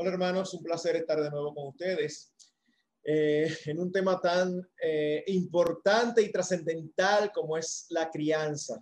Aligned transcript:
Hola 0.00 0.10
hermanos, 0.10 0.54
un 0.54 0.62
placer 0.62 0.94
estar 0.94 1.20
de 1.20 1.28
nuevo 1.28 1.52
con 1.52 1.66
ustedes 1.70 2.32
eh, 3.02 3.52
en 3.66 3.80
un 3.80 3.90
tema 3.90 4.20
tan 4.20 4.64
eh, 4.80 5.24
importante 5.26 6.22
y 6.22 6.30
trascendental 6.30 7.32
como 7.32 7.58
es 7.58 7.86
la 7.90 8.08
crianza. 8.08 8.80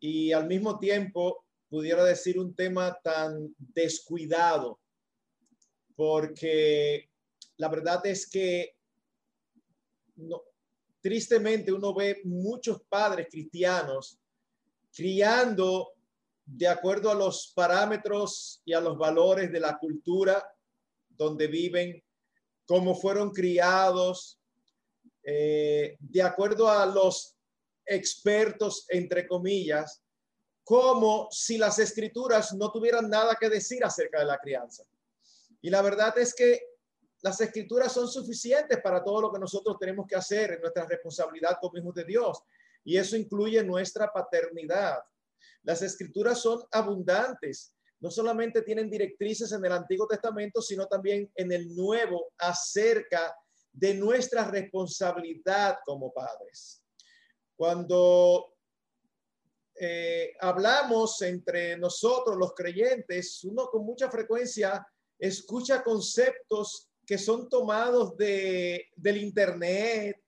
Y 0.00 0.32
al 0.32 0.46
mismo 0.46 0.78
tiempo, 0.78 1.44
pudiera 1.68 2.04
decir 2.04 2.38
un 2.38 2.54
tema 2.54 2.98
tan 3.04 3.54
descuidado, 3.58 4.80
porque 5.94 7.10
la 7.58 7.68
verdad 7.68 8.06
es 8.06 8.26
que 8.26 8.74
tristemente 11.02 11.70
uno 11.70 11.92
ve 11.92 12.22
muchos 12.24 12.80
padres 12.88 13.26
cristianos 13.30 14.18
criando 14.90 15.92
de 16.44 16.68
acuerdo 16.68 17.10
a 17.10 17.14
los 17.14 17.52
parámetros 17.54 18.62
y 18.64 18.72
a 18.72 18.80
los 18.80 18.98
valores 18.98 19.50
de 19.52 19.60
la 19.60 19.78
cultura 19.78 20.44
donde 21.08 21.46
viven, 21.46 22.02
cómo 22.66 22.94
fueron 22.94 23.30
criados, 23.30 24.40
eh, 25.22 25.96
de 26.00 26.22
acuerdo 26.22 26.68
a 26.68 26.86
los 26.86 27.36
expertos, 27.84 28.86
entre 28.88 29.26
comillas, 29.26 30.02
como 30.64 31.28
si 31.30 31.58
las 31.58 31.78
escrituras 31.78 32.52
no 32.54 32.70
tuvieran 32.70 33.08
nada 33.08 33.36
que 33.38 33.48
decir 33.48 33.84
acerca 33.84 34.20
de 34.20 34.26
la 34.26 34.38
crianza. 34.38 34.84
Y 35.60 35.70
la 35.70 35.82
verdad 35.82 36.16
es 36.18 36.34
que 36.34 36.60
las 37.20 37.40
escrituras 37.40 37.92
son 37.92 38.08
suficientes 38.08 38.80
para 38.80 39.02
todo 39.02 39.20
lo 39.20 39.32
que 39.32 39.38
nosotros 39.38 39.76
tenemos 39.78 40.06
que 40.06 40.16
hacer 40.16 40.52
en 40.52 40.60
nuestra 40.60 40.86
responsabilidad 40.86 41.56
como 41.60 41.78
hijos 41.78 41.94
de 41.94 42.04
Dios. 42.04 42.42
Y 42.84 42.96
eso 42.96 43.16
incluye 43.16 43.62
nuestra 43.62 44.12
paternidad. 44.12 44.98
Las 45.62 45.82
escrituras 45.82 46.40
son 46.40 46.62
abundantes. 46.70 47.74
No 48.00 48.10
solamente 48.10 48.62
tienen 48.62 48.90
directrices 48.90 49.52
en 49.52 49.64
el 49.64 49.72
Antiguo 49.72 50.06
Testamento, 50.06 50.60
sino 50.60 50.86
también 50.86 51.30
en 51.36 51.52
el 51.52 51.74
Nuevo 51.74 52.32
acerca 52.38 53.34
de 53.72 53.94
nuestra 53.94 54.50
responsabilidad 54.50 55.78
como 55.84 56.12
padres. 56.12 56.82
Cuando 57.56 58.54
eh, 59.74 60.34
hablamos 60.40 61.22
entre 61.22 61.76
nosotros 61.78 62.36
los 62.36 62.54
creyentes, 62.54 63.42
uno 63.44 63.66
con 63.66 63.84
mucha 63.84 64.10
frecuencia 64.10 64.86
escucha 65.18 65.82
conceptos 65.82 66.90
que 67.06 67.16
son 67.16 67.48
tomados 67.48 68.16
de, 68.16 68.88
del 68.96 69.18
Internet 69.18 70.20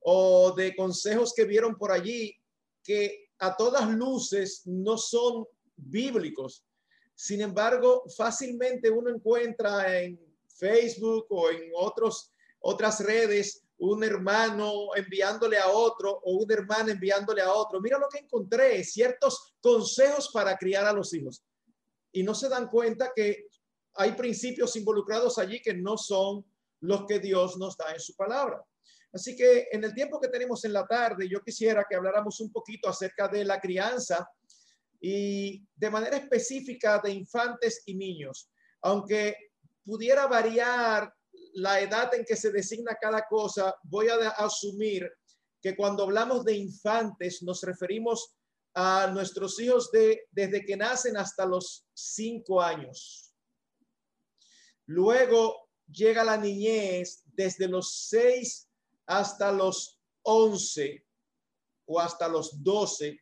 o 0.00 0.52
de 0.52 0.74
consejos 0.74 1.32
que 1.34 1.44
vieron 1.44 1.76
por 1.76 1.92
allí 1.92 2.36
que 2.82 3.29
a 3.40 3.56
todas 3.56 3.88
luces 3.88 4.62
no 4.66 4.96
son 4.96 5.46
bíblicos. 5.76 6.64
Sin 7.14 7.40
embargo, 7.40 8.04
fácilmente 8.16 8.90
uno 8.90 9.10
encuentra 9.10 10.00
en 10.00 10.18
Facebook 10.46 11.26
o 11.30 11.50
en 11.50 11.70
otras 11.74 13.00
redes 13.00 13.64
un 13.78 14.04
hermano 14.04 14.94
enviándole 14.94 15.58
a 15.58 15.68
otro 15.68 16.20
o 16.22 16.32
una 16.42 16.54
hermana 16.54 16.92
enviándole 16.92 17.40
a 17.40 17.52
otro. 17.52 17.80
Mira 17.80 17.98
lo 17.98 18.08
que 18.08 18.18
encontré, 18.18 18.84
ciertos 18.84 19.54
consejos 19.60 20.30
para 20.32 20.56
criar 20.56 20.84
a 20.84 20.92
los 20.92 21.14
hijos. 21.14 21.42
Y 22.12 22.22
no 22.22 22.34
se 22.34 22.48
dan 22.48 22.68
cuenta 22.68 23.12
que 23.14 23.46
hay 23.94 24.12
principios 24.12 24.76
involucrados 24.76 25.38
allí 25.38 25.62
que 25.62 25.72
no 25.74 25.96
son 25.96 26.44
los 26.80 27.06
que 27.06 27.18
Dios 27.18 27.56
nos 27.56 27.76
da 27.76 27.92
en 27.92 28.00
su 28.00 28.14
palabra. 28.14 28.62
Así 29.12 29.34
que 29.34 29.68
en 29.72 29.82
el 29.84 29.92
tiempo 29.92 30.20
que 30.20 30.28
tenemos 30.28 30.64
en 30.64 30.72
la 30.72 30.86
tarde, 30.86 31.28
yo 31.28 31.42
quisiera 31.42 31.84
que 31.88 31.96
habláramos 31.96 32.40
un 32.40 32.52
poquito 32.52 32.88
acerca 32.88 33.26
de 33.28 33.44
la 33.44 33.60
crianza 33.60 34.28
y 35.00 35.66
de 35.74 35.90
manera 35.90 36.16
específica 36.16 37.00
de 37.02 37.12
infantes 37.12 37.82
y 37.86 37.94
niños, 37.94 38.50
aunque 38.82 39.36
pudiera 39.84 40.26
variar 40.26 41.12
la 41.54 41.80
edad 41.80 42.14
en 42.14 42.24
que 42.24 42.36
se 42.36 42.52
designa 42.52 42.96
cada 43.00 43.26
cosa, 43.26 43.74
voy 43.84 44.08
a 44.08 44.28
asumir 44.30 45.10
que 45.60 45.74
cuando 45.74 46.04
hablamos 46.04 46.44
de 46.44 46.54
infantes 46.54 47.42
nos 47.42 47.62
referimos 47.62 48.34
a 48.74 49.10
nuestros 49.12 49.58
hijos 49.60 49.90
de 49.90 50.28
desde 50.30 50.64
que 50.64 50.76
nacen 50.76 51.16
hasta 51.16 51.44
los 51.44 51.86
cinco 51.92 52.62
años. 52.62 53.34
Luego 54.86 55.68
llega 55.90 56.22
la 56.22 56.36
niñez 56.36 57.22
desde 57.26 57.66
los 57.66 58.06
seis 58.08 58.69
hasta 59.10 59.50
los 59.50 60.00
11 60.22 61.04
o 61.86 61.98
hasta 61.98 62.28
los 62.28 62.62
12 62.62 63.20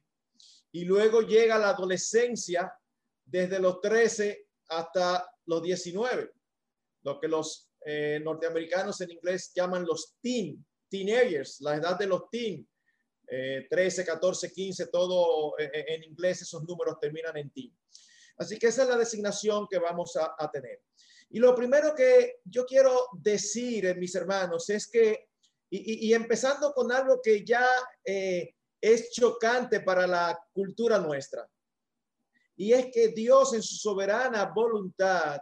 y 0.72 0.84
luego 0.84 1.22
llega 1.22 1.58
la 1.58 1.70
adolescencia 1.70 2.70
desde 3.24 3.58
los 3.58 3.80
13 3.80 4.48
hasta 4.68 5.26
los 5.46 5.62
19, 5.62 6.30
lo 7.04 7.18
que 7.18 7.28
los 7.28 7.70
eh, 7.86 8.20
norteamericanos 8.22 9.00
en 9.00 9.12
inglés 9.12 9.50
llaman 9.54 9.86
los 9.86 10.16
teen, 10.20 10.62
teenagers, 10.90 11.62
la 11.62 11.76
edad 11.76 11.98
de 11.98 12.06
los 12.06 12.28
teen, 12.30 12.68
13, 13.26 14.04
14, 14.04 14.52
15, 14.52 14.86
todo 14.88 15.58
eh, 15.58 15.70
eh, 15.72 15.84
en 15.88 16.04
inglés 16.04 16.42
esos 16.42 16.64
números 16.64 16.98
terminan 17.00 17.36
en 17.38 17.50
teen. 17.50 17.74
Así 18.36 18.58
que 18.58 18.66
esa 18.66 18.82
es 18.82 18.88
la 18.90 18.96
designación 18.96 19.66
que 19.68 19.78
vamos 19.78 20.16
a, 20.16 20.34
a 20.38 20.50
tener. 20.50 20.82
Y 21.30 21.38
lo 21.38 21.54
primero 21.54 21.94
que 21.94 22.40
yo 22.44 22.64
quiero 22.66 23.08
decir, 23.12 23.96
mis 23.96 24.14
hermanos, 24.14 24.68
es 24.70 24.86
que 24.86 25.27
y, 25.70 26.14
empezando 26.14 26.72
con 26.72 26.90
algo 26.90 27.20
que 27.22 27.44
ya 27.44 27.66
eh, 28.04 28.54
es 28.80 29.10
chocante 29.10 29.80
para 29.80 30.06
la 30.06 30.38
cultura 30.52 30.98
nuestra. 30.98 31.48
Y 32.56 32.72
es 32.72 32.86
que 32.92 33.08
Dios 33.08 33.52
en 33.54 33.62
su 33.62 33.76
soberana 33.76 34.46
voluntad 34.46 35.38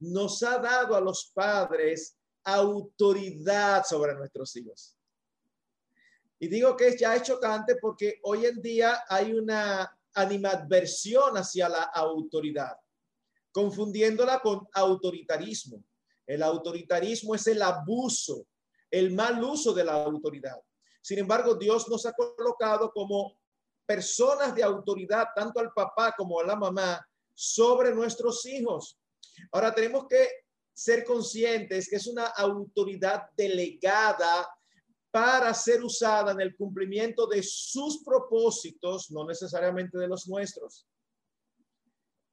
nos 0.00 0.42
ha 0.42 0.58
dado 0.58 0.94
a 0.94 1.00
los 1.00 1.30
padres 1.32 2.16
autoridad 2.44 3.84
sobre 3.84 4.14
nuestros 4.14 4.54
hijos. 4.56 4.96
Y 6.40 6.48
digo 6.48 6.76
que 6.76 6.96
ya 6.96 7.16
es 7.16 7.22
chocante 7.22 7.76
porque 7.76 8.20
hoy 8.22 8.46
en 8.46 8.60
día 8.60 9.04
hay 9.08 9.32
una 9.32 9.92
animadversión 10.14 11.36
hacia 11.36 11.68
la 11.68 11.82
autoridad, 11.82 12.76
confundiéndola 13.52 14.40
con 14.40 14.66
autoritarismo. 14.72 15.82
El 16.26 16.42
autoritarismo 16.42 17.34
es 17.34 17.46
el 17.46 17.62
abuso 17.62 18.46
el 18.90 19.12
mal 19.12 19.42
uso 19.42 19.72
de 19.72 19.84
la 19.84 19.92
autoridad. 19.92 20.56
Sin 21.02 21.18
embargo, 21.18 21.54
Dios 21.54 21.88
nos 21.88 22.04
ha 22.06 22.12
colocado 22.12 22.90
como 22.92 23.38
personas 23.86 24.54
de 24.54 24.62
autoridad, 24.62 25.28
tanto 25.34 25.60
al 25.60 25.72
papá 25.72 26.14
como 26.16 26.40
a 26.40 26.44
la 26.44 26.56
mamá, 26.56 27.06
sobre 27.34 27.94
nuestros 27.94 28.44
hijos. 28.46 28.98
Ahora 29.52 29.74
tenemos 29.74 30.06
que 30.08 30.28
ser 30.72 31.04
conscientes 31.04 31.88
que 31.88 31.96
es 31.96 32.06
una 32.06 32.26
autoridad 32.26 33.30
delegada 33.36 34.48
para 35.10 35.54
ser 35.54 35.82
usada 35.82 36.32
en 36.32 36.40
el 36.40 36.54
cumplimiento 36.56 37.26
de 37.26 37.42
sus 37.42 38.04
propósitos, 38.04 39.10
no 39.10 39.24
necesariamente 39.24 39.98
de 39.98 40.08
los 40.08 40.28
nuestros. 40.28 40.86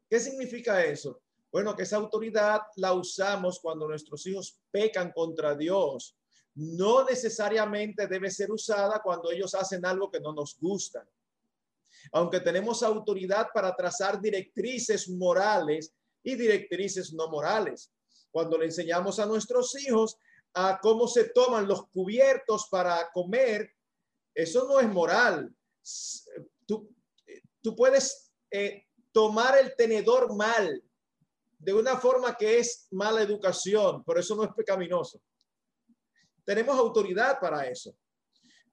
¿Qué 0.09 0.19
significa 0.19 0.83
eso? 0.83 1.21
Bueno, 1.51 1.75
que 1.75 1.83
esa 1.83 1.95
autoridad 1.95 2.61
la 2.75 2.93
usamos 2.93 3.59
cuando 3.61 3.87
nuestros 3.87 4.25
hijos 4.27 4.59
pecan 4.71 5.11
contra 5.13 5.55
Dios 5.55 6.17
no 6.55 7.03
necesariamente 7.03 8.07
debe 8.07 8.31
ser 8.31 8.51
usada 8.51 9.01
cuando 9.03 9.31
ellos 9.31 9.53
hacen 9.55 9.85
algo 9.85 10.09
que 10.09 10.21
no 10.21 10.33
nos 10.33 10.57
gusta. 10.59 11.05
Aunque 12.11 12.39
tenemos 12.39 12.81
autoridad 12.83 13.49
para 13.53 13.75
trazar 13.75 14.21
directrices 14.21 15.09
morales 15.09 15.93
y 16.23 16.35
directrices 16.35 17.13
no 17.13 17.29
morales. 17.29 17.91
Cuando 18.31 18.57
le 18.57 18.65
enseñamos 18.65 19.19
a 19.19 19.25
nuestros 19.25 19.77
hijos 19.79 20.17
a 20.53 20.79
cómo 20.81 21.07
se 21.07 21.25
toman 21.29 21.67
los 21.67 21.87
cubiertos 21.87 22.67
para 22.69 23.09
comer, 23.11 23.69
eso 24.33 24.65
no 24.67 24.79
es 24.79 24.87
moral. 24.87 25.53
Tú, 26.65 27.75
puedes 27.75 28.31
eh, 28.51 28.85
tomar 29.11 29.57
el 29.57 29.75
tenedor 29.75 30.35
mal 30.35 30.83
de 31.57 31.73
una 31.73 31.97
forma 31.97 32.35
que 32.37 32.59
es 32.59 32.87
mala 32.91 33.21
educación, 33.21 34.03
pero 34.05 34.19
eso 34.19 34.35
no 34.35 34.43
es 34.43 34.51
pecaminoso. 34.53 35.19
Tenemos 36.45 36.77
autoridad 36.77 37.39
para 37.39 37.67
eso, 37.67 37.97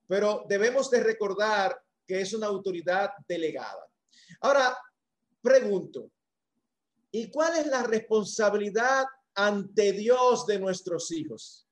pero 0.06 0.44
debemos 0.46 0.90
de 0.90 1.02
recordar 1.02 1.82
que 2.06 2.20
es 2.20 2.34
una 2.34 2.46
autoridad 2.46 3.10
delegada. 3.26 3.86
Ahora, 4.40 4.76
pregunto, 5.40 6.10
¿y 7.10 7.30
cuál 7.30 7.56
es 7.56 7.66
la 7.66 7.82
responsabilidad 7.82 9.06
ante 9.34 9.92
Dios 9.92 10.46
de 10.46 10.58
nuestros 10.58 11.10
hijos? 11.10 11.66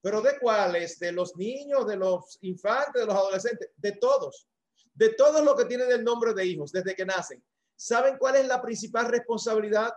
Pero 0.00 0.20
de 0.20 0.38
cuáles? 0.38 0.98
De 0.98 1.12
los 1.12 1.34
niños, 1.34 1.86
de 1.86 1.96
los 1.96 2.38
infantes, 2.42 3.00
de 3.00 3.06
los 3.06 3.16
adolescentes, 3.16 3.70
de 3.76 3.92
todos, 3.92 4.46
de 4.94 5.14
todos 5.14 5.42
los 5.42 5.56
que 5.56 5.64
tienen 5.64 5.90
el 5.90 6.04
nombre 6.04 6.34
de 6.34 6.46
hijos 6.46 6.70
desde 6.70 6.94
que 6.94 7.06
nacen. 7.06 7.42
¿Saben 7.74 8.16
cuál 8.18 8.36
es 8.36 8.46
la 8.46 8.62
principal 8.62 9.08
responsabilidad? 9.08 9.92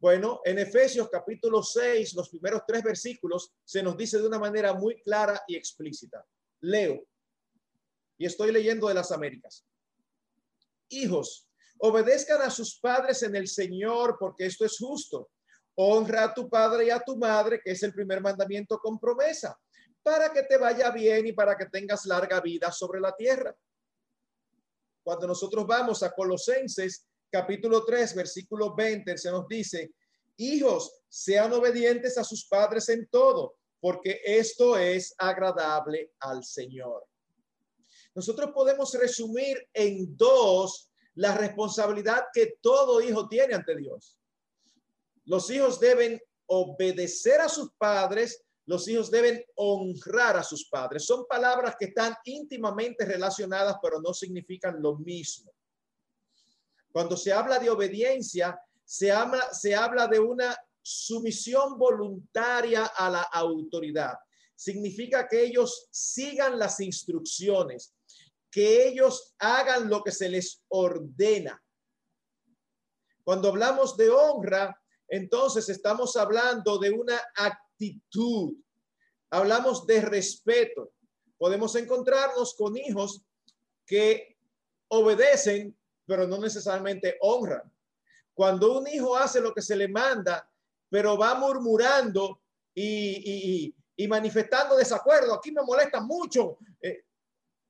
Bueno, 0.00 0.40
en 0.44 0.60
Efesios 0.60 1.08
capítulo 1.10 1.60
6, 1.60 2.14
los 2.14 2.28
primeros 2.28 2.62
tres 2.64 2.84
versículos, 2.84 3.52
se 3.64 3.82
nos 3.82 3.96
dice 3.96 4.18
de 4.18 4.28
una 4.28 4.38
manera 4.38 4.72
muy 4.72 5.02
clara 5.02 5.42
y 5.48 5.56
explícita. 5.56 6.24
Leo, 6.60 7.04
y 8.16 8.24
estoy 8.24 8.52
leyendo 8.52 8.86
de 8.86 8.94
las 8.94 9.10
Américas. 9.10 9.66
Hijos, 10.90 11.48
obedezcan 11.78 12.42
a 12.42 12.50
sus 12.50 12.78
padres 12.78 13.24
en 13.24 13.34
el 13.34 13.48
Señor, 13.48 14.16
porque 14.20 14.46
esto 14.46 14.64
es 14.64 14.78
justo. 14.78 15.30
honra 15.74 16.24
a 16.24 16.34
tu 16.34 16.48
padre 16.48 16.86
y 16.86 16.90
a 16.90 17.00
tu 17.00 17.16
madre, 17.16 17.60
que 17.62 17.72
es 17.72 17.82
el 17.82 17.92
primer 17.92 18.20
mandamiento 18.20 18.78
con 18.78 19.00
promesa, 19.00 19.58
para 20.02 20.32
que 20.32 20.44
te 20.44 20.58
vaya 20.58 20.92
bien 20.92 21.26
y 21.26 21.32
para 21.32 21.56
que 21.56 21.66
tengas 21.66 22.06
larga 22.06 22.40
vida 22.40 22.70
sobre 22.70 23.00
la 23.00 23.14
tierra. 23.16 23.56
Cuando 25.02 25.26
nosotros 25.26 25.66
vamos 25.66 26.04
a 26.04 26.12
Colosenses 26.12 27.08
capítulo 27.30 27.84
3, 27.84 28.14
versículo 28.14 28.74
20, 28.74 29.16
se 29.18 29.30
nos 29.30 29.46
dice, 29.48 29.92
hijos, 30.36 31.00
sean 31.08 31.52
obedientes 31.52 32.16
a 32.18 32.24
sus 32.24 32.46
padres 32.46 32.88
en 32.88 33.06
todo, 33.08 33.56
porque 33.80 34.20
esto 34.24 34.76
es 34.76 35.14
agradable 35.18 36.12
al 36.20 36.44
Señor. 36.44 37.06
Nosotros 38.14 38.50
podemos 38.52 38.92
resumir 38.94 39.68
en 39.72 40.16
dos 40.16 40.90
la 41.14 41.36
responsabilidad 41.36 42.24
que 42.32 42.58
todo 42.60 43.00
hijo 43.00 43.28
tiene 43.28 43.54
ante 43.54 43.76
Dios. 43.76 44.18
Los 45.24 45.50
hijos 45.50 45.78
deben 45.78 46.20
obedecer 46.46 47.40
a 47.40 47.48
sus 47.48 47.70
padres, 47.76 48.42
los 48.66 48.86
hijos 48.88 49.10
deben 49.10 49.44
honrar 49.56 50.36
a 50.36 50.42
sus 50.42 50.68
padres. 50.68 51.04
Son 51.04 51.26
palabras 51.26 51.74
que 51.78 51.86
están 51.86 52.14
íntimamente 52.24 53.04
relacionadas, 53.04 53.76
pero 53.82 54.00
no 54.00 54.12
significan 54.12 54.80
lo 54.80 54.96
mismo. 54.96 55.52
Cuando 56.98 57.16
se 57.16 57.32
habla 57.32 57.60
de 57.60 57.70
obediencia, 57.70 58.60
se 58.84 59.12
habla, 59.12 59.54
se 59.54 59.72
habla 59.72 60.08
de 60.08 60.18
una 60.18 60.58
sumisión 60.82 61.78
voluntaria 61.78 62.86
a 62.86 63.08
la 63.08 63.22
autoridad. 63.22 64.14
Significa 64.56 65.28
que 65.28 65.44
ellos 65.44 65.86
sigan 65.92 66.58
las 66.58 66.80
instrucciones, 66.80 67.94
que 68.50 68.88
ellos 68.88 69.32
hagan 69.38 69.88
lo 69.88 70.02
que 70.02 70.10
se 70.10 70.28
les 70.28 70.60
ordena. 70.66 71.62
Cuando 73.22 73.50
hablamos 73.50 73.96
de 73.96 74.10
honra, 74.10 74.76
entonces 75.06 75.68
estamos 75.68 76.16
hablando 76.16 76.78
de 76.78 76.90
una 76.90 77.22
actitud. 77.36 78.54
Hablamos 79.30 79.86
de 79.86 80.00
respeto. 80.00 80.94
Podemos 81.36 81.76
encontrarnos 81.76 82.56
con 82.56 82.76
hijos 82.76 83.22
que 83.86 84.36
obedecen, 84.88 85.78
pero 86.08 86.26
no 86.26 86.38
necesariamente 86.38 87.18
honran. 87.20 87.70
Cuando 88.32 88.78
un 88.78 88.88
hijo 88.88 89.14
hace 89.14 89.42
lo 89.42 89.52
que 89.52 89.60
se 89.60 89.76
le 89.76 89.88
manda, 89.88 90.50
pero 90.88 91.18
va 91.18 91.34
murmurando 91.34 92.40
y, 92.74 93.74
manifestando 94.08 94.74
desacuerdo, 94.74 95.34
aquí 95.34 95.52
me 95.52 95.62
molesta 95.62 96.00
mucho, 96.00 96.56
eh, 96.80 97.04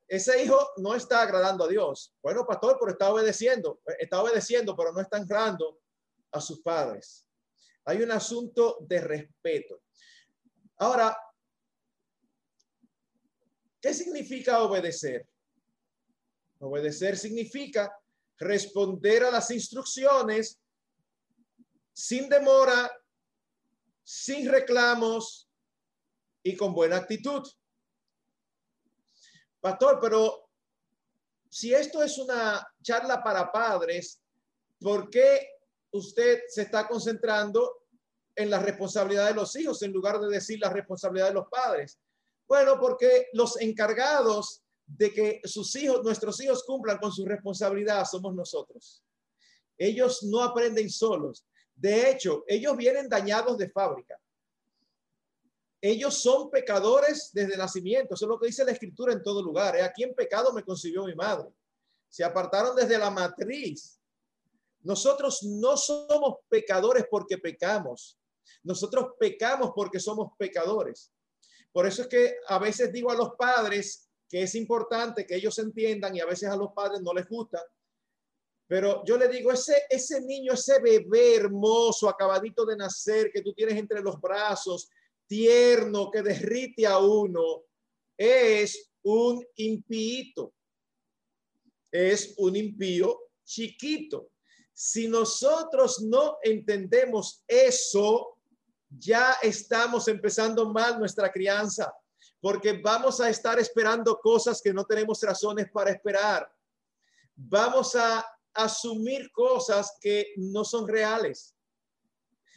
ese 0.06 0.42
hijo 0.44 0.70
no 0.76 0.94
está 0.94 1.22
agradando 1.22 1.64
a 1.64 1.68
Dios. 1.68 2.14
Bueno, 2.22 2.46
pastor, 2.46 2.76
pero 2.78 2.92
está 2.92 3.12
obedeciendo, 3.12 3.80
está 3.98 4.22
obedeciendo, 4.22 4.76
pero 4.76 4.92
no 4.92 5.00
está 5.00 5.18
honrando 5.18 5.80
a 6.30 6.40
sus 6.40 6.60
padres. 6.60 7.26
Hay 7.86 8.02
un 8.02 8.12
asunto 8.12 8.76
de 8.80 9.00
respeto. 9.00 9.82
Ahora, 10.76 11.16
¿qué 13.80 13.92
significa 13.92 14.62
obedecer? 14.62 15.26
Obedecer 16.60 17.16
significa 17.16 17.92
responder 18.38 19.24
a 19.24 19.30
las 19.30 19.50
instrucciones 19.50 20.60
sin 21.92 22.28
demora, 22.28 22.90
sin 24.04 24.48
reclamos 24.48 25.48
y 26.42 26.56
con 26.56 26.72
buena 26.72 26.96
actitud. 26.96 27.42
Pastor, 29.60 29.98
pero 30.00 30.48
si 31.50 31.74
esto 31.74 32.02
es 32.02 32.18
una 32.18 32.66
charla 32.82 33.22
para 33.22 33.50
padres, 33.50 34.22
¿por 34.80 35.10
qué 35.10 35.48
usted 35.90 36.42
se 36.48 36.62
está 36.62 36.86
concentrando 36.86 37.86
en 38.36 38.50
la 38.50 38.60
responsabilidad 38.60 39.26
de 39.26 39.34
los 39.34 39.56
hijos 39.56 39.82
en 39.82 39.92
lugar 39.92 40.20
de 40.20 40.28
decir 40.28 40.60
la 40.60 40.70
responsabilidad 40.70 41.28
de 41.28 41.34
los 41.34 41.48
padres? 41.48 41.98
Bueno, 42.46 42.78
porque 42.78 43.26
los 43.32 43.60
encargados 43.60 44.62
de 44.88 45.12
que 45.12 45.40
sus 45.44 45.74
hijos, 45.76 46.02
nuestros 46.02 46.40
hijos 46.40 46.64
cumplan 46.64 46.98
con 46.98 47.12
su 47.12 47.24
responsabilidad 47.24 48.04
somos 48.04 48.34
nosotros. 48.34 49.02
Ellos 49.76 50.22
no 50.24 50.42
aprenden 50.42 50.88
solos. 50.90 51.44
De 51.76 52.10
hecho, 52.10 52.42
ellos 52.48 52.76
vienen 52.76 53.08
dañados 53.08 53.58
de 53.58 53.70
fábrica. 53.70 54.18
Ellos 55.80 56.20
son 56.20 56.50
pecadores 56.50 57.30
desde 57.32 57.56
nacimiento. 57.56 58.14
Eso 58.14 58.24
es 58.24 58.28
lo 58.28 58.40
que 58.40 58.46
dice 58.46 58.64
la 58.64 58.72
escritura 58.72 59.12
en 59.12 59.22
todo 59.22 59.42
lugar. 59.42 59.76
¿eh? 59.76 59.82
Aquí 59.82 60.02
en 60.02 60.14
pecado 60.14 60.52
me 60.52 60.64
concibió 60.64 61.04
mi 61.04 61.14
madre. 61.14 61.48
Se 62.08 62.24
apartaron 62.24 62.74
desde 62.74 62.98
la 62.98 63.10
matriz. 63.10 64.00
Nosotros 64.80 65.42
no 65.44 65.76
somos 65.76 66.38
pecadores 66.48 67.04
porque 67.08 67.38
pecamos. 67.38 68.18
Nosotros 68.64 69.12
pecamos 69.20 69.70
porque 69.74 70.00
somos 70.00 70.32
pecadores. 70.36 71.12
Por 71.70 71.86
eso 71.86 72.02
es 72.02 72.08
que 72.08 72.36
a 72.48 72.58
veces 72.58 72.92
digo 72.92 73.10
a 73.12 73.14
los 73.14 73.34
padres 73.36 74.07
que 74.28 74.42
es 74.42 74.54
importante 74.54 75.26
que 75.26 75.36
ellos 75.36 75.58
entiendan 75.58 76.14
y 76.14 76.20
a 76.20 76.26
veces 76.26 76.48
a 76.48 76.56
los 76.56 76.72
padres 76.72 77.00
no 77.00 77.12
les 77.12 77.28
gusta. 77.28 77.64
Pero 78.66 79.02
yo 79.06 79.16
le 79.16 79.28
digo, 79.28 79.50
ese, 79.50 79.84
ese 79.88 80.20
niño, 80.20 80.52
ese 80.52 80.78
bebé 80.80 81.36
hermoso, 81.36 82.08
acabadito 82.08 82.66
de 82.66 82.76
nacer, 82.76 83.30
que 83.32 83.40
tú 83.40 83.54
tienes 83.54 83.78
entre 83.78 84.02
los 84.02 84.20
brazos, 84.20 84.90
tierno 85.26 86.10
que 86.10 86.22
derrite 86.22 86.86
a 86.86 86.98
uno 86.98 87.64
es 88.16 88.90
un 89.02 89.42
impío. 89.56 90.52
Es 91.90 92.34
un 92.36 92.56
impío 92.56 93.18
chiquito. 93.44 94.30
Si 94.74 95.08
nosotros 95.08 96.02
no 96.02 96.36
entendemos 96.42 97.42
eso, 97.46 98.38
ya 98.90 99.36
estamos 99.42 100.08
empezando 100.08 100.70
mal 100.70 100.98
nuestra 100.98 101.32
crianza, 101.32 101.92
porque 102.40 102.72
vamos 102.72 103.20
a 103.20 103.28
estar 103.28 103.58
esperando 103.58 104.18
cosas 104.18 104.60
que 104.62 104.72
no 104.72 104.84
tenemos 104.84 105.22
razones 105.22 105.70
para 105.72 105.90
esperar. 105.90 106.50
Vamos 107.34 107.94
a 107.96 108.24
asumir 108.54 109.30
cosas 109.32 109.96
que 110.00 110.32
no 110.36 110.64
son 110.64 110.86
reales. 110.86 111.54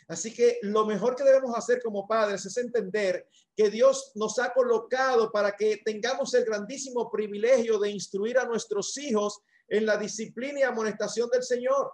Así 0.08 0.34
que 0.34 0.60
lo 0.64 0.86
mejor 0.86 1.16
que 1.16 1.24
debemos 1.24 1.56
hacer 1.56 1.82
como 1.82 2.08
padres 2.08 2.46
es 2.46 2.58
entender 2.58 3.28
que 3.56 3.70
Dios 3.70 4.12
nos 4.16 4.40
ha 4.40 4.52
colocado 4.52 5.32
para 5.32 5.56
que 5.56 5.82
tengamos 5.86 6.34
el 6.34 6.44
grandísimo 6.44 7.10
privilegio 7.10 7.80
de 7.80 7.92
instruir 7.92 8.38
a 8.38 8.46
nuestros 8.46 8.98
hijos 8.98 9.40
en 9.68 9.86
la 9.86 9.98
disciplina 9.98 10.60
y 10.60 10.64
amonestación 10.64 11.30
del 11.30 11.44
Señor. 11.44 11.94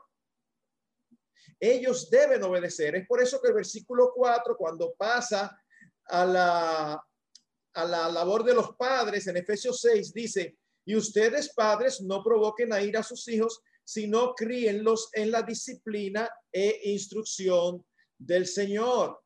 Ellos 1.59 2.09
deben 2.09 2.43
obedecer. 2.43 2.95
Es 2.95 3.07
por 3.07 3.21
eso 3.21 3.39
que 3.39 3.49
el 3.49 3.53
versículo 3.53 4.11
4, 4.15 4.57
cuando 4.57 4.93
pasa 4.97 5.55
a 6.05 6.25
la, 6.25 7.06
a 7.77 7.85
la 7.85 8.09
labor 8.09 8.43
de 8.43 8.55
los 8.55 8.75
padres, 8.75 9.27
en 9.27 9.37
Efesios 9.37 9.79
6, 9.81 10.11
dice, 10.11 10.57
y 10.83 10.95
ustedes 10.95 11.53
padres 11.53 12.01
no 12.01 12.23
provoquen 12.23 12.73
a 12.73 12.81
ir 12.81 12.97
a 12.97 13.03
sus 13.03 13.27
hijos, 13.27 13.61
sino 13.83 14.33
críenlos 14.33 15.09
en 15.13 15.29
la 15.29 15.43
disciplina 15.43 16.27
e 16.51 16.91
instrucción 16.91 17.85
del 18.17 18.47
Señor. 18.47 19.21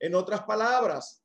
En 0.00 0.16
otras 0.16 0.42
palabras, 0.42 1.22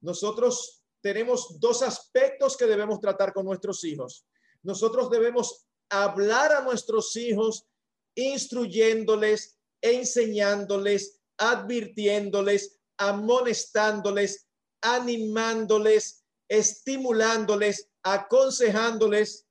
nosotros 0.00 0.82
tenemos 1.02 1.60
dos 1.60 1.82
aspectos 1.82 2.56
que 2.56 2.64
debemos 2.64 2.98
tratar 2.98 3.34
con 3.34 3.44
nuestros 3.44 3.84
hijos. 3.84 4.26
Nosotros 4.62 5.10
debemos 5.10 5.66
hablar 5.90 6.52
a 6.52 6.62
nuestros 6.62 7.14
hijos 7.16 7.66
instruyéndoles, 8.14 9.58
enseñándoles, 9.82 11.20
advirtiéndoles, 11.36 12.78
amonestándoles, 12.96 14.49
animándoles, 14.80 16.24
estimulándoles, 16.48 17.88
aconsejándoles. 18.02 19.46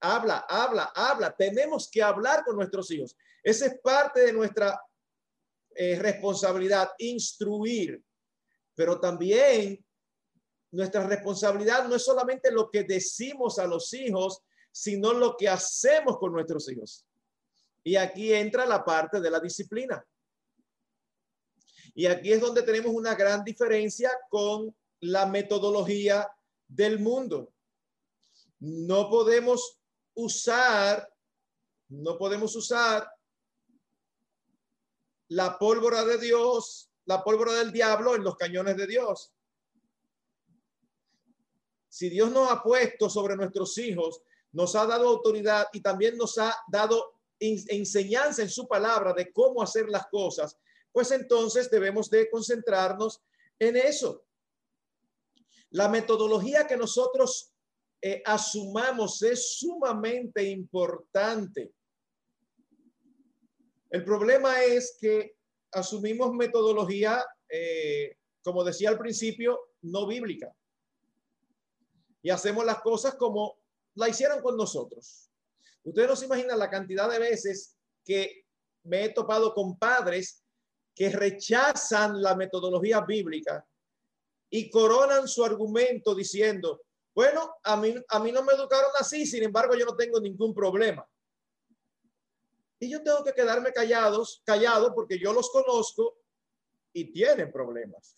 Habla, 0.00 0.46
habla, 0.48 0.92
habla. 0.94 1.34
Tenemos 1.36 1.90
que 1.90 2.02
hablar 2.02 2.44
con 2.44 2.56
nuestros 2.56 2.90
hijos. 2.90 3.16
Esa 3.42 3.66
es 3.66 3.80
parte 3.80 4.20
de 4.20 4.32
nuestra 4.32 4.80
eh, 5.74 5.98
responsabilidad 5.98 6.90
instruir, 6.98 8.02
pero 8.74 9.00
también 9.00 9.84
nuestra 10.70 11.06
responsabilidad 11.06 11.88
no 11.88 11.94
es 11.94 12.04
solamente 12.04 12.50
lo 12.50 12.70
que 12.70 12.84
decimos 12.84 13.58
a 13.58 13.66
los 13.66 13.92
hijos, 13.94 14.42
sino 14.70 15.12
lo 15.12 15.36
que 15.36 15.48
hacemos 15.48 16.18
con 16.18 16.32
nuestros 16.32 16.70
hijos. 16.70 17.06
Y 17.82 17.96
aquí 17.96 18.34
entra 18.34 18.66
la 18.66 18.84
parte 18.84 19.20
de 19.20 19.30
la 19.30 19.40
disciplina. 19.40 20.04
Y 21.98 22.06
aquí 22.06 22.32
es 22.32 22.40
donde 22.40 22.62
tenemos 22.62 22.94
una 22.94 23.16
gran 23.16 23.42
diferencia 23.42 24.16
con 24.30 24.72
la 25.00 25.26
metodología 25.26 26.30
del 26.68 27.00
mundo. 27.00 27.52
No 28.60 29.10
podemos 29.10 29.80
usar, 30.14 31.12
no 31.88 32.16
podemos 32.16 32.54
usar 32.54 33.10
la 35.26 35.58
pólvora 35.58 36.04
de 36.04 36.18
Dios, 36.18 36.88
la 37.04 37.24
pólvora 37.24 37.54
del 37.54 37.72
diablo 37.72 38.14
en 38.14 38.22
los 38.22 38.36
cañones 38.36 38.76
de 38.76 38.86
Dios. 38.86 39.32
Si 41.88 42.08
Dios 42.10 42.30
nos 42.30 42.48
ha 42.48 42.62
puesto 42.62 43.10
sobre 43.10 43.34
nuestros 43.34 43.76
hijos, 43.76 44.22
nos 44.52 44.76
ha 44.76 44.86
dado 44.86 45.08
autoridad 45.08 45.66
y 45.72 45.80
también 45.80 46.16
nos 46.16 46.38
ha 46.38 46.56
dado 46.68 47.18
enseñanza 47.40 48.42
en 48.42 48.50
su 48.50 48.68
palabra 48.68 49.12
de 49.14 49.32
cómo 49.32 49.60
hacer 49.60 49.88
las 49.88 50.06
cosas, 50.06 50.56
pues 50.98 51.12
entonces 51.12 51.70
debemos 51.70 52.10
de 52.10 52.28
concentrarnos 52.28 53.22
en 53.56 53.76
eso. 53.76 54.26
La 55.70 55.88
metodología 55.88 56.66
que 56.66 56.76
nosotros 56.76 57.54
eh, 58.02 58.20
asumamos 58.26 59.22
es 59.22 59.58
sumamente 59.58 60.42
importante. 60.42 61.72
El 63.90 64.04
problema 64.04 64.60
es 64.64 64.98
que 65.00 65.36
asumimos 65.70 66.32
metodología, 66.32 67.24
eh, 67.48 68.16
como 68.42 68.64
decía 68.64 68.88
al 68.88 68.98
principio, 68.98 69.56
no 69.82 70.04
bíblica. 70.04 70.52
Y 72.22 72.30
hacemos 72.30 72.64
las 72.64 72.80
cosas 72.80 73.14
como 73.14 73.56
la 73.94 74.08
hicieron 74.08 74.42
con 74.42 74.56
nosotros. 74.56 75.30
Ustedes 75.84 76.08
no 76.08 76.16
se 76.16 76.26
imaginan 76.26 76.58
la 76.58 76.68
cantidad 76.68 77.08
de 77.08 77.20
veces 77.20 77.76
que 78.04 78.44
me 78.82 79.04
he 79.04 79.10
topado 79.10 79.54
con 79.54 79.78
padres 79.78 80.42
que 80.98 81.10
rechazan 81.10 82.20
la 82.20 82.34
metodología 82.34 83.02
bíblica 83.02 83.64
y 84.50 84.68
coronan 84.68 85.28
su 85.28 85.44
argumento 85.44 86.12
diciendo, 86.12 86.82
bueno, 87.14 87.54
a 87.62 87.76
mí, 87.76 87.94
a 88.08 88.18
mí 88.18 88.32
no 88.32 88.42
me 88.42 88.52
educaron 88.52 88.90
así, 88.98 89.24
sin 89.24 89.44
embargo 89.44 89.76
yo 89.76 89.86
no 89.86 89.94
tengo 89.94 90.18
ningún 90.18 90.52
problema. 90.52 91.08
Y 92.80 92.90
yo 92.90 93.00
tengo 93.00 93.22
que 93.22 93.32
quedarme 93.32 93.72
callados, 93.72 94.42
callado 94.44 94.92
porque 94.92 95.20
yo 95.20 95.32
los 95.32 95.50
conozco 95.50 96.18
y 96.92 97.12
tienen 97.12 97.52
problemas. 97.52 98.16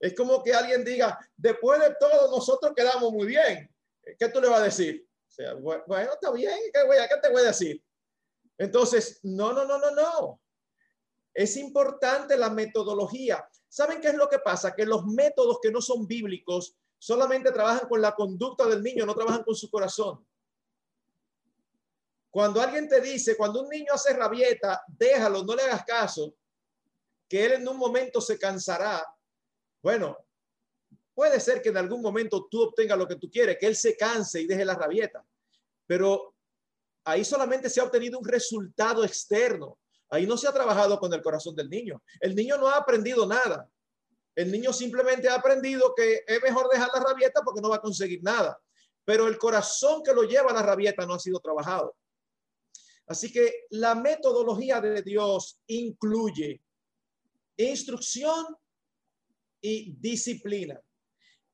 Es 0.00 0.16
como 0.16 0.42
que 0.42 0.52
alguien 0.52 0.84
diga, 0.84 1.16
después 1.36 1.80
de 1.80 1.94
todo 2.00 2.28
nosotros 2.28 2.72
quedamos 2.74 3.12
muy 3.12 3.28
bien. 3.28 3.72
¿Qué 4.18 4.28
tú 4.30 4.40
le 4.40 4.48
vas 4.48 4.62
a 4.62 4.64
decir? 4.64 5.08
O 5.28 5.30
sea, 5.30 5.54
bueno, 5.54 6.12
está 6.12 6.32
bien, 6.32 6.58
¿qué, 6.72 6.84
voy 6.84 6.96
a, 6.96 7.06
¿qué 7.06 7.16
te 7.22 7.28
voy 7.28 7.42
a 7.42 7.46
decir? 7.46 7.80
Entonces, 8.58 9.20
no, 9.22 9.52
no, 9.52 9.64
no, 9.64 9.78
no, 9.78 9.90
no. 9.92 10.40
Es 11.36 11.58
importante 11.58 12.34
la 12.38 12.48
metodología. 12.48 13.46
¿Saben 13.68 14.00
qué 14.00 14.08
es 14.08 14.14
lo 14.14 14.26
que 14.26 14.38
pasa? 14.38 14.74
Que 14.74 14.86
los 14.86 15.04
métodos 15.04 15.58
que 15.60 15.70
no 15.70 15.82
son 15.82 16.06
bíblicos 16.06 16.74
solamente 16.98 17.52
trabajan 17.52 17.86
con 17.86 18.00
la 18.00 18.14
conducta 18.14 18.64
del 18.64 18.82
niño, 18.82 19.04
no 19.04 19.14
trabajan 19.14 19.44
con 19.44 19.54
su 19.54 19.70
corazón. 19.70 20.26
Cuando 22.30 22.58
alguien 22.58 22.88
te 22.88 23.02
dice, 23.02 23.36
cuando 23.36 23.60
un 23.60 23.68
niño 23.68 23.92
hace 23.92 24.14
rabieta, 24.14 24.82
déjalo, 24.88 25.44
no 25.44 25.54
le 25.54 25.64
hagas 25.64 25.84
caso, 25.84 26.34
que 27.28 27.44
él 27.44 27.52
en 27.52 27.68
un 27.68 27.76
momento 27.76 28.22
se 28.22 28.38
cansará. 28.38 29.06
Bueno, 29.82 30.16
puede 31.14 31.38
ser 31.38 31.60
que 31.60 31.68
en 31.68 31.76
algún 31.76 32.00
momento 32.00 32.48
tú 32.50 32.62
obtengas 32.62 32.96
lo 32.96 33.06
que 33.06 33.16
tú 33.16 33.30
quieres, 33.30 33.58
que 33.60 33.66
él 33.66 33.76
se 33.76 33.94
canse 33.94 34.40
y 34.40 34.46
deje 34.46 34.64
la 34.64 34.74
rabieta, 34.74 35.22
pero 35.86 36.34
ahí 37.04 37.26
solamente 37.26 37.68
se 37.68 37.82
ha 37.82 37.84
obtenido 37.84 38.18
un 38.18 38.24
resultado 38.24 39.04
externo. 39.04 39.78
Ahí 40.10 40.26
no 40.26 40.36
se 40.36 40.46
ha 40.48 40.52
trabajado 40.52 40.98
con 40.98 41.12
el 41.12 41.22
corazón 41.22 41.54
del 41.56 41.68
niño. 41.68 42.02
El 42.20 42.34
niño 42.34 42.56
no 42.58 42.68
ha 42.68 42.76
aprendido 42.76 43.26
nada. 43.26 43.68
El 44.34 44.52
niño 44.52 44.72
simplemente 44.72 45.28
ha 45.28 45.34
aprendido 45.34 45.94
que 45.96 46.22
es 46.26 46.42
mejor 46.42 46.68
dejar 46.68 46.90
la 46.94 47.00
rabieta 47.00 47.42
porque 47.42 47.60
no 47.60 47.70
va 47.70 47.76
a 47.76 47.80
conseguir 47.80 48.22
nada. 48.22 48.60
Pero 49.04 49.26
el 49.26 49.38
corazón 49.38 50.02
que 50.02 50.12
lo 50.12 50.22
lleva 50.22 50.50
a 50.50 50.54
la 50.54 50.62
rabieta 50.62 51.06
no 51.06 51.14
ha 51.14 51.18
sido 51.18 51.40
trabajado. 51.40 51.96
Así 53.06 53.32
que 53.32 53.66
la 53.70 53.94
metodología 53.94 54.80
de 54.80 55.02
Dios 55.02 55.60
incluye 55.68 56.60
instrucción 57.56 58.56
y 59.60 59.92
disciplina. 59.98 60.80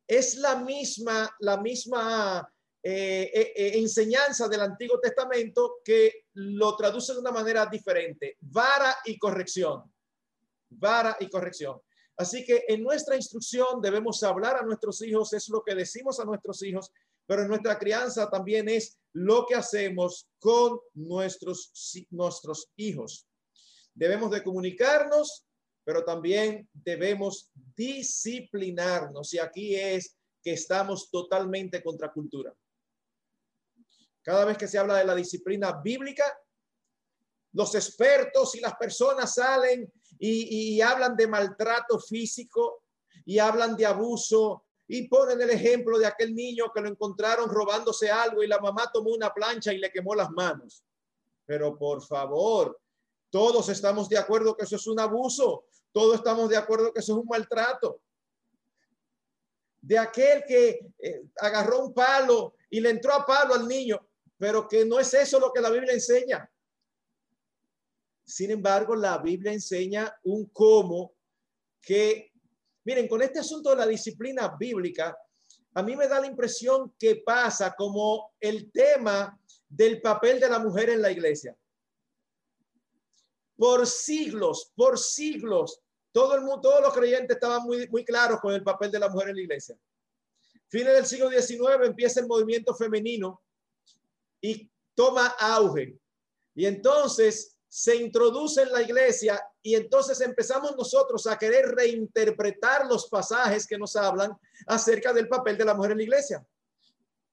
Es 0.06 0.36
la 0.36 0.56
misma, 0.56 1.30
la 1.40 1.58
misma 1.58 2.51
eh, 2.84 3.30
eh, 3.32 3.52
eh, 3.54 3.78
enseñanza 3.78 4.48
del 4.48 4.60
Antiguo 4.60 4.98
Testamento 4.98 5.76
que 5.84 6.26
lo 6.34 6.76
traduce 6.76 7.12
de 7.12 7.20
una 7.20 7.30
manera 7.30 7.66
diferente. 7.66 8.36
Vara 8.40 8.96
y 9.04 9.16
corrección. 9.18 9.84
Vara 10.68 11.16
y 11.20 11.28
corrección. 11.28 11.80
Así 12.16 12.44
que 12.44 12.64
en 12.66 12.82
nuestra 12.82 13.14
instrucción 13.14 13.80
debemos 13.80 14.22
hablar 14.24 14.56
a 14.56 14.62
nuestros 14.62 15.00
hijos, 15.02 15.32
es 15.32 15.48
lo 15.48 15.62
que 15.62 15.76
decimos 15.76 16.18
a 16.18 16.24
nuestros 16.24 16.60
hijos, 16.62 16.90
pero 17.24 17.42
en 17.42 17.48
nuestra 17.48 17.78
crianza 17.78 18.28
también 18.28 18.68
es 18.68 18.98
lo 19.12 19.46
que 19.46 19.54
hacemos 19.54 20.28
con 20.40 20.80
nuestros, 20.94 21.70
nuestros 22.10 22.68
hijos. 22.76 23.28
Debemos 23.94 24.30
de 24.32 24.42
comunicarnos, 24.42 25.44
pero 25.84 26.04
también 26.04 26.68
debemos 26.72 27.48
disciplinarnos. 27.76 29.32
Y 29.34 29.38
aquí 29.38 29.76
es 29.76 30.16
que 30.42 30.54
estamos 30.54 31.10
totalmente 31.10 31.82
contra 31.82 32.12
cultura. 32.12 32.52
Cada 34.22 34.44
vez 34.44 34.56
que 34.56 34.68
se 34.68 34.78
habla 34.78 34.96
de 34.96 35.04
la 35.04 35.14
disciplina 35.14 35.80
bíblica, 35.82 36.24
los 37.52 37.74
expertos 37.74 38.54
y 38.54 38.60
las 38.60 38.74
personas 38.76 39.34
salen 39.34 39.92
y, 40.18 40.80
hablan 40.80 41.16
de 41.16 41.26
maltrato 41.26 41.98
físico 41.98 42.84
y 43.24 43.38
hablan 43.38 43.76
de 43.76 43.86
abuso 43.86 44.64
y 44.86 45.08
ponen 45.08 45.40
el 45.40 45.50
ejemplo 45.50 45.98
de 45.98 46.06
aquel 46.06 46.34
niño 46.34 46.70
que 46.72 46.80
lo 46.80 46.88
encontraron 46.88 47.48
robándose 47.48 48.10
algo 48.10 48.42
y 48.42 48.46
la 48.46 48.58
mamá 48.58 48.90
tomó 48.92 49.10
una 49.10 49.32
plancha 49.32 49.72
y 49.72 49.78
le 49.78 49.90
quemó 49.90 50.14
las 50.14 50.30
manos. 50.30 50.84
Pero 51.44 51.76
por 51.76 52.02
favor, 52.02 52.80
todos 53.30 53.68
estamos 53.68 54.08
de 54.08 54.18
acuerdo 54.18 54.56
que 54.56 54.64
eso 54.64 54.76
es 54.76 54.86
un 54.86 55.00
abuso, 55.00 55.64
todos 55.90 56.16
estamos 56.16 56.48
de 56.48 56.56
acuerdo 56.56 56.92
que 56.92 57.00
eso 57.00 57.12
es 57.12 57.18
un 57.18 57.26
maltrato. 57.26 58.00
De 59.80 59.98
aquel 59.98 60.44
que 60.46 60.92
eh, 60.98 61.22
agarró 61.40 61.84
un 61.84 61.92
palo 61.92 62.54
y 62.70 62.80
le 62.80 62.90
entró 62.90 63.12
a 63.12 63.26
palo 63.26 63.54
al 63.54 63.66
niño, 63.66 64.00
pero 64.42 64.66
que 64.66 64.84
no 64.84 64.98
es 64.98 65.14
eso 65.14 65.38
lo 65.38 65.52
que 65.52 65.60
la 65.60 65.70
Biblia 65.70 65.92
enseña. 65.92 66.50
Sin 68.24 68.50
embargo, 68.50 68.96
la 68.96 69.18
Biblia 69.18 69.52
enseña 69.52 70.12
un 70.24 70.46
cómo 70.46 71.14
que, 71.80 72.32
miren, 72.82 73.06
con 73.06 73.22
este 73.22 73.38
asunto 73.38 73.70
de 73.70 73.76
la 73.76 73.86
disciplina 73.86 74.52
bíblica, 74.58 75.16
a 75.74 75.82
mí 75.84 75.94
me 75.94 76.08
da 76.08 76.18
la 76.18 76.26
impresión 76.26 76.92
que 76.98 77.22
pasa 77.24 77.72
como 77.78 78.32
el 78.40 78.72
tema 78.72 79.40
del 79.68 80.00
papel 80.00 80.40
de 80.40 80.48
la 80.48 80.58
mujer 80.58 80.90
en 80.90 81.02
la 81.02 81.12
iglesia. 81.12 81.56
Por 83.56 83.86
siglos, 83.86 84.72
por 84.74 84.98
siglos, 84.98 85.82
todo 86.10 86.34
el 86.34 86.40
mundo, 86.40 86.62
todos 86.62 86.82
los 86.82 86.92
creyentes 86.92 87.36
estaban 87.36 87.62
muy, 87.62 87.88
muy 87.90 88.04
claros 88.04 88.40
con 88.40 88.52
el 88.52 88.64
papel 88.64 88.90
de 88.90 88.98
la 88.98 89.08
mujer 89.08 89.28
en 89.28 89.36
la 89.36 89.42
iglesia. 89.42 89.78
Fines 90.66 90.94
del 90.94 91.06
siglo 91.06 91.30
XIX 91.30 91.86
empieza 91.86 92.18
el 92.18 92.26
movimiento 92.26 92.74
femenino 92.74 93.40
y 94.42 94.70
toma 94.94 95.28
auge. 95.38 95.98
Y 96.54 96.66
entonces 96.66 97.56
se 97.66 97.96
introduce 97.96 98.60
en 98.60 98.70
la 98.70 98.82
iglesia 98.82 99.42
y 99.62 99.74
entonces 99.74 100.20
empezamos 100.20 100.76
nosotros 100.76 101.26
a 101.26 101.38
querer 101.38 101.74
reinterpretar 101.74 102.86
los 102.86 103.08
pasajes 103.08 103.66
que 103.66 103.78
nos 103.78 103.96
hablan 103.96 104.36
acerca 104.66 105.14
del 105.14 105.28
papel 105.28 105.56
de 105.56 105.64
la 105.64 105.72
mujer 105.72 105.92
en 105.92 105.96
la 105.98 106.02
iglesia. 106.02 106.46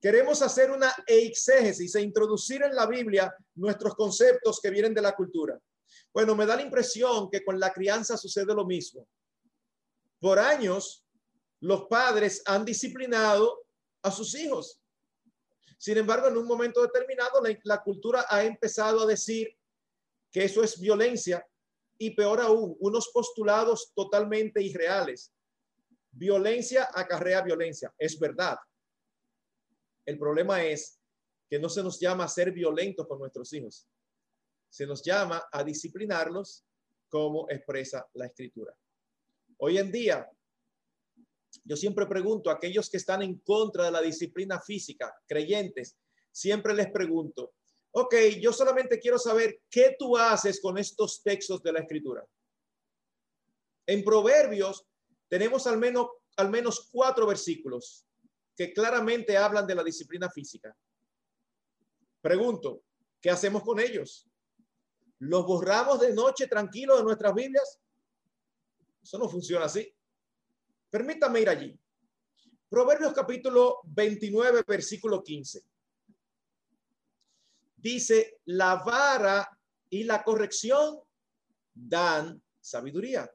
Queremos 0.02 0.42
hacer 0.42 0.72
una 0.72 0.94
exégesis 1.06 1.94
e 1.96 2.02
introducir 2.02 2.64
en 2.64 2.74
la 2.74 2.86
Biblia 2.86 3.36
nuestros 3.56 3.96
conceptos 3.96 4.62
que 4.62 4.70
vienen 4.70 4.94
de 4.94 5.02
la 5.02 5.14
cultura. 5.14 5.60
Bueno, 6.14 6.36
me 6.36 6.46
da 6.46 6.56
la 6.56 6.62
impresión 6.62 7.30
que 7.30 7.44
con 7.44 7.60
la 7.60 7.74
crianza 7.74 8.16
sucede 8.16 8.54
lo 8.54 8.66
mismo. 8.66 9.06
Por 10.22 10.40
años, 10.40 11.04
los 11.60 11.86
padres 11.88 12.42
han 12.46 12.64
disciplinado 12.64 13.66
a 14.02 14.12
sus 14.12 14.34
hijos 14.36 14.79
sin 15.80 15.98
embargo, 15.98 16.28
en 16.28 16.36
un 16.36 16.46
momento 16.46 16.82
determinado, 16.82 17.42
la, 17.64 17.82
cultura 17.82 18.26
ha 18.28 18.44
empezado 18.44 19.02
a 19.02 19.06
decir 19.06 19.58
que 20.30 20.44
eso 20.44 20.62
es 20.62 20.78
violencia 20.78 21.48
y 21.98 22.12
peor 22.12 22.42
aún, 22.42 22.76
unos 22.82 23.08
postulados 23.14 23.94
totalmente 23.96 24.62
irreales. 24.62 25.34
Violencia 26.12 26.90
acarrea 26.94 27.42
violencia, 27.42 27.94
es 27.98 28.20
verdad. 28.20 28.58
El 30.06 30.20
problema 30.20 30.62
es 30.66 31.00
que 31.50 31.58
no 31.58 31.70
se 31.70 31.82
nos 31.82 31.98
llama 31.98 32.26
a 32.26 32.28
ser 32.28 32.52
violentos 32.52 33.08
con 33.08 33.18
nuestros 33.18 33.54
hijos. 33.54 33.88
Se 34.68 34.86
nos 34.86 35.02
llama 35.02 35.48
a 35.50 35.64
disciplinarlos 35.64 36.66
como 37.08 37.50
expresa 37.50 38.06
la 38.16 38.26
escritura. 38.26 38.76
Hoy 39.60 39.78
en 39.78 39.94
día, 39.94 40.30
yo 41.64 41.76
siempre 41.76 42.06
pregunto 42.06 42.50
a 42.50 42.54
aquellos 42.54 42.90
que 42.90 42.98
están 42.98 43.22
en 43.22 43.40
contra 43.40 43.86
de 43.86 43.92
la 43.92 44.02
disciplina 44.02 44.60
física, 44.60 45.14
creyentes, 45.28 45.98
siempre 46.32 46.74
les 46.74 46.92
pregunto, 46.92 47.54
ok, 47.92 48.16
yo 48.40 48.54
solamente 48.54 49.00
quiero 49.00 49.18
saber 49.18 49.62
qué 49.70 49.96
tú 49.98 50.18
haces 50.18 50.60
con 50.62 50.78
estos 50.78 51.22
textos 51.24 51.62
de 51.62 51.74
la 51.74 51.80
escritura. 51.80 52.26
En 53.86 54.04
Proverbios 54.04 54.86
tenemos 55.28 55.66
al 55.66 55.78
menos, 55.78 56.08
al 56.38 56.50
menos 56.50 56.90
cuatro 56.92 57.26
versículos 57.26 58.06
que 58.56 58.74
claramente 58.74 59.38
hablan 59.38 59.66
de 59.66 59.76
la 59.76 59.84
disciplina 59.84 60.30
física. 60.30 60.76
Pregunto, 62.22 62.84
¿qué 63.22 63.30
hacemos 63.30 63.64
con 63.64 63.80
ellos? 63.80 64.28
¿Los 65.20 65.46
borramos 65.46 66.00
de 66.00 66.14
noche 66.14 66.48
tranquilos 66.48 66.98
de 66.98 67.04
nuestras 67.04 67.34
Biblias? 67.34 67.80
Eso 69.02 69.18
no 69.18 69.30
funciona 69.30 69.66
así. 69.66 69.92
Permítame 70.90 71.42
ir 71.42 71.50
allí. 71.50 71.80
Proverbios 72.68 73.14
capítulo 73.14 73.82
29, 73.84 74.64
versículo 74.68 75.24
15. 75.24 75.64
Dice, 77.78 78.40
la 78.46 78.76
vara 78.76 79.48
y 79.90 80.04
la 80.04 80.24
corrección 80.24 81.00
dan 81.74 82.42
sabiduría. 82.60 83.30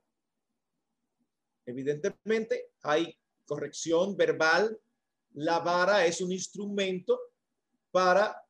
Evidentemente 1.66 2.72
hay 2.82 3.16
corrección 3.46 4.16
verbal. 4.16 4.78
La 5.34 5.60
vara 5.60 6.04
es 6.06 6.20
un 6.20 6.32
instrumento 6.32 7.18
para 7.90 8.40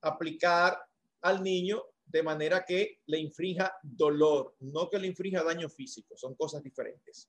aplicar 0.00 0.78
al 1.22 1.42
niño 1.42 1.82
de 2.04 2.22
manera 2.22 2.64
que 2.64 3.00
le 3.06 3.18
infrija 3.18 3.72
dolor, 3.82 4.56
no 4.60 4.88
que 4.88 4.98
le 4.98 5.06
infrija 5.06 5.42
daño 5.42 5.68
físico, 5.68 6.16
son 6.16 6.34
cosas 6.34 6.62
diferentes. 6.62 7.28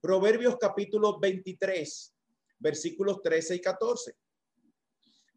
Proverbios 0.00 0.56
capítulo 0.60 1.18
23, 1.18 2.14
versículos 2.60 3.20
13 3.20 3.56
y 3.56 3.60
14. 3.60 4.16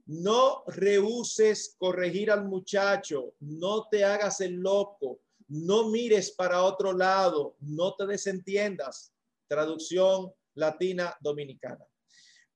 No 0.06 0.64
rehuses 0.68 1.76
corregir 1.80 2.30
al 2.30 2.46
muchacho, 2.46 3.34
no 3.40 3.88
te 3.90 4.04
hagas 4.04 4.40
el 4.42 4.56
loco, 4.56 5.22
no 5.48 5.90
mires 5.90 6.32
para 6.32 6.64
otro 6.64 6.94
lado, 6.94 7.56
no 7.62 7.96
te 7.96 8.06
desentiendas. 8.06 9.12
Traducción 9.48 10.32
latina 10.54 11.18
dominicana. 11.20 11.86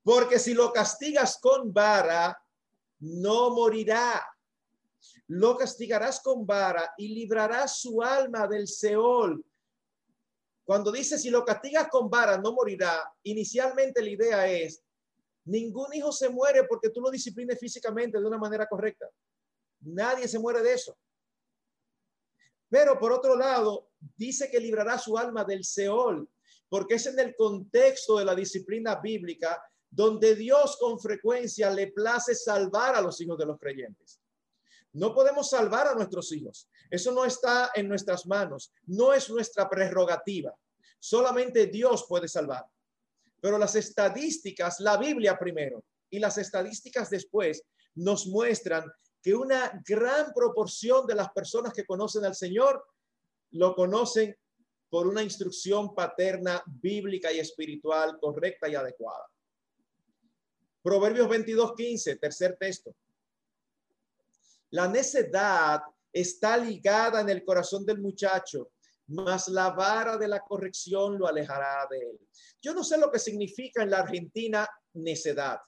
Porque 0.04 0.38
si 0.38 0.54
lo 0.54 0.72
castigas 0.72 1.40
con 1.42 1.74
vara, 1.74 2.38
no 3.00 3.50
morirá. 3.50 4.24
Lo 5.28 5.58
castigarás 5.58 6.22
con 6.22 6.46
vara 6.46 6.94
y 6.98 7.08
librarás 7.08 7.80
su 7.80 8.02
alma 8.02 8.48
del 8.48 8.68
Seol. 8.68 9.44
Cuando 10.66 10.92
dice 10.92 11.18
si 11.20 11.30
lo 11.30 11.46
castigas 11.46 11.88
con 11.90 12.10
vara, 12.10 12.38
no 12.38 12.52
morirá, 12.52 13.14
inicialmente 13.24 14.02
la 14.02 14.10
idea 14.10 14.48
es, 14.52 14.84
ningún 15.46 15.94
hijo 15.94 16.12
se 16.12 16.28
muere 16.28 16.64
porque 16.64 16.90
tú 16.90 17.02
lo 17.02 17.12
disciplines 17.12 17.60
físicamente 17.60 18.20
de 18.20 18.26
una 18.26 18.40
manera 18.40 18.66
correcta. 18.66 19.08
Nadie 19.82 20.28
se 20.28 20.40
muere 20.40 20.64
de 20.64 20.74
eso. 20.74 20.98
Pero 22.68 23.00
por 23.00 23.12
otro 23.12 23.36
lado, 23.36 23.90
dice 24.18 24.50
que 24.50 24.60
librará 24.60 24.98
su 24.98 25.18
alma 25.18 25.44
del 25.44 25.64
Seol, 25.64 26.28
porque 26.68 26.96
es 26.96 27.06
en 27.06 27.20
el 27.20 27.36
contexto 27.36 28.18
de 28.18 28.26
la 28.26 28.34
disciplina 28.34 28.96
bíblica 28.96 29.62
donde 29.88 30.36
Dios 30.36 30.78
con 30.78 31.00
frecuencia 31.00 31.70
le 31.70 31.92
place 31.92 32.34
salvar 32.36 32.96
a 32.96 33.02
los 33.02 33.22
hijos 33.22 33.38
de 33.38 33.46
los 33.46 33.60
creyentes. 33.60 34.20
No 34.96 35.14
podemos 35.14 35.50
salvar 35.50 35.90
a 35.90 35.94
nuestros 35.94 36.32
hijos. 36.32 36.70
Eso 36.90 37.12
no 37.12 37.26
está 37.26 37.72
en 37.76 37.90
nuestras 37.90 38.26
manos. 38.28 38.72
No 38.86 39.14
es 39.14 39.30
nuestra 39.30 39.70
prerrogativa. 39.70 40.56
Solamente 41.00 41.68
Dios 41.68 42.06
puede 42.08 42.30
salvar. 42.30 42.66
Pero 43.42 43.58
las 43.58 43.76
estadísticas, 43.76 44.80
la 44.80 44.96
Biblia 44.96 45.38
primero 45.38 45.84
y 46.10 46.20
las 46.20 46.38
estadísticas 46.38 47.10
después, 47.10 47.62
nos 47.96 48.28
muestran 48.28 48.90
que 49.22 49.36
una 49.36 49.82
gran 49.86 50.32
proporción 50.34 51.06
de 51.06 51.16
las 51.16 51.30
personas 51.32 51.74
que 51.74 51.86
conocen 51.86 52.24
al 52.24 52.36
Señor 52.36 52.82
lo 53.52 53.76
conocen 53.76 54.34
por 54.90 55.08
una 55.08 55.22
instrucción 55.22 55.94
paterna 55.94 56.64
bíblica 56.66 57.34
y 57.34 57.40
espiritual 57.40 58.18
correcta 58.18 58.70
y 58.70 58.76
adecuada. 58.76 59.26
Proverbios 60.82 61.28
22:15, 61.28 62.18
tercer 62.18 62.56
texto. 62.58 62.96
La 64.76 64.90
necedad 64.90 65.84
está 66.12 66.58
ligada 66.58 67.22
en 67.22 67.30
el 67.30 67.46
corazón 67.46 67.86
del 67.86 68.00
muchacho, 68.00 68.72
mas 69.08 69.48
la 69.48 69.70
vara 69.70 70.18
de 70.18 70.28
la 70.28 70.42
corrección 70.42 71.18
lo 71.18 71.28
alejará 71.28 71.88
de 71.90 71.98
él. 71.98 72.20
Yo 72.62 72.74
no 72.74 72.84
sé 72.84 72.98
lo 72.98 73.10
que 73.10 73.18
significa 73.18 73.84
en 73.84 73.92
la 73.92 74.00
Argentina 74.00 74.68
necedad. 74.96 75.60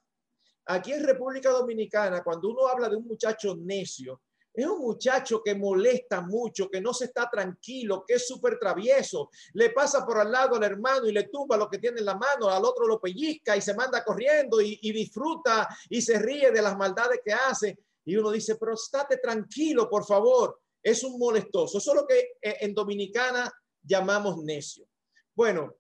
Aquí 0.66 0.92
en 0.92 1.06
República 1.06 1.52
Dominicana, 1.52 2.22
cuando 2.22 2.50
uno 2.50 2.68
habla 2.68 2.90
de 2.90 2.98
un 2.98 3.08
muchacho 3.08 3.56
necio, 3.56 4.24
es 4.54 4.66
un 4.66 4.80
muchacho 4.80 5.42
que 5.42 5.56
molesta 5.56 6.20
mucho, 6.20 6.70
que 6.70 6.82
no 6.82 6.94
se 6.94 7.06
está 7.06 7.30
tranquilo, 7.30 8.04
que 8.06 8.16
es 8.16 8.28
súper 8.28 8.60
travieso. 8.60 9.30
Le 9.54 9.70
pasa 9.70 10.06
por 10.06 10.18
al 10.18 10.34
lado 10.34 10.58
al 10.58 10.64
hermano 10.66 11.08
y 11.08 11.14
le 11.14 11.30
tumba 11.30 11.56
lo 11.56 11.70
que 11.70 11.78
tiene 11.78 12.00
en 12.00 12.06
la 12.06 12.18
mano, 12.18 12.50
al 12.50 12.66
otro 12.66 12.86
lo 12.86 13.00
pellizca 13.00 13.56
y 13.56 13.62
se 13.62 13.74
manda 13.74 14.04
corriendo 14.04 14.60
y, 14.60 14.78
y 14.82 14.92
disfruta 14.92 15.66
y 15.88 16.02
se 16.02 16.20
ríe 16.20 16.52
de 16.52 16.62
las 16.62 16.76
maldades 16.76 17.22
que 17.24 17.32
hace. 17.32 17.78
Y 18.08 18.16
uno 18.16 18.32
dice, 18.32 18.56
pero 18.56 18.74
estate 18.74 19.18
tranquilo, 19.18 19.90
por 19.90 20.06
favor. 20.06 20.62
Es 20.82 21.04
un 21.04 21.20
molestoso. 21.20 21.78
Eso 21.78 21.92
es 21.92 21.98
lo 21.98 22.08
que 22.08 22.20
eh, 22.42 22.58
en 22.62 22.74
Dominicana 22.74 23.52
llamamos 23.84 24.38
necio. 24.38 24.88
Bueno, 25.36 25.76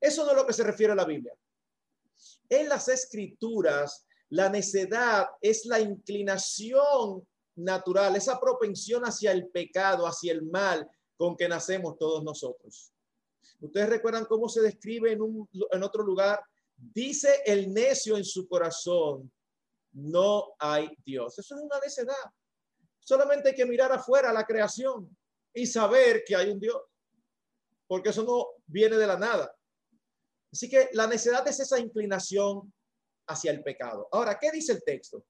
eso 0.00 0.24
no 0.24 0.30
es 0.30 0.36
lo 0.38 0.46
que 0.46 0.54
se 0.54 0.64
refiere 0.64 0.94
a 0.94 0.96
la 0.96 1.04
Biblia. 1.04 1.34
En 2.48 2.66
las 2.66 2.88
escrituras, 2.88 4.06
la 4.30 4.48
necedad 4.48 5.28
es 5.42 5.66
la 5.66 5.78
inclinación 5.80 7.28
natural, 7.56 8.16
esa 8.16 8.40
propensión 8.40 9.02
hacia 9.02 9.30
el 9.30 9.48
pecado, 9.48 10.06
hacia 10.06 10.32
el 10.32 10.42
mal 10.42 10.88
con 11.18 11.36
que 11.36 11.46
nacemos 11.46 11.98
todos 11.98 12.24
nosotros. 12.24 12.90
Ustedes 13.60 13.90
recuerdan 13.90 14.24
cómo 14.24 14.48
se 14.48 14.62
describe 14.62 15.12
en, 15.12 15.20
un, 15.20 15.46
en 15.70 15.82
otro 15.82 16.02
lugar. 16.02 16.40
Dice 16.74 17.42
el 17.44 17.70
necio 17.70 18.16
en 18.16 18.24
su 18.24 18.48
corazón, 18.48 19.30
no 19.92 20.54
hay 20.58 20.90
Dios. 21.04 21.38
Eso 21.38 21.54
es 21.54 21.60
una 21.60 21.78
necedad. 21.80 22.30
Solamente 22.98 23.50
hay 23.50 23.54
que 23.54 23.66
mirar 23.66 23.90
afuera 23.92 24.32
la 24.32 24.44
creación 24.44 25.16
y 25.52 25.66
saber 25.66 26.22
que 26.24 26.36
hay 26.36 26.50
un 26.50 26.60
Dios, 26.60 26.80
porque 27.86 28.10
eso 28.10 28.22
no 28.22 28.46
viene 28.66 28.96
de 28.96 29.06
la 29.06 29.18
nada. 29.18 29.54
Así 30.52 30.68
que 30.68 30.90
la 30.92 31.06
necedad 31.06 31.46
es 31.48 31.60
esa 31.60 31.78
inclinación 31.78 32.72
hacia 33.26 33.50
el 33.50 33.62
pecado. 33.62 34.08
Ahora, 34.12 34.38
¿qué 34.38 34.50
dice 34.50 34.72
el 34.72 34.82
texto? 34.82 35.24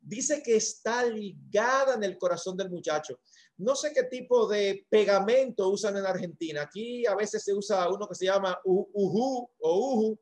Dice 0.00 0.42
que 0.42 0.56
está 0.56 1.04
ligada 1.04 1.94
en 1.94 2.04
el 2.04 2.16
corazón 2.18 2.56
del 2.56 2.70
muchacho. 2.70 3.20
No 3.56 3.74
sé 3.74 3.92
qué 3.92 4.04
tipo 4.04 4.46
de 4.46 4.86
pegamento 4.88 5.68
usan 5.68 5.96
en 5.96 6.06
Argentina. 6.06 6.62
Aquí 6.62 7.04
a 7.06 7.14
veces 7.16 7.42
se 7.42 7.52
usa 7.52 7.88
uno 7.88 8.08
que 8.08 8.14
se 8.14 8.26
llama 8.26 8.58
uhu 8.64 9.50
o 9.58 9.78
uhu, 9.78 10.20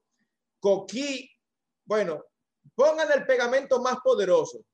coquí. 0.59 1.31
Bueno, 1.85 2.25
pongan 2.77 3.11
el 3.11 3.27
pegamento 3.27 3.83
más 3.83 3.97
poderoso. 4.05 4.65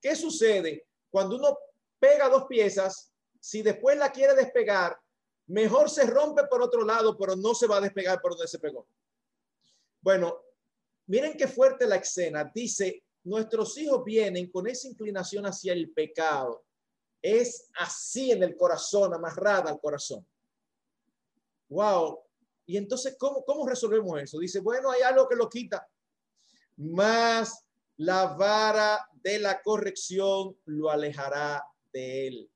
¿Qué 0.00 0.16
sucede 0.16 0.88
cuando 1.08 1.36
uno 1.36 1.56
pega 2.00 2.28
dos 2.28 2.46
piezas? 2.48 3.12
Si 3.38 3.62
después 3.62 3.96
la 3.96 4.10
quiere 4.10 4.34
despegar, 4.34 4.98
mejor 5.46 5.88
se 5.88 6.04
rompe 6.06 6.44
por 6.48 6.60
otro 6.60 6.84
lado, 6.84 7.16
pero 7.16 7.36
no 7.36 7.54
se 7.54 7.68
va 7.68 7.76
a 7.76 7.80
despegar 7.80 8.20
por 8.20 8.32
donde 8.32 8.48
se 8.48 8.58
pegó. 8.58 8.88
Bueno, 10.00 10.42
Miren 11.06 11.36
qué 11.36 11.46
fuerte 11.46 11.86
la 11.86 11.96
escena. 11.96 12.50
Dice, 12.52 13.04
nuestros 13.24 13.78
hijos 13.78 14.04
vienen 14.04 14.50
con 14.50 14.66
esa 14.66 14.88
inclinación 14.88 15.46
hacia 15.46 15.72
el 15.72 15.92
pecado. 15.92 16.64
Es 17.22 17.68
así 17.78 18.32
en 18.32 18.42
el 18.42 18.56
corazón, 18.56 19.14
amarrada 19.14 19.70
al 19.70 19.80
corazón. 19.80 20.26
Wow. 21.68 22.20
Y 22.66 22.76
entonces, 22.76 23.16
¿cómo, 23.18 23.44
cómo 23.44 23.66
resolvemos 23.68 24.20
eso? 24.20 24.38
Dice, 24.38 24.60
bueno, 24.60 24.90
hay 24.90 25.02
algo 25.02 25.28
que 25.28 25.36
lo 25.36 25.48
quita. 25.48 25.88
Más 26.76 27.64
la 27.98 28.26
vara 28.34 29.08
de 29.14 29.38
la 29.38 29.62
corrección 29.62 30.56
lo 30.66 30.90
alejará 30.90 31.64
de 31.92 32.28
él. 32.28 32.50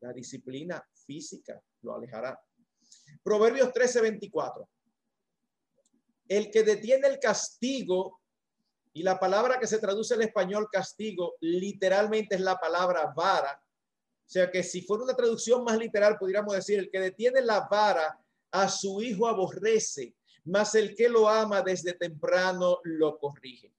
La 0.00 0.12
disciplina 0.12 0.86
física 1.06 1.60
lo 1.82 1.94
alejará. 1.94 2.40
Proverbios 3.22 3.72
13, 3.72 4.00
24 4.00 4.68
el 6.28 6.50
que 6.50 6.62
detiene 6.62 7.08
el 7.08 7.18
castigo, 7.18 8.20
y 8.92 9.02
la 9.02 9.18
palabra 9.18 9.58
que 9.58 9.66
se 9.66 9.78
traduce 9.78 10.14
en 10.14 10.22
español 10.22 10.68
castigo, 10.70 11.34
literalmente 11.40 12.36
es 12.36 12.40
la 12.40 12.56
palabra 12.58 13.12
vara. 13.14 13.60
O 14.26 14.30
sea 14.30 14.50
que 14.50 14.62
si 14.62 14.82
fuera 14.82 15.02
una 15.02 15.16
traducción 15.16 15.64
más 15.64 15.76
literal, 15.76 16.16
pudiéramos 16.16 16.54
decir, 16.54 16.78
el 16.78 16.90
que 16.90 17.00
detiene 17.00 17.42
la 17.42 17.66
vara 17.68 18.18
a 18.52 18.68
su 18.68 19.02
hijo 19.02 19.26
aborrece, 19.26 20.14
mas 20.44 20.74
el 20.74 20.94
que 20.94 21.08
lo 21.08 21.28
ama 21.28 21.62
desde 21.62 21.94
temprano 21.94 22.80
lo 22.84 23.18
corrige. 23.18 23.72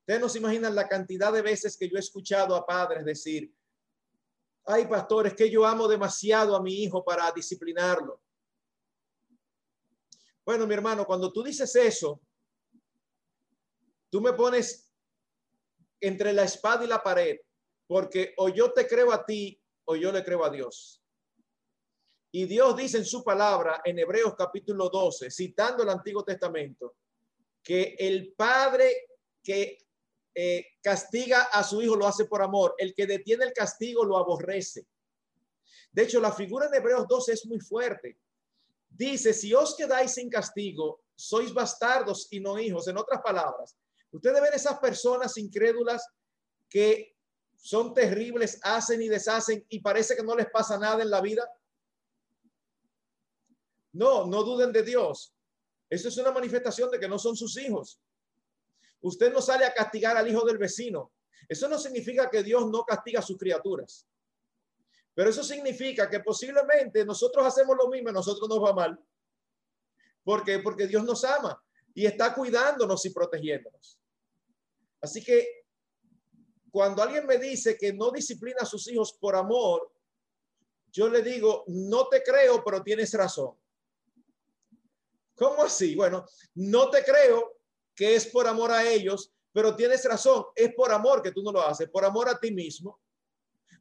Ustedes 0.00 0.20
no 0.20 0.28
se 0.28 0.38
imaginan 0.38 0.74
la 0.74 0.88
cantidad 0.88 1.32
de 1.32 1.42
veces 1.42 1.76
que 1.76 1.88
yo 1.88 1.96
he 1.96 2.00
escuchado 2.00 2.54
a 2.54 2.66
padres 2.66 3.04
decir, 3.04 3.54
ay 4.66 4.86
pastores, 4.86 5.34
que 5.34 5.50
yo 5.50 5.64
amo 5.64 5.88
demasiado 5.88 6.56
a 6.56 6.62
mi 6.62 6.82
hijo 6.82 7.04
para 7.04 7.30
disciplinarlo. 7.32 8.20
Bueno, 10.44 10.66
mi 10.66 10.74
hermano, 10.74 11.06
cuando 11.06 11.32
tú 11.32 11.42
dices 11.42 11.74
eso, 11.76 12.20
tú 14.10 14.20
me 14.20 14.32
pones 14.34 14.92
entre 16.00 16.32
la 16.32 16.44
espada 16.44 16.84
y 16.84 16.86
la 16.86 17.02
pared, 17.02 17.38
porque 17.86 18.34
o 18.36 18.48
yo 18.48 18.72
te 18.72 18.86
creo 18.86 19.10
a 19.12 19.24
ti 19.24 19.58
o 19.84 19.96
yo 19.96 20.12
le 20.12 20.22
creo 20.22 20.44
a 20.44 20.50
Dios. 20.50 21.03
Y 22.36 22.46
Dios 22.46 22.74
dice 22.74 22.98
en 22.98 23.04
su 23.04 23.22
palabra, 23.22 23.80
en 23.84 23.96
Hebreos 23.96 24.34
capítulo 24.36 24.88
12, 24.88 25.30
citando 25.30 25.84
el 25.84 25.88
Antiguo 25.88 26.24
Testamento, 26.24 26.96
que 27.62 27.94
el 27.96 28.32
padre 28.32 29.06
que 29.40 29.78
eh, 30.34 30.66
castiga 30.82 31.42
a 31.42 31.62
su 31.62 31.80
hijo 31.80 31.94
lo 31.94 32.08
hace 32.08 32.24
por 32.24 32.42
amor, 32.42 32.74
el 32.76 32.92
que 32.92 33.06
detiene 33.06 33.44
el 33.44 33.52
castigo 33.52 34.04
lo 34.04 34.16
aborrece. 34.16 34.84
De 35.92 36.02
hecho, 36.02 36.20
la 36.20 36.32
figura 36.32 36.66
en 36.66 36.74
Hebreos 36.74 37.06
12 37.06 37.32
es 37.34 37.46
muy 37.46 37.60
fuerte. 37.60 38.18
Dice, 38.88 39.32
si 39.32 39.54
os 39.54 39.76
quedáis 39.76 40.14
sin 40.14 40.28
castigo, 40.28 41.02
sois 41.14 41.54
bastardos 41.54 42.26
y 42.32 42.40
no 42.40 42.58
hijos. 42.58 42.88
En 42.88 42.98
otras 42.98 43.22
palabras, 43.22 43.78
ustedes 44.10 44.42
ven 44.42 44.54
esas 44.54 44.80
personas 44.80 45.38
incrédulas 45.38 46.04
que 46.68 47.14
son 47.54 47.94
terribles, 47.94 48.58
hacen 48.64 49.00
y 49.02 49.08
deshacen 49.08 49.64
y 49.68 49.78
parece 49.78 50.16
que 50.16 50.24
no 50.24 50.34
les 50.34 50.50
pasa 50.50 50.76
nada 50.76 51.00
en 51.00 51.10
la 51.10 51.20
vida. 51.20 51.48
No, 53.94 54.26
no 54.26 54.42
duden 54.42 54.72
de 54.72 54.82
Dios. 54.82 55.32
Eso 55.88 56.08
es 56.08 56.16
una 56.18 56.32
manifestación 56.32 56.90
de 56.90 56.98
que 56.98 57.08
no 57.08 57.18
son 57.18 57.36
sus 57.36 57.56
hijos. 57.56 58.00
Usted 59.00 59.32
no 59.32 59.40
sale 59.40 59.64
a 59.64 59.72
castigar 59.72 60.16
al 60.16 60.28
hijo 60.28 60.44
del 60.44 60.58
vecino. 60.58 61.12
Eso 61.48 61.68
no 61.68 61.78
significa 61.78 62.28
que 62.28 62.42
Dios 62.42 62.68
no 62.70 62.84
castiga 62.84 63.20
a 63.20 63.22
sus 63.22 63.38
criaturas. 63.38 64.06
Pero 65.14 65.30
eso 65.30 65.44
significa 65.44 66.10
que 66.10 66.20
posiblemente 66.20 67.04
nosotros 67.04 67.46
hacemos 67.46 67.76
lo 67.76 67.88
mismo 67.88 68.10
y 68.10 68.12
nosotros 68.12 68.48
nos 68.48 68.62
va 68.62 68.72
mal. 68.72 68.98
¿Por 70.24 70.42
qué? 70.42 70.58
Porque 70.58 70.88
Dios 70.88 71.04
nos 71.04 71.22
ama 71.22 71.62
y 71.94 72.06
está 72.06 72.34
cuidándonos 72.34 73.04
y 73.04 73.10
protegiéndonos. 73.10 74.00
Así 75.00 75.22
que 75.22 75.66
cuando 76.72 77.02
alguien 77.02 77.26
me 77.26 77.38
dice 77.38 77.76
que 77.78 77.92
no 77.92 78.10
disciplina 78.10 78.62
a 78.62 78.66
sus 78.66 78.88
hijos 78.88 79.12
por 79.12 79.36
amor, 79.36 79.92
yo 80.90 81.08
le 81.08 81.22
digo, 81.22 81.62
no 81.68 82.08
te 82.08 82.22
creo, 82.22 82.64
pero 82.64 82.82
tienes 82.82 83.12
razón. 83.12 83.54
¿Cómo 85.36 85.64
así? 85.64 85.94
Bueno, 85.94 86.24
no 86.54 86.90
te 86.90 87.02
creo 87.04 87.58
que 87.94 88.14
es 88.14 88.26
por 88.26 88.46
amor 88.46 88.70
a 88.70 88.88
ellos, 88.88 89.32
pero 89.52 89.74
tienes 89.76 90.04
razón, 90.04 90.46
es 90.54 90.74
por 90.74 90.92
amor 90.92 91.22
que 91.22 91.32
tú 91.32 91.42
no 91.42 91.52
lo 91.52 91.66
haces, 91.66 91.88
por 91.88 92.04
amor 92.04 92.28
a 92.28 92.38
ti 92.38 92.50
mismo. 92.50 93.00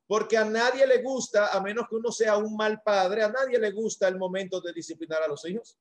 Porque 0.06 0.38
a 0.38 0.46
nadie 0.46 0.86
le 0.86 1.02
gusta, 1.02 1.48
a 1.48 1.62
menos 1.62 1.88
que 1.90 1.96
uno 1.96 2.12
sea 2.12 2.38
un 2.38 2.56
mal 2.56 2.82
padre, 2.84 3.24
a 3.24 3.30
nadie 3.30 3.58
le 3.58 3.72
gusta 3.72 4.08
el 4.08 4.18
momento 4.18 4.60
de 4.62 4.74
disciplinar 4.74 5.24
a 5.24 5.28
los 5.28 5.46
hijos. 5.46 5.78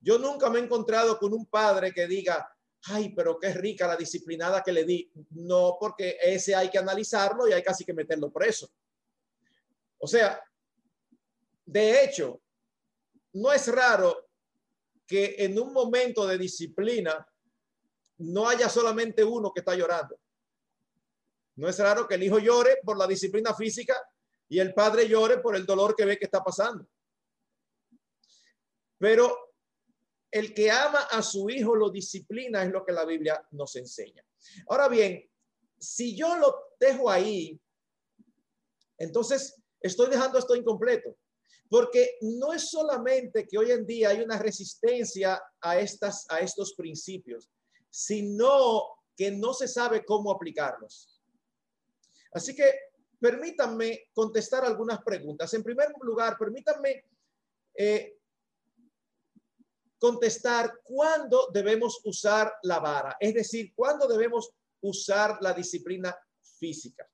Yo 0.00 0.18
nunca 0.18 0.50
me 0.50 0.58
he 0.58 0.62
encontrado 0.62 1.18
con 1.18 1.32
un 1.32 1.46
padre 1.46 1.92
que 1.92 2.06
diga, 2.06 2.54
ay, 2.84 3.14
pero 3.14 3.38
qué 3.38 3.52
rica 3.54 3.86
la 3.86 3.96
disciplinada 3.96 4.62
que 4.62 4.72
le 4.72 4.84
di. 4.84 5.10
No, 5.30 5.76
porque 5.80 6.18
ese 6.22 6.54
hay 6.54 6.68
que 6.68 6.78
analizarlo 6.78 7.48
y 7.48 7.52
hay 7.52 7.62
casi 7.62 7.84
que 7.84 7.94
meterlo 7.94 8.30
preso. 8.30 8.70
O 9.98 10.06
sea, 10.06 10.42
de 11.64 12.04
hecho, 12.04 12.40
no 13.32 13.52
es 13.52 13.66
raro 13.68 14.28
que 15.12 15.34
en 15.44 15.60
un 15.60 15.74
momento 15.74 16.26
de 16.26 16.38
disciplina 16.38 17.28
no 18.16 18.48
haya 18.48 18.66
solamente 18.70 19.22
uno 19.22 19.52
que 19.52 19.60
está 19.60 19.74
llorando. 19.74 20.18
No 21.56 21.68
es 21.68 21.78
raro 21.78 22.08
que 22.08 22.14
el 22.14 22.22
hijo 22.22 22.38
llore 22.38 22.78
por 22.82 22.96
la 22.96 23.06
disciplina 23.06 23.52
física 23.52 23.94
y 24.48 24.58
el 24.58 24.72
padre 24.72 25.06
llore 25.06 25.36
por 25.40 25.54
el 25.54 25.66
dolor 25.66 25.94
que 25.94 26.06
ve 26.06 26.18
que 26.18 26.24
está 26.24 26.42
pasando. 26.42 26.88
Pero 28.96 29.54
el 30.30 30.54
que 30.54 30.70
ama 30.70 31.00
a 31.10 31.20
su 31.20 31.50
hijo 31.50 31.76
lo 31.76 31.90
disciplina, 31.90 32.62
es 32.62 32.70
lo 32.70 32.82
que 32.82 32.92
la 32.92 33.04
Biblia 33.04 33.46
nos 33.50 33.76
enseña. 33.76 34.24
Ahora 34.66 34.88
bien, 34.88 35.30
si 35.78 36.16
yo 36.16 36.38
lo 36.38 36.70
dejo 36.80 37.10
ahí, 37.10 37.60
entonces 38.96 39.62
estoy 39.78 40.08
dejando 40.08 40.38
esto 40.38 40.56
incompleto. 40.56 41.18
Porque 41.72 42.18
no 42.20 42.52
es 42.52 42.68
solamente 42.68 43.48
que 43.48 43.56
hoy 43.56 43.70
en 43.70 43.86
día 43.86 44.10
hay 44.10 44.20
una 44.20 44.38
resistencia 44.38 45.42
a, 45.58 45.78
estas, 45.78 46.26
a 46.28 46.40
estos 46.40 46.74
principios, 46.74 47.50
sino 47.88 48.82
que 49.16 49.30
no 49.30 49.54
se 49.54 49.66
sabe 49.66 50.04
cómo 50.04 50.30
aplicarlos. 50.30 51.18
Así 52.34 52.54
que 52.54 52.74
permítanme 53.18 54.10
contestar 54.12 54.66
algunas 54.66 55.02
preguntas. 55.02 55.54
En 55.54 55.62
primer 55.62 55.88
lugar, 56.02 56.36
permítanme 56.38 57.06
eh, 57.74 58.18
contestar 59.98 60.78
cuándo 60.84 61.48
debemos 61.54 62.02
usar 62.04 62.52
la 62.64 62.80
vara, 62.80 63.16
es 63.18 63.32
decir, 63.32 63.72
cuándo 63.74 64.06
debemos 64.06 64.50
usar 64.82 65.38
la 65.40 65.54
disciplina 65.54 66.14
física. 66.42 67.08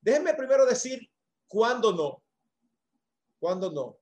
Déjenme 0.00 0.34
primero 0.34 0.66
decir 0.66 1.08
cuándo 1.46 1.92
no. 1.92 2.23
¿Cuándo 3.44 3.70
no? 3.70 4.00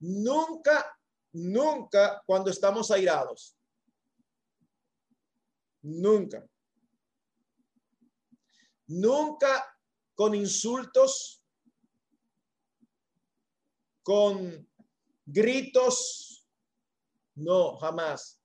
Nunca, 0.00 0.98
nunca 1.34 2.20
cuando 2.26 2.50
estamos 2.50 2.90
airados. 2.90 3.56
Nunca. 5.82 6.44
Nunca 8.88 9.78
con 10.16 10.34
insultos, 10.34 11.44
con 14.02 14.68
gritos. 15.26 16.44
No, 17.36 17.76
jamás. 17.76 18.42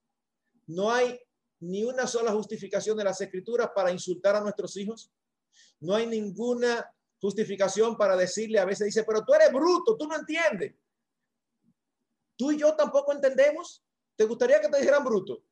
No 0.67 0.91
hay 0.91 1.19
ni 1.61 1.83
una 1.83 2.05
sola 2.05 2.31
justificación 2.31 2.95
de 2.95 3.05
las 3.05 3.19
escrituras 3.19 3.71
para 3.73 3.91
insultar 3.91 4.35
a 4.35 4.41
nuestros 4.41 4.77
hijos. 4.77 5.11
No 5.79 5.95
hay 5.95 6.05
ninguna 6.05 6.87
justificación 7.27 7.97
para 7.97 8.15
decirle, 8.15 8.57
a 8.57 8.63
veces 8.63 8.85
dice, 8.85 9.03
pero 9.03 9.25
tú 9.25 9.33
eres 9.33 9.51
bruto, 9.51 9.97
tú 9.97 10.07
no 10.07 10.15
entiendes. 10.15 10.73
Tú 12.37 12.53
y 12.53 12.57
yo 12.57 12.73
tampoco 12.73 13.11
entendemos. 13.11 13.83
¿Te 14.15 14.23
gustaría 14.23 14.61
que 14.61 14.69
te 14.69 14.77
dijeran 14.77 15.03
bruto? 15.03 15.43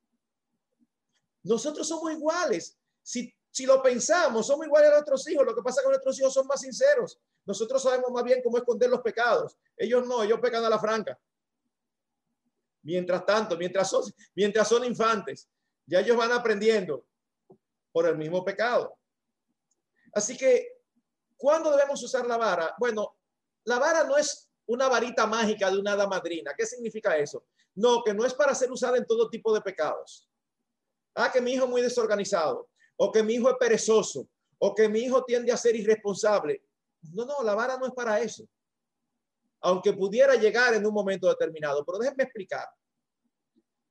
Nosotros 1.44 1.86
somos 1.86 2.14
iguales. 2.14 2.78
Si, 3.02 3.30
si 3.52 3.66
lo 3.66 3.84
pensamos, 3.84 4.48
somos 4.48 4.66
iguales 4.66 4.90
a 4.90 4.94
nuestros 4.94 5.28
hijos. 5.30 5.46
Lo 5.46 5.54
que 5.54 5.62
pasa 5.62 5.82
es 5.82 5.86
que 5.86 5.90
nuestros 5.90 6.18
hijos 6.18 6.34
son 6.34 6.48
más 6.48 6.62
sinceros. 6.62 7.20
Nosotros 7.46 7.84
sabemos 7.84 8.10
más 8.10 8.24
bien 8.24 8.42
cómo 8.42 8.58
esconder 8.58 8.90
los 8.90 9.02
pecados. 9.02 9.58
Ellos 9.76 10.08
no, 10.08 10.24
ellos 10.24 10.40
pecan 10.40 10.64
a 10.64 10.70
la 10.70 10.80
franca. 10.80 11.20
Mientras 12.84 13.26
tanto, 13.26 13.58
mientras 13.58 13.90
son, 13.90 14.04
mientras 14.34 14.66
son 14.70 14.86
infantes, 14.86 15.50
ya 15.86 16.00
ellos 16.00 16.16
van 16.16 16.32
aprendiendo 16.32 17.06
por 17.92 18.08
el 18.08 18.18
mismo 18.18 18.46
pecado. 18.46 18.98
Así 20.14 20.38
que 20.38 20.75
¿Cuándo 21.38 21.72
debemos 21.72 22.02
usar 22.02 22.26
la 22.26 22.38
vara? 22.38 22.76
Bueno, 22.80 23.18
la 23.66 23.80
vara 23.80 24.04
no 24.04 24.18
es 24.18 24.50
una 24.68 24.88
varita 24.88 25.28
mágica 25.28 25.70
de 25.70 25.78
una 25.78 25.94
hada 25.94 26.08
madrina. 26.08 26.54
¿Qué 26.58 26.66
significa 26.66 27.18
eso? 27.18 27.46
No, 27.76 28.04
que 28.04 28.14
no 28.14 28.26
es 28.26 28.34
para 28.34 28.56
ser 28.56 28.72
usada 28.72 28.98
en 28.98 29.06
todo 29.06 29.30
tipo 29.30 29.54
de 29.54 29.62
pecados. 29.62 30.30
Ah, 31.14 31.32
que 31.32 31.42
mi 31.42 31.54
hijo 31.54 31.66
es 31.66 31.70
muy 31.70 31.82
desorganizado, 31.82 32.70
o 32.98 33.12
que 33.12 33.24
mi 33.24 33.34
hijo 33.36 33.50
es 33.50 33.56
perezoso, 33.60 34.28
o 34.60 34.74
que 34.74 34.88
mi 34.88 35.02
hijo 35.02 35.24
tiende 35.24 35.52
a 35.52 35.58
ser 35.58 35.76
irresponsable. 35.76 36.64
No, 37.14 37.26
no, 37.26 37.44
la 37.44 37.54
vara 37.54 37.78
no 37.78 37.86
es 37.86 37.94
para 37.94 38.20
eso. 38.20 38.48
Aunque 39.62 39.94
pudiera 39.94 40.36
llegar 40.36 40.74
en 40.74 40.86
un 40.86 40.94
momento 40.94 41.28
determinado. 41.28 41.86
Pero 41.86 42.00
déjenme 42.00 42.24
explicar. 42.24 42.68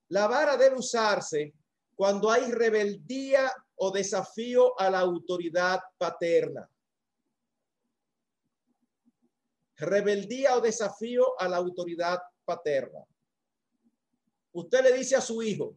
La 0.09 0.26
vara 0.26 0.57
debe 0.57 0.76
usarse 0.76 1.54
cuando 1.94 2.30
hay 2.30 2.50
rebeldía 2.52 3.52
o 3.76 3.90
desafío 3.90 4.78
a 4.78 4.90
la 4.90 5.00
autoridad 5.00 5.80
paterna 5.98 6.68
rebeldía 9.77 10.57
o 10.57 10.61
desafío 10.61 11.39
a 11.41 11.49
la 11.49 11.57
autoridad 11.57 12.19
paterna. 12.45 13.05
Usted 14.53 14.83
le 14.85 14.93
dice 14.93 15.17
a 15.17 15.21
su 15.21 15.43
hijo, 15.43 15.75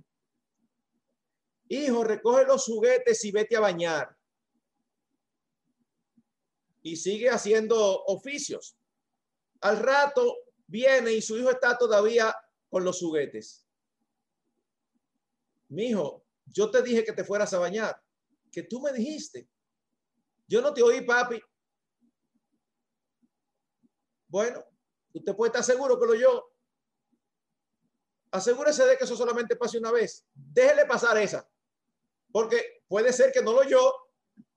hijo, 1.67 2.03
recoge 2.03 2.45
los 2.45 2.65
juguetes 2.65 3.23
y 3.25 3.31
vete 3.31 3.55
a 3.55 3.61
bañar. 3.61 4.15
Y 6.83 6.95
sigue 6.95 7.29
haciendo 7.29 8.03
oficios. 8.05 8.77
Al 9.61 9.79
rato 9.79 10.35
viene 10.67 11.13
y 11.13 11.21
su 11.21 11.37
hijo 11.37 11.49
está 11.49 11.77
todavía 11.77 12.35
con 12.69 12.83
los 12.83 12.99
juguetes. 12.99 13.65
Mi 15.69 15.87
hijo, 15.87 16.23
yo 16.45 16.71
te 16.71 16.81
dije 16.81 17.03
que 17.03 17.13
te 17.13 17.23
fueras 17.23 17.53
a 17.53 17.59
bañar, 17.59 18.01
que 18.51 18.63
tú 18.63 18.81
me 18.81 18.93
dijiste. 18.93 19.49
Yo 20.47 20.61
no 20.61 20.73
te 20.73 20.81
oí, 20.81 21.01
papi. 21.01 21.41
Bueno, 24.27 24.63
usted 25.13 25.35
puede 25.35 25.49
estar 25.49 25.63
seguro 25.63 25.99
que 25.99 26.05
lo 26.05 26.15
yo. 26.15 26.51
Asegúrese 28.31 28.85
de 28.85 28.97
que 28.97 29.05
eso 29.05 29.15
solamente 29.15 29.55
pase 29.55 29.77
una 29.77 29.91
vez. 29.91 30.25
Déjele 30.33 30.85
pasar 30.85 31.17
esa. 31.17 31.49
Porque 32.31 32.83
puede 32.87 33.13
ser 33.13 33.31
que 33.31 33.41
no 33.41 33.53
lo 33.53 33.63
yo 33.63 33.93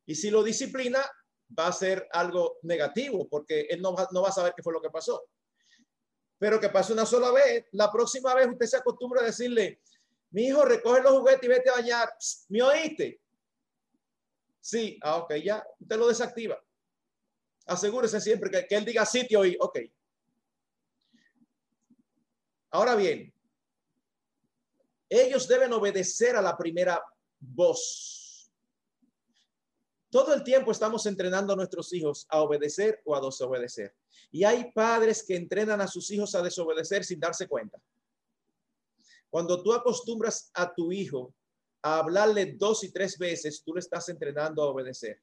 y 0.07 0.15
si 0.15 0.31
lo 0.31 0.43
disciplina 0.43 1.01
va 1.57 1.69
a 1.69 1.73
ser 1.73 2.09
algo 2.13 2.59
negativo 2.63 3.29
porque 3.29 3.63
él 3.71 3.81
no 3.81 3.95
va, 3.95 4.09
no 4.13 4.23
va 4.23 4.29
a 4.29 4.33
saber 4.33 4.55
qué 4.57 4.63
fue 4.63 4.73
lo 4.73 4.83
que 4.83 4.91
pasó. 4.91 5.23
Pero 6.39 6.59
que 6.59 6.69
pase 6.69 6.93
una 6.93 7.07
sola 7.07 7.31
vez, 7.31 7.67
la 7.73 7.93
próxima 7.93 8.35
vez 8.35 8.49
usted 8.49 8.67
se 8.67 8.77
acostumbra 8.79 9.21
a 9.21 9.27
decirle, 9.27 9.81
mi 10.31 10.47
hijo, 10.47 10.65
recoge 10.65 11.03
los 11.03 11.19
juguetes 11.19 11.45
y 11.45 11.49
vete 11.49 11.71
a 11.71 11.75
bañar. 11.75 12.13
¿Me 12.49 12.63
oíste? 12.63 13.21
Sí, 14.61 14.99
ah, 15.03 15.19
ok, 15.19 15.35
ya, 15.37 15.65
usted 15.79 15.97
lo 15.97 16.09
desactiva 16.09 16.61
asegúrese 17.67 18.21
siempre 18.21 18.51
que, 18.51 18.75
él 18.75 18.85
diga 18.85 19.05
sitio 19.07 19.45
y 19.45 19.57
ok. 19.61 19.79
Ahora 22.71 22.95
bien, 22.95 23.33
ellos 25.09 25.49
deben 25.49 25.73
obedecer 25.73 26.37
a 26.37 26.43
la 26.43 26.57
primera 26.57 27.03
voz. 27.39 28.51
Todo 30.09 30.35
el 30.35 30.43
tiempo 30.43 30.73
estamos 30.73 31.07
entrenando 31.07 31.53
a 31.53 31.57
nuestros 31.57 31.93
hijos 31.93 32.27
a 32.29 32.41
obedecer 32.41 33.01
o 33.05 33.15
a 33.15 33.21
desobedecer. 33.21 33.95
Y 34.33 34.45
hay 34.45 34.73
padres 34.73 35.25
que 35.25 35.37
entrenan 35.37 35.81
a 35.81 35.89
sus 35.89 36.11
hijos 36.11 36.35
a 36.35 36.43
desobedecer 36.43 37.05
sin 37.05 37.21
darse 37.21 37.49
cuenta. 37.49 37.81
Cuando 39.29 39.63
tú 39.63 39.73
acostumbras 39.73 40.51
a 40.55 40.73
tu 40.75 40.91
hijo 40.93 41.33
a 41.83 41.99
hablarle 41.99 42.55
dos 42.59 42.85
y 42.85 42.93
tres 42.93 43.17
veces, 43.17 43.63
tú 43.65 43.75
le 43.75 43.81
estás 43.81 44.09
entrenando 44.09 44.63
a 44.63 44.67
obedecer. 44.67 45.21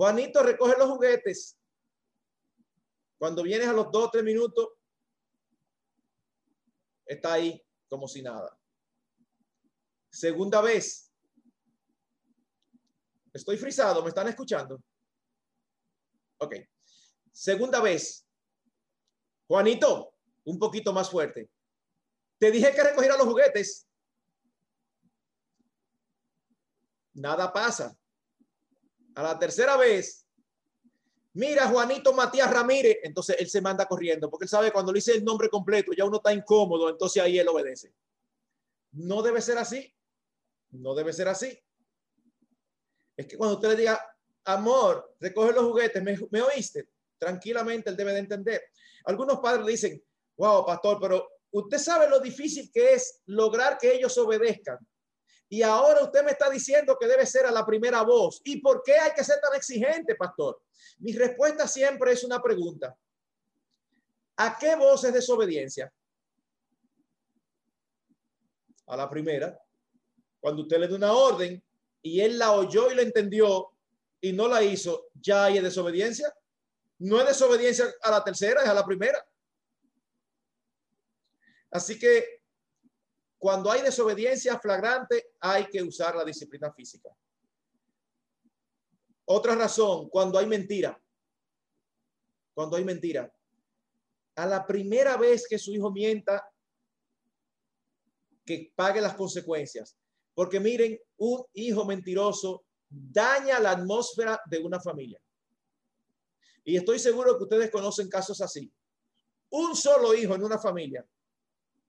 Juanito 0.00 0.42
recoge 0.42 0.78
los 0.78 0.88
juguetes. 0.88 1.58
Cuando 3.18 3.42
vienes 3.42 3.68
a 3.68 3.74
los 3.74 3.92
dos 3.92 4.06
o 4.06 4.10
tres 4.10 4.24
minutos, 4.24 4.70
está 7.04 7.34
ahí 7.34 7.62
como 7.86 8.08
si 8.08 8.22
nada. 8.22 8.58
Segunda 10.10 10.62
vez. 10.62 11.12
Estoy 13.34 13.58
frisado, 13.58 14.02
¿me 14.02 14.08
están 14.08 14.26
escuchando? 14.28 14.82
Ok. 16.38 16.54
Segunda 17.30 17.82
vez. 17.82 18.26
Juanito, 19.48 20.14
un 20.44 20.58
poquito 20.58 20.94
más 20.94 21.10
fuerte. 21.10 21.50
Te 22.38 22.50
dije 22.50 22.72
que 22.72 22.84
recogiera 22.84 23.18
los 23.18 23.26
juguetes. 23.26 23.86
Nada 27.12 27.52
pasa. 27.52 27.99
A 29.20 29.22
la 29.22 29.38
tercera 29.38 29.76
vez, 29.76 30.26
mira 31.34 31.68
Juanito 31.68 32.14
Matías 32.14 32.50
Ramírez, 32.50 33.00
entonces 33.02 33.36
él 33.38 33.50
se 33.50 33.60
manda 33.60 33.84
corriendo, 33.84 34.30
porque 34.30 34.44
él 34.44 34.48
sabe 34.48 34.72
cuando 34.72 34.92
le 34.92 34.96
dice 34.96 35.12
el 35.12 35.22
nombre 35.22 35.50
completo, 35.50 35.92
ya 35.92 36.06
uno 36.06 36.16
está 36.16 36.32
incómodo, 36.32 36.88
entonces 36.88 37.22
ahí 37.22 37.38
él 37.38 37.46
obedece. 37.46 37.92
No 38.92 39.20
debe 39.20 39.42
ser 39.42 39.58
así. 39.58 39.94
No 40.70 40.94
debe 40.94 41.12
ser 41.12 41.28
así. 41.28 41.62
Es 43.14 43.26
que 43.26 43.36
cuando 43.36 43.56
usted 43.56 43.68
le 43.68 43.76
diga, 43.76 44.02
amor, 44.44 45.14
recoge 45.20 45.52
los 45.52 45.64
juguetes, 45.64 46.02
¿me, 46.02 46.40
oíste? 46.40 46.88
Tranquilamente 47.18 47.90
él 47.90 47.96
debe 47.96 48.14
de 48.14 48.20
entender. 48.20 48.62
Algunos 49.04 49.38
padres 49.40 49.66
dicen, 49.66 50.02
wow, 50.38 50.64
pastor, 50.64 50.96
pero 50.98 51.28
usted 51.50 51.76
sabe 51.76 52.08
lo 52.08 52.20
difícil 52.20 52.70
que 52.72 52.94
es 52.94 53.20
lograr 53.26 53.76
que 53.76 53.92
ellos 53.92 54.16
obedezcan. 54.16 54.78
Y 55.52 55.62
ahora 55.62 56.04
usted 56.04 56.22
me 56.24 56.30
está 56.30 56.48
diciendo 56.48 56.96
que 56.96 57.08
debe 57.08 57.26
ser 57.26 57.44
a 57.44 57.50
la 57.50 57.66
primera 57.66 58.02
voz. 58.02 58.40
¿Y 58.44 58.60
por 58.60 58.84
qué 58.84 58.96
hay 58.96 59.12
que 59.12 59.24
ser 59.24 59.40
tan 59.40 59.52
exigente, 59.56 60.14
pastor? 60.14 60.62
Mi 61.00 61.12
respuesta 61.12 61.66
siempre 61.66 62.12
es 62.12 62.22
una 62.22 62.40
pregunta. 62.40 62.96
¿A 64.36 64.56
qué 64.56 64.76
voz 64.76 65.02
es 65.02 65.12
desobediencia? 65.12 65.92
A 68.86 68.96
la 68.96 69.10
primera. 69.10 69.60
Cuando 70.38 70.62
usted 70.62 70.78
le 70.78 70.86
da 70.86 70.94
una 70.94 71.12
orden 71.12 71.60
y 72.00 72.20
él 72.20 72.38
la 72.38 72.52
oyó 72.52 72.88
y 72.92 72.94
la 72.94 73.02
entendió 73.02 73.72
y 74.20 74.32
no 74.32 74.46
la 74.46 74.62
hizo, 74.62 75.08
ya 75.14 75.46
hay 75.46 75.58
desobediencia. 75.58 76.32
No 77.00 77.20
es 77.20 77.26
desobediencia 77.26 77.92
a 78.02 78.10
la 78.12 78.22
tercera, 78.22 78.62
es 78.62 78.68
a 78.68 78.74
la 78.74 78.86
primera. 78.86 79.26
Así 81.72 81.98
que 81.98 82.39
cuando 83.40 83.72
hay 83.72 83.80
desobediencia 83.80 84.58
flagrante, 84.60 85.32
hay 85.40 85.66
que 85.70 85.82
usar 85.82 86.14
la 86.14 86.24
disciplina 86.24 86.70
física. 86.74 87.08
Otra 89.24 89.54
razón, 89.54 90.10
cuando 90.10 90.38
hay 90.38 90.44
mentira. 90.44 91.02
Cuando 92.52 92.76
hay 92.76 92.84
mentira. 92.84 93.32
A 94.34 94.44
la 94.44 94.66
primera 94.66 95.16
vez 95.16 95.46
que 95.48 95.58
su 95.58 95.72
hijo 95.72 95.90
mienta, 95.90 96.46
que 98.44 98.74
pague 98.76 99.00
las 99.00 99.14
consecuencias. 99.14 99.96
Porque 100.34 100.60
miren, 100.60 101.00
un 101.16 101.42
hijo 101.54 101.86
mentiroso 101.86 102.66
daña 102.90 103.58
la 103.58 103.70
atmósfera 103.70 104.38
de 104.44 104.58
una 104.58 104.78
familia. 104.80 105.18
Y 106.62 106.76
estoy 106.76 106.98
seguro 106.98 107.38
que 107.38 107.44
ustedes 107.44 107.70
conocen 107.70 108.10
casos 108.10 108.38
así. 108.42 108.70
Un 109.48 109.74
solo 109.74 110.12
hijo 110.14 110.34
en 110.34 110.44
una 110.44 110.58
familia 110.58 111.06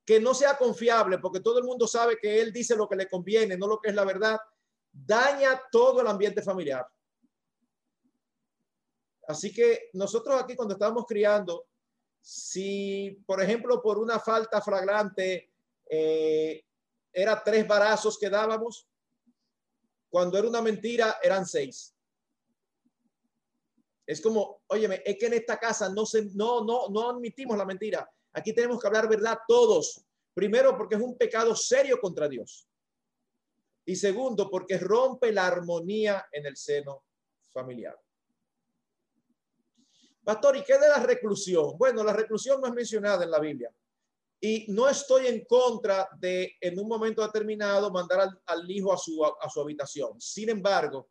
que 0.05 0.19
no 0.19 0.33
sea 0.33 0.57
confiable, 0.57 1.19
porque 1.19 1.39
todo 1.39 1.59
el 1.59 1.63
mundo 1.63 1.87
sabe 1.87 2.17
que 2.17 2.41
él 2.41 2.51
dice 2.51 2.75
lo 2.75 2.87
que 2.87 2.95
le 2.95 3.09
conviene, 3.09 3.57
no 3.57 3.67
lo 3.67 3.79
que 3.79 3.89
es 3.89 3.95
la 3.95 4.03
verdad, 4.03 4.39
daña 4.91 5.61
todo 5.71 6.01
el 6.01 6.07
ambiente 6.07 6.41
familiar. 6.41 6.85
Así 9.27 9.53
que 9.53 9.89
nosotros 9.93 10.41
aquí 10.41 10.55
cuando 10.55 10.73
estábamos 10.73 11.05
criando, 11.05 11.67
si 12.19 13.23
por 13.25 13.41
ejemplo 13.41 13.81
por 13.81 13.97
una 13.97 14.19
falta 14.19 14.61
flagrante 14.61 15.51
eh, 15.89 16.65
era 17.13 17.43
tres 17.43 17.67
barazos 17.67 18.17
que 18.17 18.29
dábamos, 18.29 18.87
cuando 20.09 20.37
era 20.37 20.47
una 20.47 20.61
mentira 20.61 21.17
eran 21.21 21.45
seis. 21.45 21.95
Es 24.05 24.19
como, 24.19 24.61
óyeme, 24.67 25.01
es 25.05 25.17
que 25.17 25.27
en 25.27 25.33
esta 25.35 25.57
casa 25.57 25.87
no 25.87 26.05
se, 26.05 26.25
no, 26.33 26.65
no, 26.65 26.89
no 26.89 27.09
admitimos 27.11 27.57
la 27.57 27.65
mentira. 27.65 28.11
Aquí 28.33 28.53
tenemos 28.53 28.79
que 28.79 28.87
hablar 28.87 29.09
verdad 29.09 29.39
todos. 29.47 30.03
Primero, 30.33 30.77
porque 30.77 30.95
es 30.95 31.01
un 31.01 31.17
pecado 31.17 31.55
serio 31.55 31.99
contra 31.99 32.27
Dios. 32.29 32.67
Y 33.85 33.95
segundo, 33.95 34.49
porque 34.49 34.77
rompe 34.77 35.31
la 35.31 35.47
armonía 35.47 36.27
en 36.31 36.45
el 36.45 36.55
seno 36.55 37.03
familiar. 37.51 37.99
Pastor, 40.23 40.55
¿y 40.57 40.63
qué 40.63 40.77
de 40.77 40.87
la 40.87 40.99
reclusión? 41.03 41.77
Bueno, 41.77 42.03
la 42.03 42.13
reclusión 42.13 42.61
no 42.61 42.67
es 42.67 42.73
mencionada 42.73 43.23
en 43.23 43.31
la 43.31 43.39
Biblia. 43.39 43.73
Y 44.39 44.71
no 44.71 44.87
estoy 44.87 45.27
en 45.27 45.45
contra 45.45 46.07
de, 46.17 46.55
en 46.61 46.79
un 46.79 46.87
momento 46.87 47.21
determinado, 47.21 47.91
mandar 47.91 48.29
al, 48.45 48.71
hijo 48.71 48.93
a 48.93 48.97
su, 48.97 49.23
a 49.23 49.49
su 49.49 49.61
habitación. 49.61 50.19
Sin 50.19 50.49
embargo, 50.49 51.09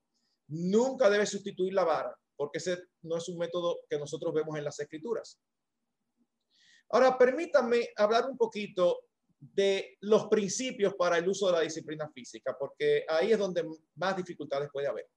nunca 0.49 1.09
debe 1.11 1.27
sustituir 1.27 1.75
la 1.75 1.85
vara, 1.85 2.17
porque 2.37 2.59
ese 2.59 2.79
no 3.03 3.17
es 3.17 3.29
un 3.29 3.39
método 3.39 3.81
que 3.89 3.99
nosotros 3.99 4.33
vemos 4.35 4.57
en 4.57 4.65
las 4.65 4.79
escrituras. 4.81 5.39
Ahora, 6.91 7.17
permítanme 7.17 7.91
hablar 7.97 8.29
un 8.29 8.37
poquito 8.37 9.05
de 9.39 9.97
los 10.01 10.27
principios 10.27 10.95
para 10.95 11.19
el 11.19 11.29
uso 11.29 11.47
de 11.47 11.53
la 11.53 11.61
disciplina 11.61 12.11
física, 12.11 12.57
porque 12.59 13.05
ahí 13.09 13.33
es 13.33 13.39
donde 13.39 13.65
más 13.95 14.17
dificultades 14.17 14.69
puede 14.73 14.89
haber. 14.89 15.09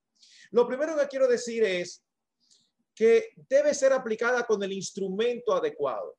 Lo 0.52 0.66
primero 0.66 0.96
que 0.96 1.08
quiero 1.08 1.26
decir 1.26 1.64
es 1.64 2.02
que 2.94 3.30
debe 3.48 3.74
ser 3.74 3.92
aplicada 3.92 4.46
con 4.46 4.62
el 4.62 4.72
instrumento 4.72 5.52
adecuado. 5.52 6.16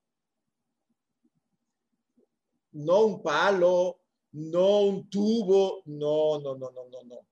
No 2.74 3.06
un 3.06 3.24
palo, 3.24 4.02
no 4.34 4.82
un 4.82 5.10
tubo, 5.10 5.82
no, 5.86 6.40
no, 6.42 6.58
no, 6.58 6.70
no, 6.72 6.90
no, 6.90 7.04
no. 7.06 7.28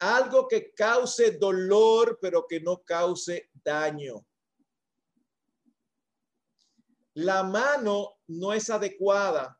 Algo 0.00 0.48
que 0.48 0.74
cause 0.74 1.38
dolor, 1.38 2.18
pero 2.20 2.44
que 2.44 2.58
no 2.60 2.82
cause 2.82 3.50
daño 3.52 4.26
la 7.14 7.42
mano 7.42 8.18
no 8.28 8.52
es 8.52 8.70
adecuada. 8.70 9.58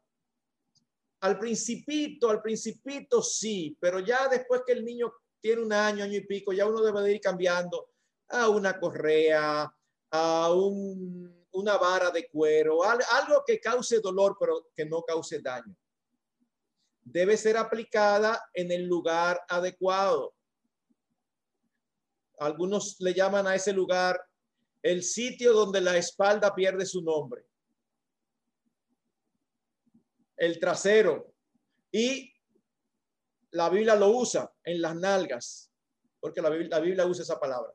Al 1.20 1.38
principito, 1.38 2.30
al 2.30 2.42
principito 2.42 3.22
sí, 3.22 3.76
pero 3.80 4.00
ya 4.00 4.28
después 4.28 4.62
que 4.66 4.72
el 4.72 4.84
niño 4.84 5.12
tiene 5.40 5.62
un 5.62 5.72
año, 5.72 6.04
año 6.04 6.16
y 6.16 6.26
pico, 6.26 6.52
ya 6.52 6.66
uno 6.66 6.82
debe 6.82 7.02
de 7.02 7.14
ir 7.14 7.20
cambiando 7.20 7.90
a 8.28 8.48
una 8.48 8.78
correa, 8.78 9.72
a 10.10 10.52
una 10.52 11.76
vara 11.76 12.10
de 12.10 12.28
cuero, 12.28 12.82
algo 12.82 13.44
que 13.46 13.60
cause 13.60 14.00
dolor, 14.00 14.36
pero 14.38 14.68
que 14.74 14.84
no 14.84 15.02
cause 15.02 15.40
daño. 15.40 15.76
Debe 17.02 17.36
ser 17.36 17.56
aplicada 17.56 18.42
en 18.54 18.70
el 18.72 18.84
lugar 18.84 19.40
adecuado. 19.48 20.34
Algunos 22.38 22.96
le 23.00 23.14
llaman 23.14 23.46
a 23.46 23.54
ese 23.54 23.72
lugar 23.72 24.20
el 24.82 25.02
sitio 25.02 25.52
donde 25.52 25.80
la 25.80 25.96
espalda 25.96 26.54
pierde 26.54 26.84
su 26.84 27.02
nombre, 27.02 27.46
el 30.36 30.58
trasero 30.58 31.34
y 31.92 32.32
la 33.52 33.68
Biblia 33.68 33.94
lo 33.94 34.08
usa 34.08 34.52
en 34.64 34.82
las 34.82 34.96
nalgas, 34.96 35.70
porque 36.18 36.42
la 36.42 36.50
Biblia, 36.50 37.06
usa 37.06 37.22
esa 37.22 37.38
palabra, 37.38 37.72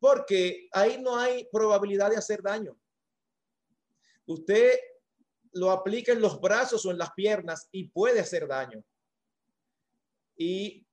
porque 0.00 0.68
ahí 0.72 1.00
no 1.00 1.16
hay 1.16 1.48
probabilidad 1.52 2.10
de 2.10 2.16
hacer 2.16 2.42
daño. 2.42 2.76
Usted 4.26 4.78
lo 5.52 5.70
aplica 5.70 6.12
en 6.12 6.20
los 6.20 6.40
brazos 6.40 6.84
o 6.84 6.90
en 6.90 6.98
las 6.98 7.12
piernas 7.12 7.68
y 7.70 7.88
puede 7.88 8.20
hacer 8.20 8.46
daño. 8.46 8.82
Y 10.36 10.86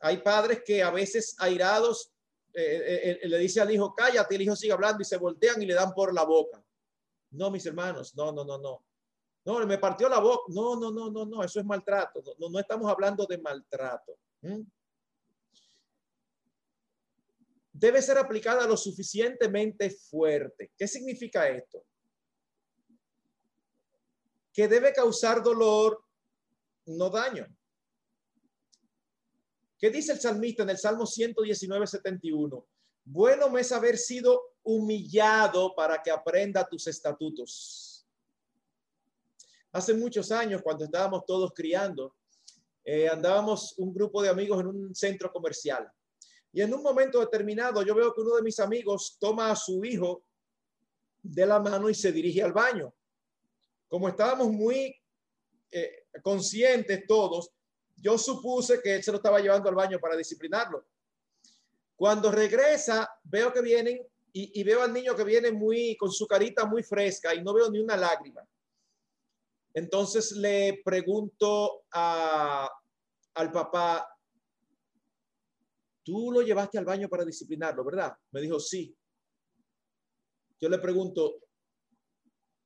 hay 0.00 0.18
padres 0.18 0.62
que 0.64 0.82
a 0.82 0.90
veces 0.90 1.34
airados 1.38 2.12
eh, 2.52 2.82
eh, 3.12 3.20
eh, 3.22 3.28
le 3.28 3.38
dice 3.38 3.60
al 3.60 3.70
hijo, 3.70 3.94
cállate, 3.94 4.34
el 4.34 4.42
hijo 4.42 4.56
sigue 4.56 4.72
hablando 4.72 5.02
y 5.02 5.04
se 5.04 5.16
voltean 5.16 5.62
y 5.62 5.66
le 5.66 5.74
dan 5.74 5.92
por 5.92 6.12
la 6.12 6.24
boca. 6.24 6.62
No, 7.30 7.50
mis 7.50 7.64
hermanos, 7.66 8.14
no, 8.16 8.32
no, 8.32 8.44
no, 8.44 8.58
no. 8.58 8.84
No, 9.44 9.66
me 9.66 9.78
partió 9.78 10.08
la 10.08 10.18
boca. 10.18 10.44
No, 10.48 10.76
no, 10.76 10.90
no, 10.90 11.10
no, 11.10 11.24
no, 11.24 11.44
eso 11.44 11.60
es 11.60 11.66
maltrato. 11.66 12.22
No, 12.38 12.50
no 12.50 12.58
estamos 12.58 12.90
hablando 12.90 13.24
de 13.26 13.38
maltrato. 13.38 14.18
Debe 17.72 18.02
ser 18.02 18.18
aplicada 18.18 18.66
lo 18.66 18.76
suficientemente 18.76 19.90
fuerte. 19.90 20.72
¿Qué 20.76 20.86
significa 20.86 21.48
esto? 21.48 21.84
Que 24.52 24.68
debe 24.68 24.92
causar 24.92 25.42
dolor, 25.42 26.04
no 26.86 27.08
daño. 27.08 27.46
¿Qué 29.80 29.88
dice 29.88 30.12
el 30.12 30.20
salmista 30.20 30.62
en 30.62 30.70
el 30.70 30.76
Salmo 30.76 31.06
119, 31.06 31.86
71? 31.86 32.66
Bueno 33.02 33.48
me 33.48 33.62
es 33.62 33.72
haber 33.72 33.96
sido 33.96 34.52
humillado 34.62 35.74
para 35.74 36.02
que 36.02 36.10
aprenda 36.10 36.68
tus 36.68 36.86
estatutos. 36.86 38.06
Hace 39.72 39.94
muchos 39.94 40.30
años, 40.32 40.60
cuando 40.62 40.84
estábamos 40.84 41.24
todos 41.24 41.52
criando, 41.54 42.14
eh, 42.84 43.08
andábamos 43.08 43.74
un 43.78 43.94
grupo 43.94 44.20
de 44.20 44.28
amigos 44.28 44.60
en 44.60 44.66
un 44.66 44.94
centro 44.94 45.32
comercial. 45.32 45.90
Y 46.52 46.60
en 46.60 46.74
un 46.74 46.82
momento 46.82 47.18
determinado 47.20 47.82
yo 47.82 47.94
veo 47.94 48.12
que 48.12 48.20
uno 48.20 48.36
de 48.36 48.42
mis 48.42 48.60
amigos 48.60 49.16
toma 49.18 49.50
a 49.50 49.56
su 49.56 49.82
hijo 49.82 50.24
de 51.22 51.46
la 51.46 51.58
mano 51.58 51.88
y 51.88 51.94
se 51.94 52.12
dirige 52.12 52.42
al 52.42 52.52
baño. 52.52 52.92
Como 53.88 54.10
estábamos 54.10 54.50
muy 54.50 54.94
eh, 55.70 56.04
conscientes 56.22 57.06
todos, 57.06 57.50
yo 58.00 58.18
supuse 58.18 58.80
que 58.82 59.02
se 59.02 59.10
lo 59.10 59.18
estaba 59.18 59.40
llevando 59.40 59.68
al 59.68 59.74
baño 59.74 59.98
para 60.00 60.16
disciplinarlo. 60.16 60.86
Cuando 61.96 62.30
regresa, 62.30 63.08
veo 63.24 63.52
que 63.52 63.60
vienen 63.60 64.00
y, 64.32 64.60
y, 64.60 64.64
veo 64.64 64.82
al 64.82 64.92
niño 64.92 65.14
que 65.14 65.24
viene 65.24 65.50
muy 65.50 65.96
con 65.96 66.10
su 66.10 66.26
carita 66.26 66.64
muy 66.64 66.82
fresca 66.82 67.34
y 67.34 67.42
no 67.42 67.52
veo 67.52 67.70
ni 67.70 67.80
una 67.80 67.96
lágrima. 67.96 68.42
Entonces 69.74 70.32
le 70.32 70.80
pregunto 70.84 71.84
a, 71.92 72.68
al 73.34 73.52
papá, 73.52 74.08
tú 76.02 76.32
lo 76.32 76.42
llevaste 76.42 76.78
al 76.78 76.84
baño 76.84 77.08
para 77.08 77.24
disciplinarlo, 77.24 77.84
¿verdad? 77.84 78.12
Me 78.32 78.40
dijo, 78.40 78.58
sí. 78.58 78.96
Yo 80.60 80.68
le 80.68 80.78
pregunto, 80.78 81.40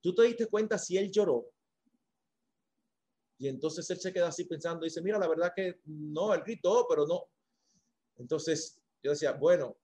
¿tú 0.00 0.14
te 0.14 0.22
diste 0.22 0.46
cuenta 0.46 0.78
si 0.78 0.96
él 0.96 1.10
lloró? 1.10 1.53
Y 3.44 3.48
entonces 3.48 3.90
él 3.90 4.00
se 4.00 4.10
queda 4.10 4.28
así 4.28 4.46
pensando, 4.46 4.84
dice, 4.84 5.02
mira, 5.02 5.18
la 5.18 5.28
verdad 5.28 5.52
que 5.54 5.78
no, 5.84 6.32
él 6.32 6.40
gritó, 6.46 6.86
pero 6.88 7.06
no. 7.06 7.24
Entonces 8.16 8.82
yo 9.02 9.10
decía, 9.10 9.32
bueno, 9.32 9.76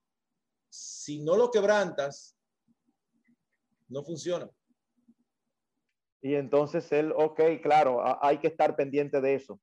si 0.71 1.23
no 1.23 1.37
lo 1.37 1.51
quebrantas, 1.51 2.39
no 3.89 4.03
funciona. 4.03 4.51
Y 6.23 6.37
entonces 6.37 6.91
él, 6.91 7.13
ok, 7.15 7.39
claro, 7.63 8.03
hay 8.25 8.39
que 8.39 8.47
estar 8.47 8.77
pendiente 8.77 9.21
de 9.21 9.35
eso. 9.35 9.61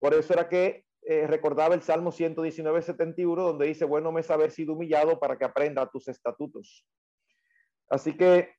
Por 0.00 0.12
eso 0.12 0.34
era 0.34 0.46
que 0.46 0.84
eh, 1.00 1.26
recordaba 1.26 1.74
el 1.74 1.80
Salmo 1.80 2.12
119, 2.12 2.82
71, 2.82 3.42
donde 3.42 3.68
dice, 3.68 3.86
bueno 3.86 4.12
me 4.12 4.20
haber 4.28 4.50
sido 4.50 4.74
humillado 4.74 5.18
para 5.18 5.38
que 5.38 5.46
aprenda 5.46 5.90
tus 5.90 6.08
estatutos. 6.08 6.86
Así 7.88 8.14
que, 8.14 8.52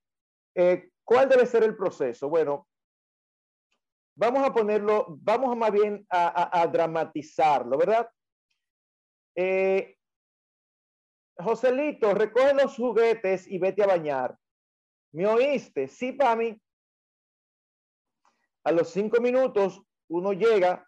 eh, 0.56 0.90
¿cuál 1.04 1.30
debe 1.30 1.46
ser 1.46 1.62
el 1.62 1.78
proceso? 1.78 2.30
Bueno, 2.30 2.68
vamos 4.22 4.48
a 4.48 4.54
ponerlo, 4.54 5.08
vamos 5.10 5.58
más 5.58 5.72
bien 5.72 6.06
a, 6.08 6.68
dramatizarlo, 6.68 7.76
¿verdad? 7.76 8.08
Eh, 9.36 9.98
Joselito, 11.38 12.14
recoge 12.14 12.54
los 12.54 12.76
juguetes 12.76 13.48
y 13.48 13.58
vete 13.58 13.84
a 13.84 13.88
bañar. 13.88 14.38
¿Me 15.12 15.26
oíste? 15.26 15.88
Sí, 15.88 16.16
mí. 16.38 16.62
A 18.64 18.72
los 18.72 18.90
cinco 18.90 19.20
minutos 19.20 19.82
uno 20.08 20.34
llega 20.34 20.88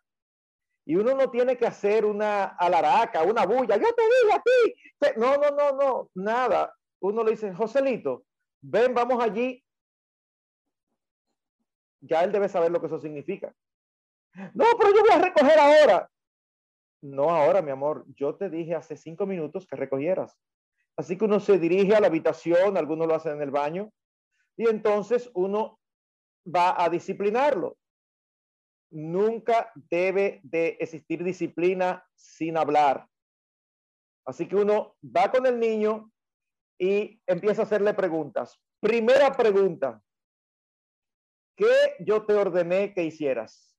y 0.85 0.95
uno 0.95 1.15
no 1.15 1.31
tiene 1.31 1.57
que 1.57 1.65
hacer 1.65 2.05
una 2.05 2.43
alaraca, 2.43 3.23
una 3.23 3.47
bulla. 3.47 3.77
Yo 3.77 3.87
te 3.95 4.03
digo 4.03 4.35
a. 4.35 5.13
No, 5.17 5.37
no, 5.37 5.49
no, 5.49 5.71
no, 5.75 6.09
nada. 6.13 6.71
Uno 6.99 7.23
le 7.23 7.31
dice, 7.31 7.51
Joselito, 7.51 8.25
ven, 8.61 8.93
vamos 8.93 9.23
allí. 9.23 9.63
Ya 12.05 12.23
él 12.23 12.31
debe 12.31 12.49
saber 12.49 12.71
lo 12.71 12.81
que 12.81 12.87
eso 12.87 12.99
significa. 12.99 13.53
No, 14.53 14.65
pero 14.77 14.93
yo 14.93 15.01
voy 15.01 15.11
a 15.11 15.21
recoger 15.21 15.57
ahora. 15.57 16.09
No 17.01 17.29
ahora, 17.29 17.61
mi 17.61 17.71
amor. 17.71 18.05
Yo 18.15 18.35
te 18.35 18.49
dije 18.49 18.75
hace 18.75 18.97
cinco 18.97 19.25
minutos 19.25 19.65
que 19.67 19.75
recogieras. 19.75 20.37
Así 20.97 21.17
que 21.17 21.25
uno 21.25 21.39
se 21.39 21.57
dirige 21.57 21.95
a 21.95 21.99
la 21.99 22.07
habitación, 22.07 22.77
algunos 22.77 23.07
lo 23.07 23.15
hacen 23.15 23.33
en 23.33 23.41
el 23.41 23.51
baño, 23.51 23.91
y 24.57 24.67
entonces 24.67 25.31
uno 25.33 25.79
va 26.45 26.81
a 26.81 26.89
disciplinarlo. 26.89 27.77
Nunca 28.91 29.71
debe 29.89 30.41
de 30.43 30.77
existir 30.79 31.23
disciplina 31.23 32.05
sin 32.15 32.57
hablar. 32.57 33.07
Así 34.25 34.47
que 34.47 34.55
uno 34.55 34.95
va 35.03 35.31
con 35.31 35.45
el 35.45 35.59
niño 35.59 36.11
y 36.77 37.19
empieza 37.25 37.63
a 37.63 37.65
hacerle 37.65 37.93
preguntas. 37.93 38.59
Primera 38.79 39.31
pregunta. 39.31 40.01
¿Qué 41.55 41.95
yo 41.99 42.25
te 42.25 42.33
ordené 42.33 42.93
que 42.93 43.03
hicieras? 43.03 43.75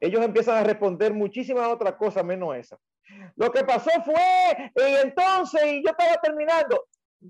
Ellos 0.00 0.22
empiezan 0.22 0.56
a 0.56 0.64
responder 0.64 1.12
muchísimas 1.12 1.68
otras 1.68 1.94
cosas 1.94 2.24
menos 2.24 2.56
esa. 2.56 2.78
Lo 3.36 3.50
que 3.52 3.64
pasó 3.64 3.90
fue, 4.04 4.72
y 4.76 4.94
entonces, 5.04 5.62
y 5.64 5.84
yo 5.84 5.90
estaba 5.90 6.16
terminando 6.20 6.86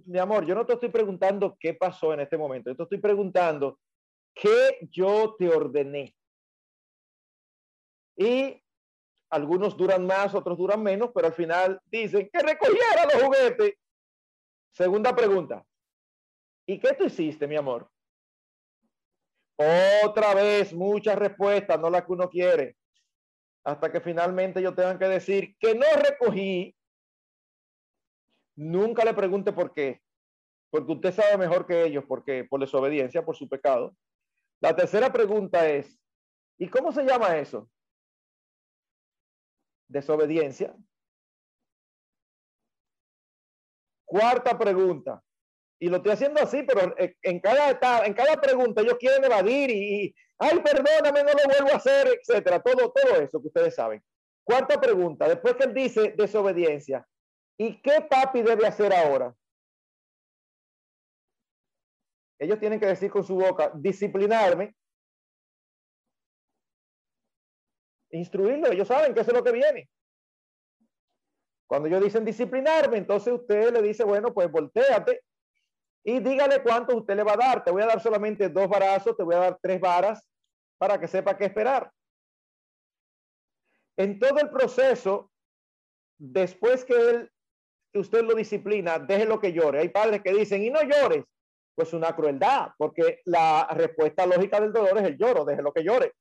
mi 0.06 0.18
amor, 0.18 0.46
yo 0.46 0.54
no 0.54 0.64
te 0.64 0.74
estoy 0.74 0.88
preguntando 0.88 1.56
qué 1.60 1.74
pasó 1.74 2.14
en 2.14 2.20
este 2.20 2.38
momento, 2.38 2.70
yo 2.70 2.76
te 2.76 2.82
estoy 2.84 2.98
preguntando 2.98 3.78
qué 4.34 4.78
yo 4.90 5.36
te 5.38 5.48
ordené. 5.48 6.14
Y 8.16 8.62
algunos 9.30 9.76
duran 9.76 10.06
más, 10.06 10.34
otros 10.34 10.58
duran 10.58 10.82
menos, 10.82 11.10
pero 11.14 11.26
al 11.26 11.34
final 11.34 11.80
dicen 11.86 12.28
que 12.32 12.40
recogiera 12.40 13.04
los 13.12 13.22
juguetes. 13.22 13.74
Segunda 14.70 15.14
pregunta. 15.14 15.64
¿Y 16.66 16.78
qué 16.78 16.94
tú 16.94 17.04
hiciste, 17.04 17.46
mi 17.46 17.56
amor? 17.56 17.90
Otra 20.04 20.34
vez, 20.34 20.72
muchas 20.72 21.16
respuestas, 21.16 21.78
no 21.78 21.90
las 21.90 22.04
que 22.04 22.12
uno 22.12 22.28
quiere. 22.28 22.76
Hasta 23.64 23.92
que 23.92 24.00
finalmente 24.00 24.60
yo 24.60 24.74
tenga 24.74 24.98
que 24.98 25.06
decir 25.06 25.56
que 25.58 25.74
no 25.74 25.86
recogí 25.96 26.74
Nunca 28.54 29.04
le 29.04 29.14
pregunte 29.14 29.52
por 29.52 29.72
qué, 29.72 30.02
porque 30.70 30.92
usted 30.92 31.12
sabe 31.12 31.38
mejor 31.38 31.66
que 31.66 31.84
ellos, 31.84 32.04
porque 32.06 32.44
por 32.44 32.60
desobediencia, 32.60 33.24
por 33.24 33.36
su 33.36 33.48
pecado. 33.48 33.96
La 34.60 34.76
tercera 34.76 35.12
pregunta 35.12 35.68
es, 35.68 35.98
¿y 36.58 36.68
cómo 36.68 36.92
se 36.92 37.04
llama 37.04 37.38
eso? 37.38 37.68
Desobediencia. 39.88 40.76
Cuarta 44.04 44.58
pregunta. 44.58 45.22
Y 45.82 45.88
lo 45.88 45.96
estoy 45.96 46.12
haciendo 46.12 46.40
así, 46.40 46.62
pero 46.62 46.94
en 46.96 47.40
cada, 47.40 48.06
en 48.06 48.14
cada 48.14 48.40
pregunta 48.40 48.82
ellos 48.82 48.98
quieren 49.00 49.24
evadir 49.24 49.68
y, 49.68 50.04
y, 50.04 50.14
ay, 50.38 50.60
perdóname, 50.60 51.24
no 51.24 51.32
lo 51.32 51.44
vuelvo 51.44 51.72
a 51.72 51.78
hacer, 51.78 52.06
etcétera. 52.06 52.62
Todo, 52.62 52.92
todo 52.92 53.16
eso 53.20 53.40
que 53.40 53.48
ustedes 53.48 53.74
saben. 53.74 54.00
Cuarta 54.44 54.80
pregunta. 54.80 55.26
Después 55.28 55.56
que 55.56 55.64
él 55.64 55.74
dice 55.74 56.14
desobediencia, 56.16 57.04
¿Y 57.58 57.82
qué 57.82 58.00
papi 58.08 58.42
debe 58.42 58.64
hacer 58.64 58.92
ahora? 58.92 59.34
Ellos 62.38 62.60
tienen 62.60 62.78
que 62.78 62.86
decir 62.86 63.10
con 63.10 63.24
su 63.24 63.34
boca, 63.34 63.72
disciplinarme, 63.74 64.76
instruirlo, 68.10 68.70
ellos 68.70 68.86
saben 68.86 69.14
que 69.14 69.20
eso 69.20 69.32
es 69.32 69.36
lo 69.36 69.42
que 69.42 69.50
viene. 69.50 69.90
Cuando 71.66 71.88
ellos 71.88 72.04
dicen 72.04 72.24
disciplinarme, 72.24 72.98
entonces 72.98 73.32
usted 73.32 73.72
le 73.72 73.82
dice, 73.82 74.04
bueno, 74.04 74.32
pues 74.32 74.48
volteate 74.48 75.22
y 76.04 76.20
dígale 76.20 76.62
cuánto 76.62 76.96
usted 76.96 77.16
le 77.16 77.22
va 77.22 77.34
a 77.34 77.36
dar. 77.36 77.64
Te 77.64 77.70
voy 77.70 77.82
a 77.82 77.86
dar 77.86 78.00
solamente 78.00 78.48
dos 78.48 78.68
varazos, 78.68 79.16
te 79.16 79.22
voy 79.22 79.34
a 79.34 79.40
dar 79.40 79.58
tres 79.60 79.80
varas 79.80 80.26
para 80.78 80.98
que 80.98 81.06
sepa 81.06 81.36
qué 81.36 81.44
esperar. 81.44 81.90
En 83.96 84.18
todo 84.18 84.38
el 84.40 84.50
proceso, 84.50 85.30
después 86.18 86.84
que 86.84 86.94
él 86.94 87.32
usted 87.94 88.22
lo 88.22 88.34
disciplina, 88.34 88.98
déjelo 88.98 89.38
que 89.38 89.52
llore. 89.52 89.80
Hay 89.80 89.88
padres 89.90 90.22
que 90.22 90.32
dicen, 90.32 90.62
y 90.62 90.70
no 90.70 90.82
llores. 90.82 91.24
Pues 91.74 91.92
una 91.92 92.14
crueldad, 92.14 92.70
porque 92.76 93.20
la 93.24 93.66
respuesta 93.72 94.26
lógica 94.26 94.60
del 94.60 94.72
dolor 94.72 94.98
es 94.98 95.04
el 95.04 95.16
lloro, 95.16 95.44
déjelo 95.44 95.72
que 95.72 95.84
llore. 95.84 96.12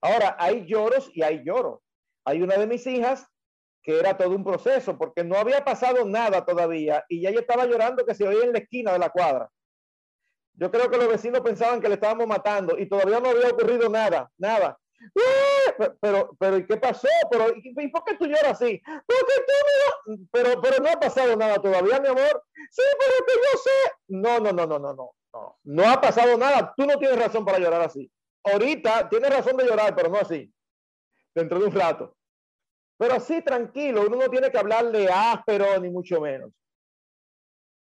Ahora, 0.00 0.36
hay 0.38 0.66
lloros 0.66 1.10
y 1.14 1.22
hay 1.22 1.42
lloros. 1.44 1.80
Hay 2.24 2.40
una 2.40 2.56
de 2.56 2.66
mis 2.66 2.86
hijas 2.86 3.26
que 3.82 3.98
era 3.98 4.16
todo 4.16 4.30
un 4.30 4.44
proceso, 4.44 4.96
porque 4.98 5.24
no 5.24 5.36
había 5.36 5.64
pasado 5.64 6.04
nada 6.04 6.44
todavía 6.44 7.04
y 7.08 7.22
ya 7.22 7.30
ella 7.30 7.40
estaba 7.40 7.66
llorando 7.66 8.04
que 8.04 8.14
se 8.14 8.26
oía 8.26 8.44
en 8.44 8.52
la 8.52 8.58
esquina 8.58 8.92
de 8.92 8.98
la 8.98 9.10
cuadra. 9.10 9.50
Yo 10.54 10.70
creo 10.70 10.90
que 10.90 10.98
los 10.98 11.08
vecinos 11.08 11.40
pensaban 11.40 11.80
que 11.80 11.88
le 11.88 11.94
estábamos 11.94 12.26
matando 12.26 12.78
y 12.78 12.86
todavía 12.86 13.20
no 13.20 13.30
había 13.30 13.48
ocurrido 13.48 13.88
nada, 13.88 14.30
nada. 14.36 14.78
Pero, 16.00 16.36
pero, 16.38 16.58
¿y 16.58 16.66
qué 16.66 16.76
pasó? 16.76 17.08
Pero, 17.30 17.46
¿y 17.56 17.88
por 17.88 18.04
qué 18.04 18.16
tú 18.16 18.26
lloras 18.26 18.60
así? 18.60 18.82
Porque 18.84 19.32
tú 19.46 20.28
pero, 20.30 20.60
pero 20.60 20.82
no 20.82 20.90
ha 20.90 21.00
pasado 21.00 21.34
nada 21.36 21.56
todavía, 21.56 22.00
mi 22.00 22.08
amor. 22.08 22.44
Sí, 22.70 22.82
pero 22.98 23.26
que 23.26 23.32
yo 23.34 23.58
sé. 23.58 23.92
No, 24.08 24.38
no, 24.40 24.52
no, 24.52 24.66
no, 24.66 24.78
no, 24.78 24.94
no, 24.94 25.14
no. 25.32 25.58
No 25.64 25.90
ha 25.90 26.00
pasado 26.00 26.36
nada. 26.36 26.74
Tú 26.76 26.84
no 26.84 26.98
tienes 26.98 27.18
razón 27.18 27.44
para 27.44 27.58
llorar 27.58 27.82
así. 27.82 28.10
Ahorita 28.44 29.08
tienes 29.08 29.30
razón 29.30 29.56
de 29.56 29.64
llorar, 29.64 29.94
pero 29.94 30.10
no 30.10 30.18
así. 30.18 30.52
Dentro 31.34 31.58
de 31.58 31.66
un 31.66 31.72
rato. 31.72 32.14
Pero 33.00 33.14
así 33.14 33.40
tranquilo, 33.40 34.02
uno 34.06 34.16
no 34.16 34.28
tiene 34.28 34.50
que 34.50 34.58
hablarle 34.58 35.08
áspero 35.08 35.80
ni 35.80 35.88
mucho 35.88 36.20
menos. 36.20 36.52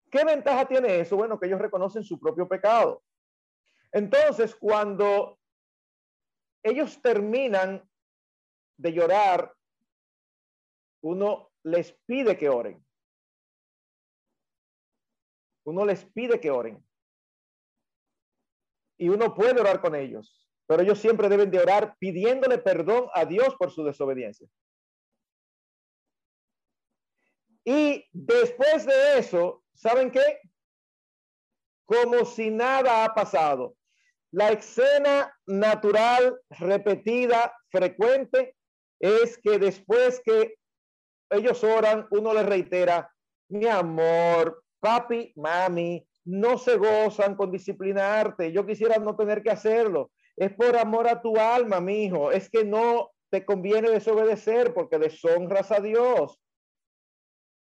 ¿Qué 0.10 0.24
ventaja 0.24 0.66
tiene 0.66 1.01
eso? 1.01 1.18
Bueno, 1.18 1.38
que 1.38 1.47
ellos 1.47 1.60
reconocen 1.60 2.06
su 2.06 2.18
propio 2.18 2.47
pecado. 2.47 3.04
Entonces, 3.91 4.56
cuando 4.56 5.38
ellos 6.64 7.01
terminan 7.01 7.86
de 8.78 8.93
llorar, 8.93 9.54
uno 11.01 11.51
les 11.64 11.91
pide 12.06 12.38
que 12.38 12.47
oren. 12.47 12.82
Uno 15.66 15.86
les 15.86 16.06
pide 16.06 16.39
que 16.39 16.49
oren. 16.49 16.82
Y 18.97 19.10
uno 19.10 19.36
puede 19.36 19.60
orar 19.60 19.82
con 19.82 19.95
ellos, 19.95 20.47
pero 20.66 20.82
ellos 20.82 20.97
siempre 20.97 21.28
deben 21.28 21.51
de 21.51 21.60
orar 21.60 21.97
pidiéndole 21.99 22.58
perdón 22.58 23.10
a 23.14 23.26
Dios 23.26 23.54
por 23.56 23.70
su 23.70 23.84
desobediencia. 23.84 24.47
Y 27.66 28.05
después 28.11 28.86
de 28.86 29.20
eso, 29.20 29.64
¿saben 29.74 30.11
qué? 30.11 30.39
Como 31.86 32.26
si 32.26 32.49
nada 32.49 33.05
ha 33.05 33.14
pasado. 33.14 33.76
La 34.32 34.51
escena 34.51 35.34
natural, 35.45 36.41
repetida, 36.49 37.55
frecuente, 37.70 38.55
es 38.99 39.38
que 39.38 39.59
después 39.59 40.22
que 40.24 40.55
ellos 41.30 41.64
oran, 41.64 42.07
uno 42.11 42.34
les 42.34 42.45
reitera, 42.45 43.11
mi 43.49 43.68
amor, 43.68 44.64
papi, 44.80 45.34
mami, 45.36 46.07
no 46.26 46.57
se 46.57 46.78
gozan 46.78 47.36
con 47.36 47.51
disciplinarte. 47.51 48.51
Yo 48.51 48.66
quisiera 48.66 48.97
no 48.97 49.16
tener 49.16 49.43
que 49.43 49.51
hacerlo. 49.51 50.11
Es 50.36 50.53
por 50.53 50.76
amor 50.78 51.07
a 51.07 51.22
tu 51.22 51.38
alma, 51.38 51.80
mi 51.80 52.05
hijo. 52.05 52.32
Es 52.32 52.49
que 52.49 52.64
no 52.64 53.11
te 53.30 53.45
conviene 53.45 53.89
desobedecer 53.89 54.74
porque 54.74 54.99
deshonras 54.99 55.72
a 55.72 55.80
Dios. 55.80 56.39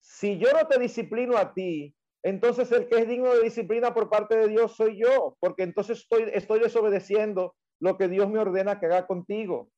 Si 0.02 0.38
yo 0.38 0.50
no 0.52 0.68
te 0.68 0.80
disciplino 0.80 1.38
a 1.38 1.54
ti, 1.54 1.96
entonces 2.24 2.72
el 2.72 2.88
que 2.88 3.00
es 3.00 3.08
digno 3.08 3.34
de 3.34 3.44
disciplina 3.44 3.94
por 3.94 4.10
parte 4.10 4.36
de 4.36 4.48
Dios 4.48 4.76
soy 4.76 5.00
yo, 5.00 5.38
porque 5.40 5.64
entonces 5.64 6.00
estoy, 6.00 6.30
estoy 6.34 6.60
desobedeciendo 6.60 7.56
lo 7.80 7.98
que 7.98 8.08
Dios 8.08 8.30
me 8.30 8.40
ordena 8.40 8.80
que 8.80 8.88
haga 8.88 9.08
contigo. 9.08 9.70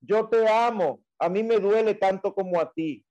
Yo 0.00 0.28
te 0.28 0.48
amo, 0.48 1.00
a 1.18 1.28
mí 1.28 1.42
me 1.42 1.58
duele 1.58 1.94
tanto 1.94 2.34
como 2.34 2.60
a 2.60 2.72
ti. 2.72 3.04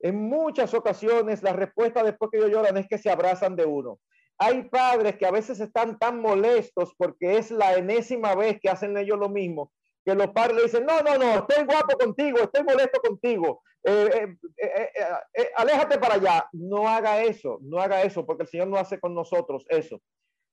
En 0.00 0.16
muchas 0.16 0.74
ocasiones 0.74 1.42
la 1.42 1.54
respuesta 1.54 2.02
después 2.02 2.30
que 2.30 2.38
ellos 2.38 2.50
lloran 2.50 2.76
es 2.76 2.86
que 2.86 2.98
se 2.98 3.10
abrazan 3.10 3.56
de 3.56 3.64
uno. 3.64 3.98
Hay 4.36 4.64
padres 4.64 5.16
que 5.16 5.26
a 5.26 5.30
veces 5.30 5.60
están 5.60 5.98
tan 5.98 6.20
molestos 6.20 6.94
porque 6.98 7.38
es 7.38 7.50
la 7.50 7.74
enésima 7.74 8.34
vez 8.34 8.58
que 8.60 8.68
hacen 8.68 8.96
ellos 8.96 9.18
lo 9.18 9.28
mismo, 9.28 9.72
que 10.04 10.14
los 10.14 10.28
padres 10.28 10.56
le 10.56 10.62
dicen, 10.64 10.84
no, 10.84 11.00
no, 11.00 11.16
no, 11.16 11.34
estoy 11.36 11.64
guapo 11.64 11.96
contigo, 11.98 12.38
estoy 12.40 12.62
molesto 12.62 13.00
contigo, 13.00 13.62
eh, 13.84 14.36
eh, 14.56 14.90
eh, 15.34 15.50
aléjate 15.56 15.98
para 15.98 16.14
allá. 16.14 16.48
No 16.52 16.88
haga 16.88 17.22
eso, 17.22 17.58
no 17.62 17.78
haga 17.78 18.02
eso, 18.02 18.24
porque 18.24 18.44
el 18.44 18.48
Señor 18.48 18.68
no 18.68 18.76
hace 18.76 18.98
con 18.98 19.14
nosotros 19.14 19.64
eso. 19.68 20.00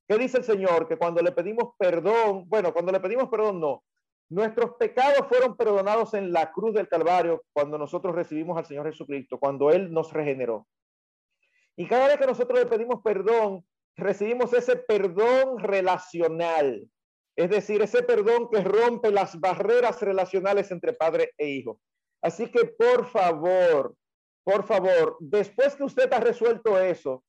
¿Qué 0.07 0.17
dice 0.17 0.37
el 0.37 0.43
Señor? 0.43 0.87
Que 0.87 0.97
cuando 0.97 1.21
le 1.21 1.31
pedimos 1.31 1.73
perdón, 1.77 2.43
bueno, 2.47 2.73
cuando 2.73 2.91
le 2.91 2.99
pedimos 2.99 3.29
perdón, 3.29 3.61
no. 3.61 3.83
Nuestros 4.29 4.75
pecados 4.77 5.27
fueron 5.27 5.55
perdonados 5.57 6.13
en 6.13 6.31
la 6.31 6.51
cruz 6.51 6.73
del 6.73 6.87
Calvario 6.87 7.43
cuando 7.53 7.77
nosotros 7.77 8.15
recibimos 8.15 8.57
al 8.57 8.65
Señor 8.65 8.85
Jesucristo, 8.85 9.37
cuando 9.37 9.71
Él 9.71 9.91
nos 9.91 10.11
regeneró. 10.11 10.67
Y 11.75 11.87
cada 11.87 12.07
vez 12.07 12.17
que 12.17 12.27
nosotros 12.27 12.59
le 12.59 12.65
pedimos 12.65 13.01
perdón, 13.01 13.65
recibimos 13.95 14.53
ese 14.53 14.75
perdón 14.75 15.59
relacional, 15.59 16.89
es 17.36 17.49
decir, 17.49 17.82
ese 17.82 18.03
perdón 18.03 18.49
que 18.49 18.61
rompe 18.61 19.11
las 19.11 19.39
barreras 19.39 20.01
relacionales 20.01 20.71
entre 20.71 20.93
padre 20.93 21.34
e 21.38 21.47
hijo. 21.47 21.79
Así 22.21 22.51
que 22.51 22.65
por 22.65 23.05
favor, 23.07 23.95
por 24.43 24.65
favor, 24.65 25.17
después 25.19 25.75
que 25.75 25.84
usted 25.84 26.11
ha 26.13 26.19
resuelto 26.19 26.79
eso, 26.79 27.23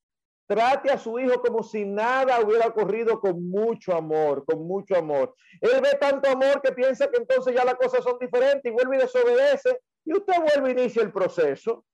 trate 0.46 0.90
a 0.90 0.98
su 0.98 1.18
hijo 1.18 1.40
como 1.40 1.62
si 1.62 1.84
nada 1.84 2.40
hubiera 2.40 2.66
ocurrido 2.66 3.20
con 3.20 3.48
mucho 3.48 3.94
amor, 3.94 4.44
con 4.44 4.66
mucho 4.66 4.96
amor. 4.96 5.34
Él 5.60 5.80
ve 5.80 5.96
tanto 5.98 6.28
amor 6.28 6.60
que 6.60 6.72
piensa 6.72 7.08
que 7.08 7.18
entonces 7.18 7.54
ya 7.54 7.64
las 7.64 7.76
cosas 7.76 8.04
son 8.04 8.18
diferentes 8.18 8.64
y 8.64 8.74
vuelve 8.74 8.96
y 8.96 9.00
desobedece 9.00 9.80
y 10.04 10.14
usted 10.14 10.34
vuelve 10.40 10.70
e 10.70 10.72
inicia 10.72 11.02
el 11.02 11.12
proceso. 11.12 11.84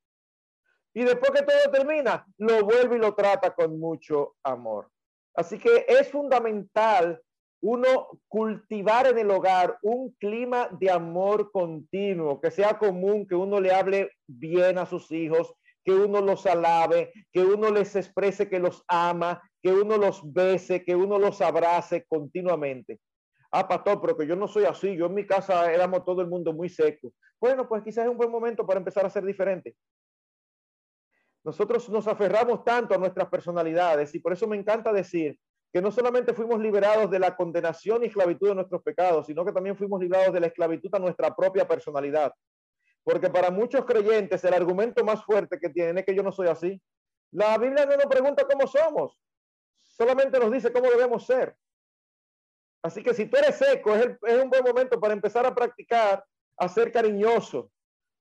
Y 0.95 1.05
después 1.05 1.31
que 1.31 1.43
todo 1.43 1.71
termina, 1.71 2.27
lo 2.39 2.65
vuelve 2.65 2.97
y 2.97 2.99
lo 2.99 3.15
trata 3.15 3.55
con 3.55 3.79
mucho 3.79 4.35
amor. 4.43 4.91
Así 5.35 5.59
que 5.59 5.85
es 5.87 6.11
fundamental 6.11 7.23
uno 7.61 8.09
cultivar 8.29 9.07
en 9.07 9.19
el 9.19 9.31
hogar 9.31 9.79
un 9.83 10.13
clima 10.13 10.69
de 10.81 10.91
amor 10.91 11.51
continuo, 11.51 12.41
que 12.41 12.51
sea 12.51 12.79
común, 12.79 13.27
que 13.27 13.35
uno 13.35 13.61
le 13.61 13.73
hable 13.73 14.11
bien 14.27 14.79
a 14.79 14.87
sus 14.87 15.11
hijos, 15.11 15.55
que 15.85 15.93
uno 15.93 16.21
los 16.21 16.47
alabe, 16.47 17.13
que 17.33 17.41
uno 17.41 17.71
les 17.71 17.97
exprese 17.97 18.49
que 18.49 18.61
los 18.61 18.85
ama, 18.89 19.43
que 19.63 19.73
uno 19.73 19.97
los 19.97 20.21
bese, 20.33 20.85
que 20.85 20.95
uno 20.95 21.19
los 21.19 21.41
abrace 21.41 22.05
continuamente. 22.07 23.01
Ah, 23.51 23.67
pastor, 23.67 24.01
pero 24.01 24.17
que 24.17 24.27
yo 24.27 24.37
no 24.37 24.47
soy 24.47 24.65
así, 24.65 24.97
yo 24.97 25.07
en 25.07 25.15
mi 25.15 25.27
casa 25.27 25.73
éramos 25.73 26.05
todo 26.05 26.21
el 26.21 26.29
mundo 26.29 26.53
muy 26.53 26.69
seco. 26.69 27.13
Bueno, 27.41 27.69
pues 27.69 27.83
quizás 27.83 28.05
es 28.05 28.11
un 28.11 28.19
buen 28.19 28.31
momento 28.31 28.67
para 28.67 28.79
empezar 28.79 29.07
a 29.07 29.11
ser 29.11 29.25
diferente. 29.25 29.75
Nosotros 31.43 31.89
nos 31.89 32.07
aferramos 32.07 32.63
tanto 32.65 32.95
a 32.95 32.99
nuestras 32.99 33.29
personalidades 33.29 34.15
y 34.15 34.21
por 34.21 34.33
eso 34.33 34.47
me 34.47 34.57
encanta 34.57 34.93
decir 34.93 35.39
que 35.73 35.83
no 35.83 35.91
solamente 35.91 36.33
fuimos 36.33 36.61
liberados 36.61 37.11
de 37.11 37.19
la 37.19 37.37
condenación 37.37 38.03
y 38.03 38.07
esclavitud 38.07 38.49
de 38.49 38.55
nuestros 38.55 38.83
pecados, 38.83 39.27
sino 39.27 39.45
que 39.45 39.53
también 39.53 39.77
fuimos 39.77 40.01
liberados 40.01 40.33
de 40.33 40.41
la 40.41 40.47
esclavitud 40.47 40.95
a 40.95 40.99
nuestra 40.99 41.35
propia 41.35 41.69
personalidad. 41.69 42.33
Porque 43.05 43.29
para 43.29 43.51
muchos 43.51 43.85
creyentes 43.85 44.43
el 44.45 44.55
argumento 44.55 45.05
más 45.05 45.25
fuerte 45.25 45.59
que 45.59 45.69
tienen 45.69 45.99
es 45.99 46.07
que 46.07 46.15
yo 46.15 46.23
no 46.23 46.33
soy 46.33 46.49
así. 46.49 46.81
La 47.33 47.59
Biblia 47.59 47.85
no 47.85 47.97
nos 47.97 48.07
pregunta 48.07 48.47
cómo 48.51 48.67
somos, 48.67 49.21
solamente 49.83 50.39
nos 50.39 50.51
dice 50.51 50.73
cómo 50.73 50.91
debemos 50.91 51.27
ser. 51.27 51.55
Así 52.83 53.03
que 53.03 53.13
si 53.13 53.27
tú 53.27 53.37
eres 53.37 53.57
seco, 53.57 53.95
es, 53.95 54.17
es 54.23 54.43
un 54.43 54.49
buen 54.49 54.65
momento 54.65 54.99
para 54.99 55.13
empezar 55.13 55.45
a 55.45 55.55
practicar 55.55 56.25
a 56.57 56.69
ser 56.69 56.91
cariñoso, 56.91 57.71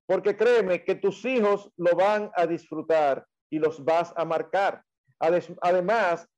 porque 0.06 0.36
créeme 0.36 0.84
que 0.84 0.94
tus 0.94 1.24
hijos 1.24 1.70
lo 1.76 1.96
van 1.96 2.30
a 2.34 2.46
disfrutar 2.46 3.26
y 3.50 3.58
los 3.58 3.82
vas 3.84 4.12
a 4.16 4.24
marcar. 4.24 4.82
Además, 5.18 6.28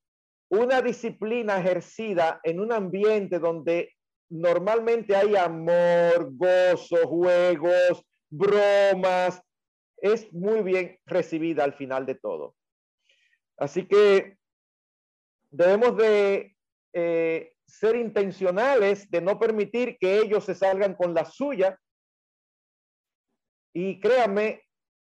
una 0.51 0.81
disciplina 0.81 1.59
ejercida 1.59 2.41
en 2.43 2.59
un 2.59 2.73
ambiente 2.73 3.39
donde 3.39 3.95
normalmente 4.29 5.15
hay 5.15 5.35
amor, 5.37 6.29
gozo, 6.33 7.07
juegos, 7.07 8.03
bromas, 8.29 9.41
es 9.97 10.31
muy 10.33 10.61
bien 10.61 10.99
recibida 11.05 11.63
al 11.63 11.73
final 11.73 12.05
de 12.05 12.15
todo. 12.15 12.55
Así 13.57 13.87
que 13.87 14.37
debemos 15.51 15.95
de 15.95 16.57
eh, 16.93 17.53
ser 17.65 17.95
intencionales 17.95 19.09
de 19.09 19.21
no 19.21 19.39
permitir 19.39 19.97
que 19.99 20.19
ellos 20.19 20.43
se 20.43 20.55
salgan 20.55 20.95
con 20.95 21.13
la 21.13 21.23
suya. 21.23 21.79
Y 23.73 24.01
créanme, 24.01 24.63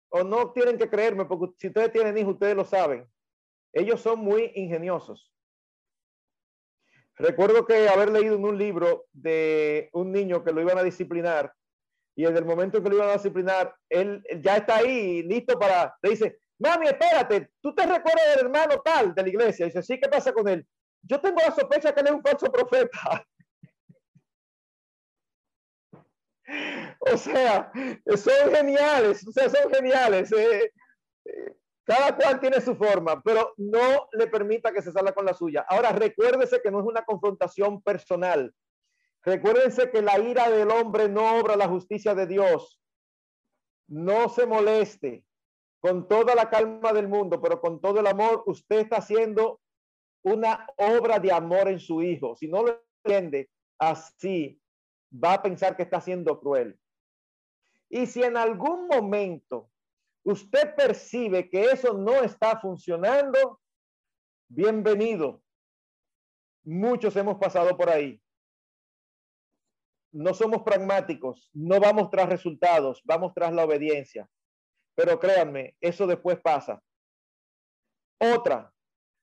o 0.08 0.24
no 0.24 0.52
tienen 0.52 0.78
que 0.78 0.90
creerme, 0.90 1.26
porque 1.26 1.54
si 1.58 1.68
ustedes 1.68 1.92
tienen 1.92 2.18
hijos, 2.18 2.34
ustedes 2.34 2.56
lo 2.56 2.64
saben. 2.64 3.06
Ellos 3.72 4.00
son 4.00 4.20
muy 4.20 4.52
ingeniosos. 4.54 5.32
Recuerdo 7.16 7.66
que 7.66 7.88
haber 7.88 8.10
leído 8.10 8.36
en 8.36 8.44
un 8.44 8.56
libro 8.56 9.06
de 9.12 9.90
un 9.92 10.12
niño 10.12 10.44
que 10.44 10.52
lo 10.52 10.60
iban 10.60 10.78
a 10.78 10.84
disciplinar 10.84 11.52
y 12.18 12.26
en 12.26 12.36
el 12.36 12.44
momento 12.44 12.78
en 12.78 12.82
que 12.82 12.90
lo 12.90 12.96
iban 12.96 13.10
a 13.10 13.12
disciplinar, 13.12 13.72
él, 13.88 14.24
ya 14.40 14.56
está 14.56 14.78
ahí 14.78 15.22
listo 15.22 15.56
para, 15.56 15.96
le 16.02 16.10
dice, 16.10 16.40
mami, 16.58 16.88
espérate, 16.88 17.50
¿tú 17.60 17.72
te 17.72 17.86
recuerdas 17.86 18.34
del 18.34 18.46
hermano 18.46 18.80
tal 18.84 19.14
de 19.14 19.22
la 19.22 19.28
iglesia? 19.28 19.66
dice, 19.66 19.84
sí, 19.84 20.00
¿qué 20.00 20.08
pasa 20.08 20.32
con 20.32 20.48
él? 20.48 20.66
Yo 21.02 21.20
tengo 21.20 21.38
la 21.38 21.54
sospecha 21.54 21.94
que 21.94 22.00
él 22.00 22.08
es 22.08 22.12
un 22.12 22.22
falso 22.22 22.50
profeta. 22.50 23.24
o 27.00 27.16
sea, 27.16 27.70
son 28.16 28.52
geniales, 28.52 29.24
o 29.28 29.30
sea, 29.30 29.48
son 29.48 29.72
geniales. 29.72 30.32
Eh, 30.32 30.72
eh, 31.24 31.56
cada 31.88 32.14
cual 32.14 32.38
tiene 32.38 32.60
su 32.60 32.76
forma, 32.76 33.22
pero 33.22 33.54
no 33.56 34.10
le 34.12 34.26
permita 34.26 34.72
que 34.72 34.82
se 34.82 34.92
salga 34.92 35.14
con 35.14 35.24
la 35.24 35.32
suya. 35.32 35.64
Ahora, 35.66 35.90
recuérdese 35.90 36.60
que 36.60 36.70
no 36.70 36.80
es 36.80 36.86
una 36.86 37.02
confrontación 37.02 37.80
personal. 37.80 38.54
Recuérdense 39.22 39.90
que 39.90 40.02
la 40.02 40.18
ira 40.18 40.50
del 40.50 40.70
hombre 40.70 41.08
no 41.08 41.40
obra 41.40 41.56
la 41.56 41.66
justicia 41.66 42.14
de 42.14 42.26
Dios. 42.26 42.78
No 43.86 44.28
se 44.28 44.44
moleste 44.44 45.24
con 45.80 46.06
toda 46.06 46.34
la 46.34 46.50
calma 46.50 46.92
del 46.92 47.08
mundo, 47.08 47.40
pero 47.40 47.58
con 47.58 47.80
todo 47.80 48.00
el 48.00 48.06
amor, 48.06 48.42
usted 48.44 48.80
está 48.80 48.96
haciendo 48.96 49.62
una 50.22 50.66
obra 50.76 51.18
de 51.18 51.32
amor 51.32 51.68
en 51.68 51.80
su 51.80 52.02
hijo. 52.02 52.36
Si 52.36 52.48
no 52.48 52.64
lo 52.64 52.82
entiende 53.02 53.48
así, 53.78 54.60
va 55.10 55.32
a 55.32 55.42
pensar 55.42 55.74
que 55.74 55.84
está 55.84 56.02
siendo 56.02 56.38
cruel. 56.38 56.78
Y 57.88 58.04
si 58.04 58.22
en 58.22 58.36
algún 58.36 58.88
momento 58.88 59.70
usted 60.30 60.74
percibe 60.74 61.48
que 61.48 61.62
eso 61.70 61.94
no 61.94 62.22
está 62.22 62.60
funcionando, 62.60 63.60
bienvenido. 64.48 65.42
Muchos 66.64 67.16
hemos 67.16 67.38
pasado 67.38 67.76
por 67.76 67.88
ahí. 67.88 68.20
No 70.12 70.34
somos 70.34 70.62
pragmáticos, 70.62 71.50
no 71.54 71.80
vamos 71.80 72.10
tras 72.10 72.28
resultados, 72.28 73.00
vamos 73.04 73.32
tras 73.34 73.52
la 73.52 73.64
obediencia. 73.64 74.28
Pero 74.94 75.18
créanme, 75.18 75.76
eso 75.80 76.06
después 76.06 76.38
pasa. 76.40 76.82
Otra, 78.20 78.72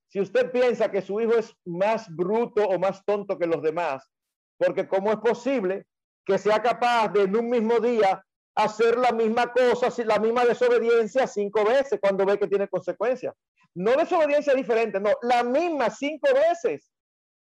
si 0.08 0.20
usted 0.20 0.52
piensa 0.52 0.90
que 0.90 1.02
su 1.02 1.20
hijo 1.22 1.34
es 1.34 1.54
más 1.66 2.08
bruto 2.10 2.64
o 2.68 2.80
más 2.80 3.04
tonto 3.06 3.38
que 3.38 3.48
los 3.48 3.62
demás, 3.62 4.10
porque 4.58 4.88
cómo 4.88 5.12
es 5.12 5.18
posible 5.18 5.86
que 6.26 6.40
sea 6.40 6.62
capaz 6.64 7.10
de 7.10 7.24
en 7.24 7.36
un 7.36 7.50
mismo 7.50 7.80
día 7.80 8.25
hacer 8.56 8.98
la 8.98 9.12
misma 9.12 9.52
cosa, 9.52 9.90
la 10.06 10.20
misma 10.20 10.46
desobediencia 10.46 11.28
cinco 11.28 11.66
veces 11.66 12.00
cuando 12.02 12.26
ve 12.26 12.40
que 12.40 12.48
tiene 12.48 12.68
consecuencias. 12.68 13.36
No 13.74 13.92
desobediencia 13.96 14.54
diferente, 14.54 15.00
no, 15.00 15.12
la 15.22 15.44
misma 15.44 15.90
cinco 15.90 16.30
veces. 16.34 16.92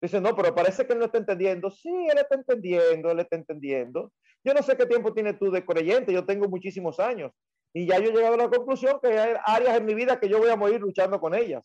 Dice, 0.01 0.21
no, 0.21 0.35
pero 0.35 0.55
parece 0.55 0.87
que 0.87 0.93
él 0.95 0.99
no 0.99 1.07
está 1.07 1.19
entendiendo. 1.19 1.71
Sí, 1.71 1.89
él 1.89 2.19
está 2.19 2.35
entendiendo, 2.35 3.11
él 3.11 3.21
está 3.21 3.37
entendiendo. 3.37 4.13
Yo 4.43 4.53
no 4.53 4.63
sé 4.63 4.77
qué 4.77 4.87
tiempo 4.87 5.15
tienes 5.15 5.39
tú 5.39 5.51
de 5.51 5.65
creyente, 5.65 6.13
yo 6.13 6.25
tengo 6.25 6.49
muchísimos 6.49 7.01
años. 7.01 7.33
Y 7.73 7.87
ya 7.87 7.99
yo 7.99 8.11
he 8.11 8.13
llegado 8.13 8.35
a 8.35 8.39
la 8.39 8.49
conclusión 8.49 8.99
que 9.03 9.19
hay 9.19 9.35
áreas 9.45 9.77
en 9.77 9.85
mi 9.85 9.95
vida 9.95 10.21
que 10.21 10.29
yo 10.29 10.39
voy 10.39 10.51
a 10.51 10.57
morir 10.57 10.81
luchando 10.81 11.21
con 11.21 11.35
ellas. 11.35 11.63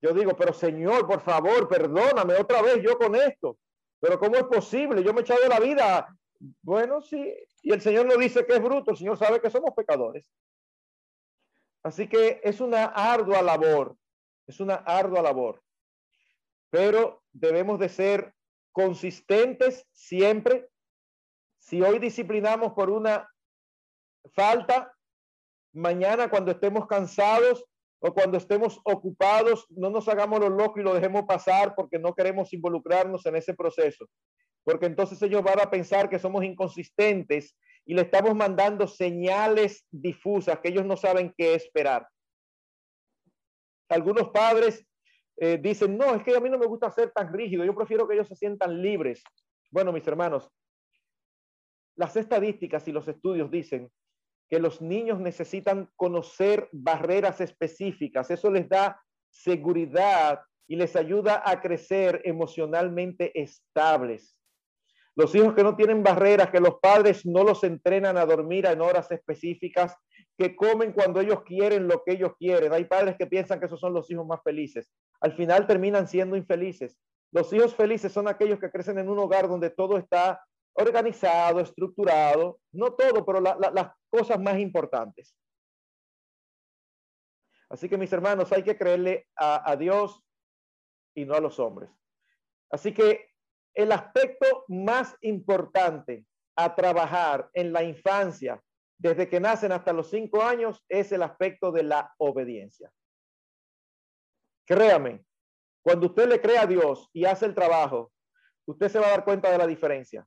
Yo 0.00 0.12
digo, 0.12 0.36
pero 0.36 0.52
Señor, 0.52 1.06
por 1.06 1.20
favor, 1.20 1.68
perdóname 1.68 2.34
otra 2.34 2.62
vez 2.62 2.80
yo 2.82 2.96
con 2.96 3.16
esto. 3.16 3.58
Pero 4.00 4.18
¿cómo 4.18 4.36
es 4.36 4.44
posible? 4.44 5.02
Yo 5.02 5.12
me 5.12 5.20
he 5.20 5.22
echado 5.22 5.46
la 5.48 5.58
vida. 5.58 6.14
Bueno, 6.62 7.00
sí. 7.02 7.34
Y 7.62 7.72
el 7.72 7.80
Señor 7.80 8.06
no 8.06 8.16
dice 8.16 8.46
que 8.46 8.54
es 8.54 8.62
bruto. 8.62 8.90
El 8.90 8.96
Señor 8.96 9.18
sabe 9.18 9.40
que 9.40 9.50
somos 9.50 9.74
pecadores. 9.74 10.30
Así 11.82 12.08
que 12.08 12.40
es 12.42 12.60
una 12.60 12.84
ardua 12.84 13.42
labor. 13.42 13.96
Es 14.46 14.60
una 14.60 14.76
ardua 14.76 15.22
labor. 15.22 15.62
Pero 16.70 17.22
debemos 17.32 17.78
de 17.78 17.88
ser 17.88 18.34
consistentes 18.72 19.86
siempre. 19.92 20.68
Si 21.58 21.82
hoy 21.82 21.98
disciplinamos 21.98 22.72
por 22.72 22.90
una 22.90 23.28
falta, 24.32 24.94
mañana 25.72 26.30
cuando 26.30 26.50
estemos 26.52 26.86
cansados 26.86 27.64
o 28.00 28.12
cuando 28.14 28.38
estemos 28.38 28.80
ocupados, 28.84 29.66
no 29.70 29.90
nos 29.90 30.08
hagamos 30.08 30.40
los 30.40 30.50
locos 30.50 30.78
y 30.78 30.84
lo 30.84 30.94
dejemos 30.94 31.24
pasar 31.24 31.74
porque 31.74 31.98
no 31.98 32.14
queremos 32.14 32.52
involucrarnos 32.52 33.26
en 33.26 33.36
ese 33.36 33.54
proceso. 33.54 34.06
Porque 34.68 34.84
entonces 34.84 35.22
ellos 35.22 35.42
van 35.42 35.58
a 35.60 35.70
pensar 35.70 36.10
que 36.10 36.18
somos 36.18 36.44
inconsistentes 36.44 37.56
y 37.86 37.94
le 37.94 38.02
estamos 38.02 38.34
mandando 38.34 38.86
señales 38.86 39.86
difusas 39.90 40.60
que 40.60 40.68
ellos 40.68 40.84
no 40.84 40.94
saben 40.94 41.32
qué 41.38 41.54
esperar. 41.54 42.06
Algunos 43.88 44.28
padres 44.28 44.86
eh, 45.38 45.56
dicen, 45.56 45.96
no, 45.96 46.14
es 46.14 46.22
que 46.22 46.36
a 46.36 46.40
mí 46.40 46.50
no 46.50 46.58
me 46.58 46.66
gusta 46.66 46.90
ser 46.90 47.12
tan 47.12 47.32
rígido, 47.32 47.64
yo 47.64 47.74
prefiero 47.74 48.06
que 48.06 48.12
ellos 48.12 48.28
se 48.28 48.36
sientan 48.36 48.82
libres. 48.82 49.22
Bueno, 49.70 49.90
mis 49.90 50.06
hermanos, 50.06 50.50
las 51.96 52.14
estadísticas 52.16 52.86
y 52.88 52.92
los 52.92 53.08
estudios 53.08 53.50
dicen 53.50 53.90
que 54.50 54.58
los 54.58 54.82
niños 54.82 55.18
necesitan 55.18 55.88
conocer 55.96 56.68
barreras 56.72 57.40
específicas. 57.40 58.30
Eso 58.30 58.50
les 58.50 58.68
da 58.68 59.00
seguridad 59.30 60.42
y 60.66 60.76
les 60.76 60.94
ayuda 60.94 61.42
a 61.42 61.58
crecer 61.62 62.20
emocionalmente 62.26 63.32
estables. 63.40 64.37
Los 65.18 65.34
hijos 65.34 65.52
que 65.52 65.64
no 65.64 65.74
tienen 65.74 66.04
barreras, 66.04 66.48
que 66.48 66.60
los 66.60 66.78
padres 66.80 67.26
no 67.26 67.42
los 67.42 67.64
entrenan 67.64 68.16
a 68.16 68.24
dormir 68.24 68.66
en 68.66 68.80
horas 68.80 69.10
específicas, 69.10 69.96
que 70.38 70.54
comen 70.54 70.92
cuando 70.92 71.20
ellos 71.20 71.42
quieren 71.42 71.88
lo 71.88 72.04
que 72.04 72.12
ellos 72.12 72.34
quieren. 72.38 72.72
Hay 72.72 72.84
padres 72.84 73.16
que 73.16 73.26
piensan 73.26 73.58
que 73.58 73.66
esos 73.66 73.80
son 73.80 73.92
los 73.92 74.08
hijos 74.12 74.24
más 74.24 74.40
felices. 74.44 74.92
Al 75.20 75.32
final 75.32 75.66
terminan 75.66 76.06
siendo 76.06 76.36
infelices. 76.36 76.96
Los 77.32 77.52
hijos 77.52 77.74
felices 77.74 78.12
son 78.12 78.28
aquellos 78.28 78.60
que 78.60 78.70
crecen 78.70 78.96
en 79.00 79.08
un 79.08 79.18
hogar 79.18 79.48
donde 79.48 79.70
todo 79.70 79.98
está 79.98 80.40
organizado, 80.74 81.58
estructurado, 81.58 82.60
no 82.70 82.92
todo, 82.92 83.26
pero 83.26 83.40
las 83.40 83.90
cosas 84.08 84.38
más 84.38 84.56
importantes. 84.60 85.34
Así 87.68 87.88
que 87.88 87.98
mis 87.98 88.12
hermanos, 88.12 88.52
hay 88.52 88.62
que 88.62 88.78
creerle 88.78 89.26
a, 89.34 89.68
a 89.68 89.74
Dios 89.74 90.22
y 91.12 91.24
no 91.24 91.34
a 91.34 91.40
los 91.40 91.58
hombres. 91.58 91.90
Así 92.70 92.94
que 92.94 93.28
el 93.78 93.92
aspecto 93.92 94.64
más 94.66 95.16
importante 95.20 96.26
a 96.56 96.74
trabajar 96.74 97.48
en 97.54 97.72
la 97.72 97.84
infancia, 97.84 98.60
desde 98.98 99.28
que 99.28 99.38
nacen 99.38 99.70
hasta 99.70 99.92
los 99.92 100.10
cinco 100.10 100.42
años, 100.42 100.84
es 100.88 101.12
el 101.12 101.22
aspecto 101.22 101.70
de 101.70 101.84
la 101.84 102.12
obediencia. 102.18 102.90
Créame, 104.66 105.24
cuando 105.80 106.08
usted 106.08 106.28
le 106.28 106.40
cree 106.40 106.58
a 106.58 106.66
Dios 106.66 107.08
y 107.12 107.24
hace 107.24 107.46
el 107.46 107.54
trabajo, 107.54 108.10
usted 108.66 108.88
se 108.88 108.98
va 108.98 109.06
a 109.06 109.10
dar 109.10 109.24
cuenta 109.24 109.48
de 109.48 109.58
la 109.58 109.66
diferencia. 109.68 110.26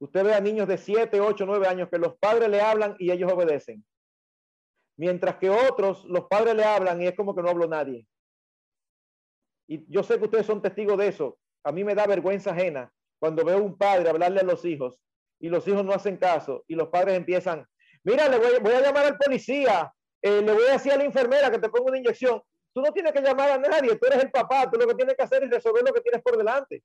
Usted 0.00 0.24
ve 0.24 0.34
a 0.34 0.40
niños 0.40 0.66
de 0.66 0.76
7, 0.76 1.20
8, 1.20 1.46
9 1.46 1.68
años 1.68 1.88
que 1.88 1.98
los 1.98 2.18
padres 2.18 2.48
le 2.48 2.60
hablan 2.60 2.96
y 2.98 3.12
ellos 3.12 3.32
obedecen. 3.32 3.86
Mientras 4.96 5.36
que 5.36 5.50
otros, 5.50 6.04
los 6.06 6.26
padres 6.26 6.56
le 6.56 6.64
hablan 6.64 7.00
y 7.00 7.06
es 7.06 7.14
como 7.14 7.32
que 7.32 7.42
no 7.42 7.50
habló 7.50 7.68
nadie. 7.68 8.08
Y 9.68 9.86
yo 9.88 10.02
sé 10.02 10.18
que 10.18 10.24
ustedes 10.24 10.46
son 10.46 10.60
testigos 10.60 10.98
de 10.98 11.06
eso. 11.06 11.38
A 11.64 11.72
mí 11.72 11.84
me 11.84 11.94
da 11.94 12.06
vergüenza 12.06 12.50
ajena 12.50 12.92
cuando 13.18 13.44
veo 13.44 13.58
un 13.58 13.76
padre 13.76 14.08
hablarle 14.08 14.40
a 14.40 14.44
los 14.44 14.64
hijos 14.64 14.98
y 15.40 15.48
los 15.48 15.66
hijos 15.66 15.84
no 15.84 15.92
hacen 15.92 16.16
caso 16.16 16.64
y 16.66 16.74
los 16.74 16.88
padres 16.88 17.16
empiezan, 17.16 17.66
mira, 18.04 18.28
le 18.28 18.38
voy, 18.60 18.72
a 18.72 18.80
llamar 18.80 19.06
al 19.06 19.18
policía, 19.18 19.92
eh, 20.22 20.42
le 20.42 20.52
voy 20.52 20.64
a 20.68 20.72
decir 20.72 20.92
a 20.92 20.96
la 20.96 21.04
enfermera 21.04 21.50
que 21.50 21.58
te 21.58 21.68
ponga 21.68 21.90
una 21.90 21.98
inyección. 21.98 22.40
Tú 22.72 22.82
no 22.82 22.92
tienes 22.92 23.12
que 23.12 23.20
llamar 23.20 23.50
a 23.50 23.58
nadie, 23.58 23.96
tú 23.96 24.06
eres 24.06 24.22
el 24.22 24.30
papá, 24.30 24.70
tú 24.70 24.78
lo 24.78 24.86
que 24.86 24.94
tienes 24.94 25.16
que 25.16 25.22
hacer 25.22 25.42
es 25.44 25.50
resolver 25.50 25.82
lo 25.84 25.92
que 25.92 26.00
tienes 26.00 26.22
por 26.22 26.36
delante. 26.36 26.82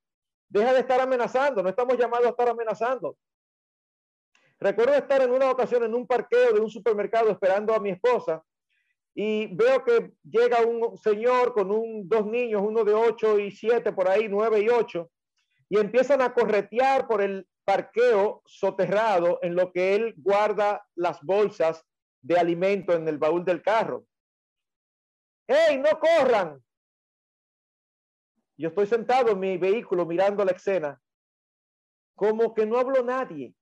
Deja 0.50 0.74
de 0.74 0.80
estar 0.80 1.00
amenazando, 1.00 1.62
no 1.62 1.70
estamos 1.70 1.98
llamados 1.98 2.28
a 2.28 2.30
estar 2.30 2.50
amenazando. 2.50 3.18
Recuerdo 4.60 4.94
estar 4.94 5.22
en 5.22 5.32
una 5.32 5.52
ocasión 5.52 5.84
en 5.84 5.94
un 5.94 6.08
parqueo 6.08 6.54
de 6.54 6.60
un 6.60 6.70
supermercado 6.70 7.30
esperando 7.30 7.74
a 7.74 7.80
mi 7.80 7.90
esposa 7.90 8.44
y 9.16 9.48
veo 9.56 9.84
que 9.84 10.14
llega 10.24 10.62
un 10.62 10.98
señor 10.98 11.54
con 11.54 11.72
un, 11.72 12.08
dos 12.10 12.26
niños, 12.26 12.64
uno 12.66 12.84
de 12.84 12.94
ocho 12.94 13.40
y 13.40 13.52
siete, 13.52 13.94
por 13.94 14.10
ahí, 14.10 14.28
nueve 14.28 14.62
y 14.62 14.70
ocho, 14.70 15.12
y 15.70 15.78
empiezan 15.78 16.22
a 16.22 16.34
corretear 16.34 17.08
por 17.08 17.22
el 17.22 17.48
parqueo 17.64 18.42
soterrado 18.46 19.40
en 19.42 19.56
lo 19.56 19.72
que 19.72 19.96
él 19.96 20.14
guarda 20.18 20.86
las 20.96 21.22
bolsas 21.22 21.86
de 22.22 22.38
alimento 22.38 22.94
en 22.94 23.08
el 23.08 23.18
baúl 23.18 23.46
del 23.46 23.62
carro. 23.62 24.06
¡Ey, 25.48 25.78
no 25.78 26.00
corran! 26.00 26.64
Yo 28.58 28.70
estoy 28.70 28.88
sentado 28.88 29.32
en 29.32 29.40
mi 29.40 29.58
vehículo 29.58 30.06
mirando 30.06 30.44
la 30.44 30.52
escena, 30.52 31.02
como 32.16 32.54
que 32.54 32.66
no 32.66 32.78
habló 32.78 33.04
nadie. 33.04 33.54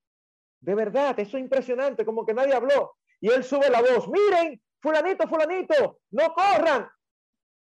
De 0.60 0.74
verdad, 0.74 1.18
eso 1.18 1.36
es 1.36 1.42
impresionante, 1.42 2.04
como 2.04 2.24
que 2.24 2.34
nadie 2.34 2.54
habló. 2.54 2.96
Y 3.20 3.30
él 3.30 3.42
sube 3.42 3.68
la 3.68 3.80
voz, 3.80 4.08
miren, 4.08 4.60
fulanito, 4.82 5.26
fulanito, 5.28 6.00
no 6.10 6.34
corran. 6.34 6.88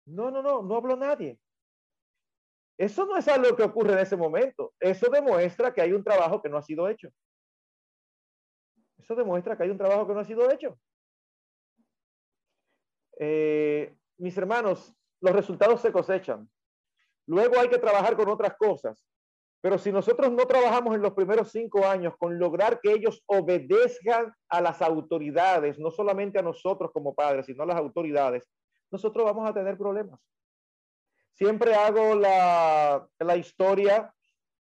No, 0.05 0.31
no, 0.31 0.41
no, 0.41 0.61
no 0.63 0.75
habló 0.75 0.95
nadie. 0.95 1.39
Eso 2.77 3.05
no 3.05 3.17
es 3.17 3.27
algo 3.27 3.55
que 3.55 3.63
ocurre 3.63 3.93
en 3.93 3.99
ese 3.99 4.15
momento. 4.15 4.73
Eso 4.79 5.09
demuestra 5.09 5.73
que 5.73 5.81
hay 5.81 5.93
un 5.93 6.03
trabajo 6.03 6.41
que 6.41 6.49
no 6.49 6.57
ha 6.57 6.61
sido 6.61 6.87
hecho. 6.89 7.09
Eso 8.97 9.15
demuestra 9.15 9.55
que 9.55 9.63
hay 9.63 9.69
un 9.69 9.77
trabajo 9.77 10.07
que 10.07 10.13
no 10.13 10.19
ha 10.21 10.25
sido 10.25 10.49
hecho. 10.51 10.79
Eh, 13.19 13.95
mis 14.17 14.37
hermanos, 14.37 14.93
los 15.21 15.35
resultados 15.35 15.81
se 15.81 15.91
cosechan. 15.91 16.49
Luego 17.27 17.59
hay 17.59 17.69
que 17.69 17.77
trabajar 17.77 18.15
con 18.15 18.27
otras 18.29 18.55
cosas. 18.57 19.05
Pero 19.63 19.77
si 19.77 19.93
nosotros 19.93 20.29
no 20.29 20.45
trabajamos 20.45 20.93
en 20.93 21.01
los 21.01 21.13
primeros 21.13 21.49
cinco 21.49 21.87
años 21.87 22.15
con 22.19 22.37
lograr 22.37 22.81
que 22.81 22.91
ellos 22.91 23.23
obedezcan 23.27 24.33
a 24.49 24.59
las 24.59 24.81
autoridades, 24.81 25.79
no 25.79 25.89
solamente 25.89 26.37
a 26.37 26.41
nosotros 26.41 26.91
como 26.91 27.15
padres, 27.15 27.45
sino 27.45 27.63
a 27.63 27.67
las 27.67 27.77
autoridades, 27.77 28.51
nosotros 28.91 29.23
vamos 29.23 29.49
a 29.49 29.53
tener 29.53 29.77
problemas. 29.77 30.19
Siempre 31.31 31.75
hago 31.75 32.13
la, 32.13 33.07
la 33.19 33.37
historia 33.37 34.13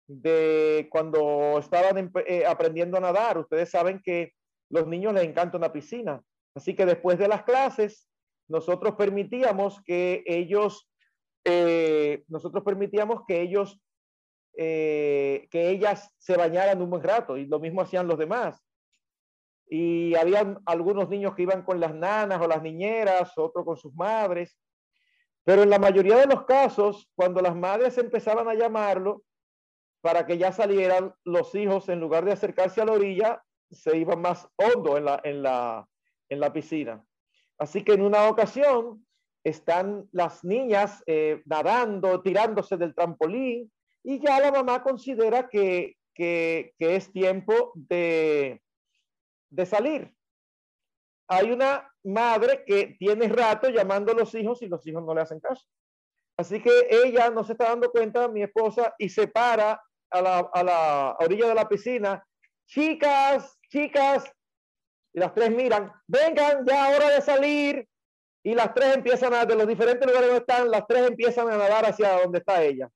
de 0.07 0.87
cuando 0.91 1.59
estaban 1.59 2.13
eh, 2.27 2.45
aprendiendo 2.45 2.99
a 2.99 3.01
nadar. 3.01 3.39
Ustedes 3.39 3.71
saben 3.71 4.03
que 4.05 4.35
los 4.69 4.87
niños 4.87 5.15
les 5.15 5.25
encanta 5.25 5.57
una 5.57 5.73
piscina. 5.73 6.21
Así 6.55 6.77
que 6.77 6.85
después 6.85 7.19
de 7.19 7.29
las 7.29 7.45
clases, 7.45 8.07
nosotros 8.49 8.97
permitíamos 8.97 9.81
que 9.83 10.23
ellos 10.27 10.91
eh, 11.45 12.23
nosotros 12.29 12.63
permitíamos 12.65 13.23
que 13.27 13.41
ellos, 13.41 13.81
eh, 14.57 15.49
que 15.51 15.71
ellas 15.71 16.15
se 16.19 16.37
bañaran 16.37 16.81
un 16.83 16.91
buen 16.91 17.03
rato 17.03 17.37
y 17.37 17.47
lo 17.47 17.61
mismo 17.61 17.81
hacían 17.83 18.09
los 18.09 18.19
demás. 18.19 18.63
Y 19.67 20.15
había 20.17 20.57
algunos 20.67 21.09
niños 21.09 21.35
que 21.35 21.43
iban 21.43 21.63
con 21.63 21.79
las 21.79 21.95
nanas 21.95 22.41
o 22.41 22.49
las 22.49 22.63
niñeras, 22.63 23.33
otros 23.37 23.65
con 23.65 23.77
sus 23.77 23.95
madres. 23.95 24.59
Pero 25.45 25.63
en 25.63 25.71
la 25.71 25.79
mayoría 25.79 26.17
de 26.17 26.27
los 26.27 26.45
casos, 26.45 27.09
cuando 27.15 27.41
las 27.41 27.55
madres 27.55 27.97
empezaban 27.97 28.49
a 28.49 28.55
llamarlo 28.55 29.23
para 30.01 30.27
que 30.27 30.39
ya 30.39 30.51
salieran, 30.51 31.15
los 31.25 31.55
hijos, 31.55 31.89
en 31.89 32.01
lugar 32.01 32.25
de 32.25 32.33
acercarse 32.33 32.81
a 32.81 32.85
la 32.85 32.93
orilla, 32.93 33.43
se 33.71 33.97
iban 33.97 34.21
más 34.21 34.49
hondo 34.57 34.97
en 34.97 35.05
la, 35.05 35.21
en 35.23 35.43
la, 35.43 35.89
en 36.29 36.41
la 36.41 36.53
piscina. 36.53 37.05
Así 37.59 37.85
que 37.85 37.93
en 37.93 38.03
una 38.03 38.29
ocasión, 38.29 39.07
están 39.45 40.09
las 40.13 40.45
niñas 40.45 41.03
eh, 41.07 41.43
nadando, 41.47 42.21
tirándose 42.21 42.77
del 42.77 42.95
trampolín 42.95 43.71
y 44.03 44.21
ya 44.21 44.41
la 44.41 44.51
mamá 44.53 44.83
considera 44.83 45.49
que, 45.49 45.97
es 46.17 47.13
tiempo 47.13 47.73
de, 47.75 48.63
de 49.51 49.67
salir. 49.67 50.15
Hay 51.29 51.51
una 51.51 51.91
madre 52.05 52.65
que 52.67 52.97
tiene 52.99 53.29
rato 53.29 53.71
llamando 53.71 54.13
a 54.13 54.15
los 54.15 54.35
hijos 54.35 54.61
y 54.63 54.69
los 54.69 54.87
hijos 54.87 55.03
no 55.03 55.15
le 55.15 55.23
hacen 55.23 55.41
caso. 55.41 55.67
Así 56.37 56.63
que 56.63 56.71
ella 56.91 57.31
no 57.31 57.45
se 57.45 57.53
está 57.53 57.69
dando 57.69 57.91
cuenta, 57.91 58.29
mi 58.29 58.43
esposa, 58.43 58.95
y 58.99 59.09
se 59.09 59.29
para 59.29 59.83
a 60.11 60.23
la, 60.23 60.39
a 60.53 60.63
la 60.63 61.17
orilla 61.21 61.49
de 61.49 61.55
la 61.55 61.69
piscina. 61.69 62.27
Chicas, 62.67 63.59
chicas, 63.69 64.31
y 65.13 65.21
las 65.21 65.35
tres 65.35 65.51
miran, 65.51 65.93
vengan, 66.07 66.65
ya 66.67 66.97
hora 66.97 67.11
de 67.11 67.21
salir, 67.21 67.89
y 68.43 68.55
las 68.55 68.73
tres 68.75 68.97
empiezan 68.97 69.35
a, 69.35 69.45
de 69.45 69.55
los 69.55 69.67
diferentes 69.67 70.07
lugares 70.07 70.29
donde 70.29 70.41
están, 70.41 70.71
las 70.71 70.87
tres 70.87 71.09
empiezan 71.09 71.49
a 71.51 71.59
nadar 71.59 71.85
hacia 71.85 72.21
donde 72.23 72.39
está 72.39 72.63
ella. 72.63 72.89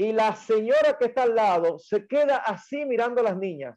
Y 0.00 0.12
la 0.12 0.36
señora 0.36 0.96
que 0.96 1.06
está 1.06 1.24
al 1.24 1.34
lado 1.34 1.76
se 1.80 2.06
queda 2.06 2.36
así 2.36 2.84
mirando 2.84 3.20
a 3.20 3.24
las 3.24 3.36
niñas. 3.36 3.76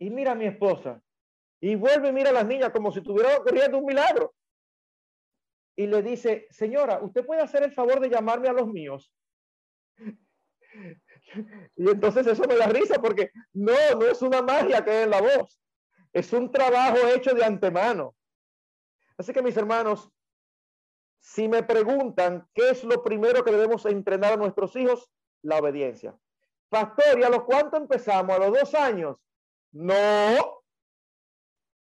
Y 0.00 0.08
mira 0.08 0.32
a 0.32 0.34
mi 0.34 0.46
esposa. 0.46 1.02
Y 1.60 1.74
vuelve 1.74 2.08
y 2.08 2.12
mira 2.12 2.30
a 2.30 2.32
las 2.32 2.46
niñas 2.46 2.70
como 2.70 2.90
si 2.90 3.00
estuviera 3.00 3.36
ocurriendo 3.36 3.76
un 3.78 3.84
milagro. 3.84 4.34
Y 5.76 5.86
le 5.86 6.02
dice, 6.02 6.46
señora, 6.50 7.02
¿usted 7.02 7.24
puede 7.26 7.42
hacer 7.42 7.62
el 7.64 7.72
favor 7.72 8.00
de 8.00 8.08
llamarme 8.08 8.48
a 8.48 8.52
los 8.54 8.66
míos? 8.68 9.12
Y 11.76 11.86
entonces 11.86 12.26
eso 12.26 12.44
me 12.48 12.56
da 12.56 12.68
risa 12.68 13.02
porque 13.02 13.30
no, 13.52 13.74
no 13.98 14.06
es 14.06 14.22
una 14.22 14.40
magia 14.40 14.82
que 14.82 14.90
hay 14.90 15.02
en 15.04 15.10
la 15.10 15.20
voz. 15.20 15.60
Es 16.10 16.32
un 16.32 16.50
trabajo 16.50 16.96
hecho 17.14 17.34
de 17.34 17.44
antemano. 17.44 18.16
Así 19.18 19.34
que 19.34 19.42
mis 19.42 19.56
hermanos, 19.58 20.10
si 21.20 21.48
me 21.48 21.62
preguntan 21.62 22.48
qué 22.54 22.70
es 22.70 22.84
lo 22.84 23.02
primero 23.02 23.44
que 23.44 23.52
debemos 23.52 23.84
entrenar 23.86 24.34
a 24.34 24.36
nuestros 24.36 24.74
hijos, 24.76 25.10
la 25.42 25.58
obediencia. 25.58 26.18
Pastor, 26.68 27.18
¿y 27.18 27.22
a 27.22 27.30
los 27.30 27.44
cuántos 27.44 27.80
empezamos? 27.80 28.34
¿A 28.34 28.38
los 28.38 28.58
dos 28.58 28.74
años? 28.74 29.16
No. 29.72 30.62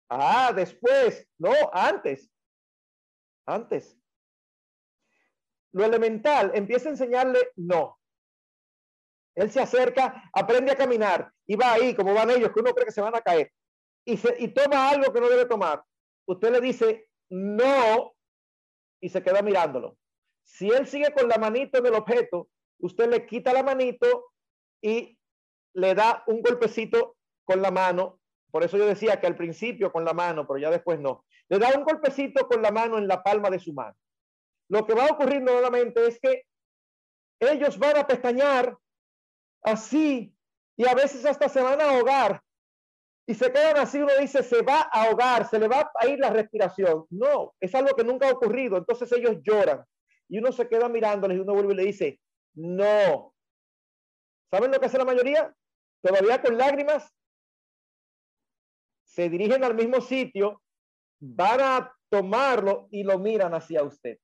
Ah, 0.09 0.51
después. 0.55 1.27
No, 1.37 1.53
antes. 1.73 2.29
Antes. 3.45 3.97
Lo 5.71 5.83
elemental, 5.83 6.51
empieza 6.53 6.89
a 6.89 6.91
enseñarle 6.91 7.51
no. 7.55 7.99
Él 9.35 9.51
se 9.51 9.59
acerca, 9.59 10.29
aprende 10.33 10.71
a 10.71 10.75
caminar 10.75 11.31
y 11.45 11.55
va 11.55 11.73
ahí, 11.73 11.95
como 11.95 12.13
van 12.13 12.31
ellos, 12.31 12.51
que 12.51 12.59
uno 12.59 12.73
cree 12.73 12.85
que 12.85 12.91
se 12.91 13.01
van 13.01 13.15
a 13.15 13.21
caer. 13.21 13.51
Y, 14.03 14.17
se, 14.17 14.35
y 14.39 14.47
toma 14.47 14.89
algo 14.89 15.13
que 15.13 15.21
no 15.21 15.29
debe 15.29 15.45
tomar. 15.45 15.83
Usted 16.25 16.51
le 16.51 16.61
dice 16.61 17.09
no 17.29 18.16
y 18.99 19.09
se 19.09 19.21
queda 19.21 19.41
mirándolo. 19.41 19.97
Si 20.43 20.69
él 20.69 20.87
sigue 20.87 21.11
con 21.13 21.27
la 21.27 21.37
manito 21.37 21.77
en 21.77 21.85
el 21.85 21.93
objeto, 21.95 22.49
usted 22.79 23.09
le 23.09 23.25
quita 23.25 23.53
la 23.53 23.63
manito 23.63 24.31
y 24.81 25.17
le 25.73 25.95
da 25.95 26.23
un 26.27 26.41
golpecito 26.41 27.17
con 27.43 27.61
la 27.61 27.71
mano. 27.71 28.19
Por 28.51 28.63
eso 28.63 28.77
yo 28.77 28.85
decía 28.85 29.19
que 29.19 29.27
al 29.27 29.35
principio 29.35 29.91
con 29.91 30.05
la 30.05 30.13
mano, 30.13 30.47
pero 30.47 30.57
ya 30.57 30.69
después 30.69 30.99
no. 30.99 31.25
Le 31.49 31.59
da 31.59 31.69
un 31.77 31.83
golpecito 31.83 32.47
con 32.47 32.61
la 32.61 32.71
mano 32.71 32.97
en 32.97 33.07
la 33.07 33.21
palma 33.21 33.49
de 33.49 33.59
su 33.59 33.73
mano. 33.73 33.95
Lo 34.69 34.85
que 34.85 34.93
va 34.93 35.05
a 35.05 35.13
ocurrir 35.13 35.41
nuevamente 35.41 36.05
es 36.05 36.19
que 36.19 36.43
ellos 37.39 37.77
van 37.77 37.97
a 37.97 38.07
pestañear 38.07 38.77
así 39.61 40.33
y 40.75 40.87
a 40.87 40.93
veces 40.93 41.25
hasta 41.25 41.49
se 41.49 41.61
van 41.61 41.81
a 41.81 41.89
ahogar 41.89 42.41
y 43.29 43.35
se 43.35 43.51
quedan 43.51 43.77
así, 43.77 44.01
uno 44.01 44.13
dice, 44.17 44.41
se 44.41 44.61
va 44.61 44.89
a 44.89 45.03
ahogar, 45.03 45.49
se 45.49 45.59
le 45.59 45.67
va 45.67 45.91
a 45.93 46.07
ir 46.07 46.17
la 46.17 46.29
respiración. 46.29 47.05
No, 47.09 47.53
es 47.59 47.75
algo 47.75 47.93
que 47.93 48.05
nunca 48.05 48.29
ha 48.29 48.31
ocurrido. 48.31 48.77
Entonces 48.77 49.11
ellos 49.11 49.35
lloran 49.43 49.83
y 50.29 50.39
uno 50.39 50.53
se 50.53 50.69
queda 50.69 50.87
mirándoles 50.87 51.37
y 51.37 51.41
uno 51.41 51.53
vuelve 51.53 51.73
y 51.73 51.75
le 51.75 51.83
dice, 51.83 52.21
no. 52.55 53.35
¿Saben 54.49 54.71
lo 54.71 54.79
que 54.79 54.85
hace 54.85 54.97
la 54.97 55.03
mayoría? 55.03 55.53
Todavía 56.01 56.41
con 56.41 56.57
lágrimas, 56.57 57.13
se 59.03 59.29
dirigen 59.29 59.61
al 59.65 59.75
mismo 59.75 59.99
sitio, 59.99 60.61
van 61.19 61.59
a 61.59 61.93
tomarlo 62.07 62.87
y 62.91 63.03
lo 63.03 63.19
miran 63.19 63.53
hacia 63.53 63.83
usted. 63.83 64.19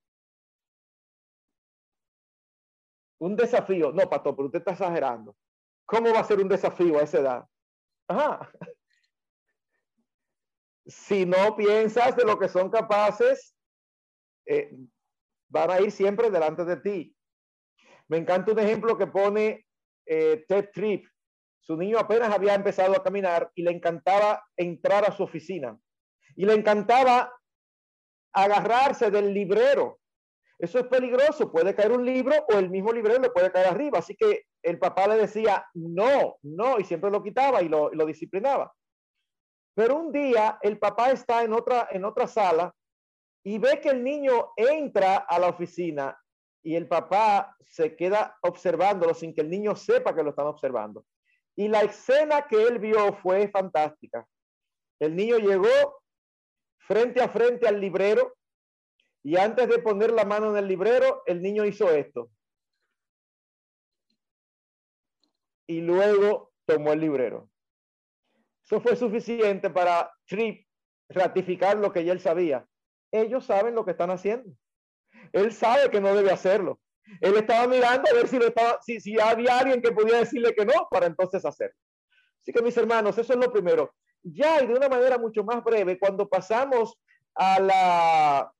Un 3.20 3.36
desafío. 3.36 3.92
No, 3.92 4.10
Pato, 4.10 4.34
pero 4.34 4.46
usted 4.46 4.60
está 4.60 4.72
exagerando. 4.72 5.36
¿Cómo 5.86 6.14
va 6.14 6.22
a 6.22 6.24
ser 6.24 6.40
un 6.40 6.48
desafío 6.48 7.00
a 7.00 7.04
esa 7.04 7.20
edad? 7.20 7.46
Ajá 8.08 8.50
si 10.86 11.26
no 11.26 11.56
piensas 11.56 12.16
de 12.16 12.26
lo 12.26 12.38
que 12.38 12.50
son 12.50 12.70
capaces, 12.70 13.56
eh, 14.46 14.76
van 15.50 15.72
a 15.72 15.80
ir 15.80 15.92
siempre 15.92 16.30
delante 16.30 16.66
de 16.66 16.78
ti. 16.78 17.16
Me 18.08 18.18
encanta 18.18 18.52
un 18.52 18.60
ejemplo 18.60 18.98
que 18.98 19.08
pone 19.08 19.66
eh, 20.06 20.44
Ted 20.48 20.70
Tripp. 20.74 21.06
Su 21.60 21.78
niño 21.78 21.98
apenas 21.98 22.34
había 22.34 22.54
empezado 22.54 22.94
a 22.94 23.04
caminar 23.04 23.50
y 23.56 23.64
le 23.64 23.72
encantaba 23.72 24.44
entrar 24.58 25.06
a 25.06 25.12
su 25.12 25.24
oficina. 25.24 25.80
Y 26.36 26.46
le 26.46 26.54
encantaba 26.54 27.32
agarrarse 28.34 29.10
del 29.10 29.34
librero. 29.34 30.00
Eso 30.60 30.80
es 30.80 30.88
peligroso. 30.88 31.52
Puede 31.52 31.74
caer 31.74 31.94
un 31.94 32.06
libro 32.06 32.36
o 32.50 32.58
el 32.58 32.70
mismo 32.70 32.92
librero 32.92 33.22
le 33.22 33.30
puede 33.30 33.52
caer 33.52 33.68
arriba. 33.68 34.00
Así 34.00 34.16
que 34.16 34.44
el 34.62 34.80
papá 34.80 35.08
le 35.08 35.16
decía, 35.16 35.66
no, 35.74 36.38
no, 36.42 36.80
y 36.80 36.84
siempre 36.84 37.12
lo 37.12 37.24
quitaba 37.24 37.62
y 37.62 37.70
lo, 37.70 37.92
lo 37.94 38.06
disciplinaba. 38.06 38.74
Pero 39.76 39.96
un 39.96 40.12
día 40.12 40.60
el 40.62 40.78
papá 40.78 41.12
está 41.12 41.44
en 41.44 41.54
otra, 41.54 41.88
en 41.92 42.06
otra 42.06 42.28
sala 42.28 42.74
y 43.44 43.58
ve 43.58 43.82
que 43.82 43.90
el 43.90 44.04
niño 44.04 44.52
entra 44.56 45.18
a 45.18 45.40
la 45.40 45.48
oficina 45.50 46.18
y 46.64 46.76
el 46.76 46.88
papá 46.88 47.56
se 47.68 47.96
queda 47.96 48.38
observándolo 48.42 49.14
sin 49.14 49.34
que 49.34 49.42
el 49.42 49.50
niño 49.50 49.76
sepa 49.76 50.16
que 50.16 50.24
lo 50.24 50.30
están 50.30 50.48
observando. 50.48 51.06
Y 51.56 51.68
la 51.68 51.82
escena 51.82 52.48
que 52.48 52.64
él 52.64 52.80
vio 52.80 53.14
fue 53.16 53.50
fantástica. 53.50 54.28
El 55.00 55.16
niño 55.16 55.38
llegó 55.38 56.02
frente 56.78 57.22
a 57.22 57.30
frente 57.30 57.68
al 57.68 57.82
librero 57.82 58.34
y 59.24 59.38
antes 59.38 59.68
de 59.68 59.80
poner 59.80 60.12
la 60.12 60.26
mano 60.26 60.52
en 60.52 60.58
el 60.58 60.68
librero, 60.68 61.24
el 61.26 61.42
niño 61.42 61.66
hizo 61.66 61.90
esto. 61.90 62.30
Y 65.68 65.82
luego 65.82 66.54
tomó 66.66 66.94
el 66.94 67.00
librero. 67.00 67.50
Eso 68.74 68.82
fue 68.82 68.96
suficiente 68.96 69.70
para 69.70 70.12
Tripp 70.26 70.66
ratificar 71.08 71.78
lo 71.78 71.94
que 71.94 72.04
ya 72.04 72.12
él 72.12 72.20
sabía. 72.20 72.66
Ellos 73.12 73.46
saben 73.46 73.76
lo 73.76 73.86
que 73.86 73.92
están 73.92 74.10
haciendo. 74.10 74.50
Él 75.32 75.54
sabe 75.54 75.92
que 75.92 76.02
no 76.02 76.16
debe 76.16 76.32
hacerlo. 76.32 76.80
Él 77.22 77.36
estaba 77.36 77.68
mirando 77.68 78.10
a 78.10 78.14
ver 78.16 78.28
si, 78.28 78.40
lo 78.40 78.48
estaba, 78.48 78.80
si, 78.82 79.00
si 79.00 79.20
había 79.20 79.60
alguien 79.60 79.80
que 79.80 79.92
podía 79.92 80.18
decirle 80.18 80.56
que 80.56 80.66
no 80.66 80.88
para 80.90 81.06
entonces 81.06 81.46
hacerlo. 81.46 81.76
Así 82.42 82.52
que 82.52 82.64
mis 82.64 82.76
hermanos, 82.76 83.16
eso 83.16 83.34
es 83.34 83.40
lo 83.40 83.54
primero. 83.54 83.94
Ya 84.24 84.64
y 84.64 84.66
de 84.66 84.74
una 84.74 84.90
manera 84.90 85.20
mucho 85.20 85.44
más 85.44 85.64
breve, 85.64 86.00
cuando 86.00 86.28
pasamos 86.28 86.98
a 87.36 87.60
la 87.60 88.52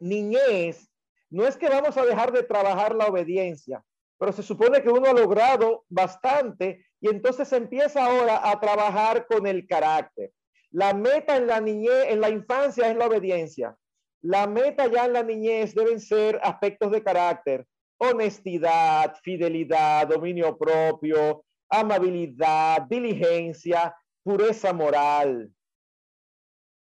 niñez, 0.00 0.90
no 1.28 1.46
es 1.46 1.58
que 1.58 1.68
vamos 1.68 1.98
a 1.98 2.06
dejar 2.06 2.32
de 2.32 2.44
trabajar 2.44 2.94
la 2.94 3.08
obediencia, 3.08 3.84
pero 4.22 4.32
se 4.32 4.44
supone 4.44 4.80
que 4.84 4.88
uno 4.88 5.08
ha 5.08 5.12
logrado 5.12 5.84
bastante 5.88 6.86
y 7.00 7.08
entonces 7.08 7.52
empieza 7.52 8.04
ahora 8.04 8.48
a 8.48 8.60
trabajar 8.60 9.26
con 9.26 9.48
el 9.48 9.66
carácter. 9.66 10.30
La 10.70 10.94
meta 10.94 11.36
en 11.36 11.48
la 11.48 11.60
niñez, 11.60 12.04
en 12.06 12.20
la 12.20 12.30
infancia 12.30 12.88
es 12.88 12.96
la 12.96 13.08
obediencia. 13.08 13.76
La 14.20 14.46
meta 14.46 14.86
ya 14.86 15.06
en 15.06 15.14
la 15.14 15.24
niñez 15.24 15.74
deben 15.74 15.98
ser 15.98 16.38
aspectos 16.44 16.92
de 16.92 17.02
carácter, 17.02 17.66
honestidad, 17.98 19.16
fidelidad, 19.24 20.06
dominio 20.06 20.56
propio, 20.56 21.44
amabilidad, 21.68 22.82
diligencia, 22.82 23.92
pureza 24.22 24.72
moral. 24.72 25.50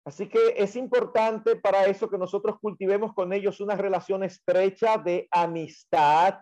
Así 0.04 0.28
que 0.28 0.56
es 0.58 0.76
importante 0.76 1.56
para 1.56 1.86
eso 1.86 2.10
que 2.10 2.18
nosotros 2.18 2.58
cultivemos 2.60 3.14
con 3.14 3.32
ellos 3.32 3.62
una 3.62 3.76
relación 3.78 4.22
estrecha 4.26 4.98
de 4.98 5.30
amistad, 5.32 6.42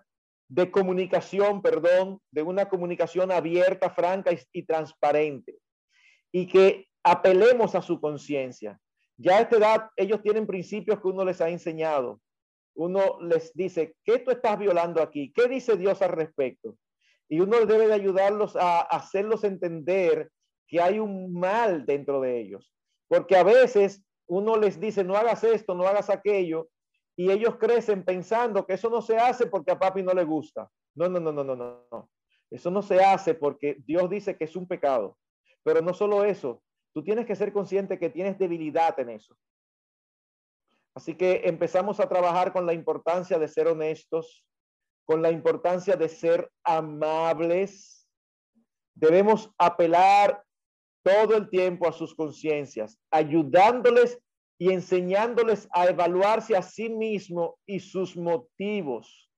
de 0.50 0.72
comunicación, 0.72 1.62
perdón, 1.62 2.20
de 2.32 2.42
una 2.42 2.68
comunicación 2.68 3.32
abierta, 3.32 3.92
franca 3.92 4.32
y, 4.52 4.64
transparente. 4.64 5.58
Y 6.32 6.48
que 6.48 6.88
apelemos 7.04 7.76
a 7.76 7.82
su 7.82 8.02
conciencia. 8.02 8.80
Ya 9.16 9.38
a 9.38 9.42
esta 9.42 9.58
edad 9.58 9.90
ellos 9.96 10.22
tienen 10.24 10.48
principios 10.48 11.00
que 11.00 11.08
uno 11.08 11.24
les 11.24 11.40
ha 11.40 11.50
enseñado. 11.50 12.20
Uno 12.74 13.20
les 13.22 13.54
dice, 13.54 13.96
¿qué 14.04 14.20
tú 14.20 14.32
estás 14.32 14.58
violando 14.58 15.02
aquí? 15.02 15.32
¿Qué 15.34 15.48
dice 15.48 15.78
Dios 15.78 16.02
al 16.02 16.12
respecto? 16.12 16.76
Y 17.28 17.42
uno 17.42 17.66
debe 17.66 17.88
de 17.88 17.94
ayudarlos 17.94 18.56
a 18.56 18.80
hacerlos 18.82 19.44
entender 19.44 20.32
que 20.68 20.82
hay 20.82 21.00
un 21.00 21.34
mal 21.34 21.86
dentro 21.86 22.22
de 22.22 22.40
ellos. 22.40 22.74
Porque 23.08 23.36
a 23.36 23.44
veces 23.44 24.04
uno 24.28 24.58
les 24.58 24.80
dice, 24.80 25.04
no 25.04 25.16
hagas 25.16 25.44
esto, 25.44 25.76
no 25.76 25.88
hagas 25.88 26.10
aquello, 26.10 26.70
y 27.20 27.30
ellos 27.30 27.58
crecen 27.58 28.06
pensando 28.06 28.66
que 28.66 28.76
eso 28.76 28.90
no 28.90 29.02
se 29.02 29.18
hace 29.18 29.46
porque 29.46 29.72
a 29.72 29.78
papi 29.78 30.02
no 30.02 30.14
le 30.14 30.24
gusta. 30.24 30.72
No, 30.96 31.10
no, 31.10 31.20
no, 31.20 31.34
no, 31.34 31.44
no, 31.44 31.54
no. 31.54 32.10
Eso 32.50 32.72
no 32.72 32.82
se 32.82 33.04
hace 33.04 33.34
porque 33.34 33.76
Dios 33.86 34.10
dice 34.10 34.38
que 34.38 34.46
es 34.46 34.56
un 34.56 34.66
pecado. 34.66 35.18
Pero 35.62 35.82
no 35.82 35.94
solo 35.94 36.24
eso, 36.24 36.64
tú 36.94 37.04
tienes 37.04 37.26
que 37.26 37.36
ser 37.36 37.52
consciente 37.52 38.00
que 38.00 38.10
tienes 38.10 38.40
debilidad 38.40 38.98
en 39.02 39.10
eso. 39.10 39.36
Así 40.96 41.14
que 41.14 41.42
empezamos 41.44 42.00
a 42.00 42.08
trabajar 42.08 42.54
con 42.54 42.66
la 42.66 42.72
importancia 42.72 43.38
de 43.38 43.50
ser 43.50 43.68
honestos, 43.68 44.46
con 45.04 45.22
la 45.22 45.30
importancia 45.30 45.98
de 45.98 46.08
ser 46.08 46.50
amables. 46.64 48.08
Debemos 48.96 49.52
apelar 49.58 50.42
todo 51.04 51.36
el 51.36 51.50
tiempo 51.50 51.86
a 51.86 51.92
sus 51.92 52.16
conciencias, 52.16 52.98
ayudándoles 53.12 54.22
y 54.60 54.74
enseñándoles 54.74 55.70
a 55.72 55.86
evaluarse 55.88 56.56
a 56.56 56.62
sí 56.62 56.90
mismo 56.90 57.58
y 57.66 57.80
sus 57.80 58.18
motivos. 58.18 59.32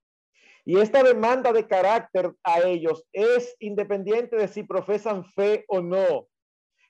Y 0.65 0.79
esta 0.79 1.03
demanda 1.03 1.53
de 1.53 1.67
carácter 1.67 2.33
a 2.43 2.61
ellos 2.61 3.05
es 3.13 3.55
independiente 3.59 4.35
de 4.35 4.47
si 4.47 4.63
profesan 4.63 5.23
fe 5.23 5.63
o 5.67 5.79
no. 5.79 6.27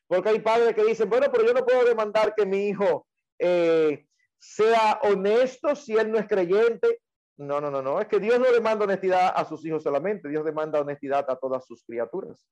Porque 0.07 0.29
hay 0.29 0.39
padres 0.39 0.73
que 0.73 0.83
dicen, 0.85 1.09
bueno, 1.09 1.27
pero 1.29 1.45
yo 1.45 1.53
no 1.53 1.65
puedo 1.65 1.83
demandar 1.83 2.33
que 2.33 2.45
mi 2.45 2.69
hijo 2.69 3.05
eh, 3.37 4.05
sea 4.39 4.99
honesto 5.03 5.75
si 5.75 5.93
él 5.97 6.09
no 6.09 6.17
es 6.17 6.27
creyente. 6.27 7.01
No, 7.37 7.59
no, 7.59 7.69
no, 7.69 7.81
no. 7.81 7.99
Es 7.99 8.07
que 8.07 8.19
Dios 8.19 8.39
no 8.39 8.49
demanda 8.49 8.85
honestidad 8.85 9.33
a 9.35 9.43
sus 9.43 9.65
hijos 9.65 9.83
solamente. 9.83 10.29
Dios 10.29 10.45
demanda 10.45 10.79
honestidad 10.79 11.29
a 11.29 11.35
todas 11.35 11.65
sus 11.65 11.83
criaturas. 11.83 12.45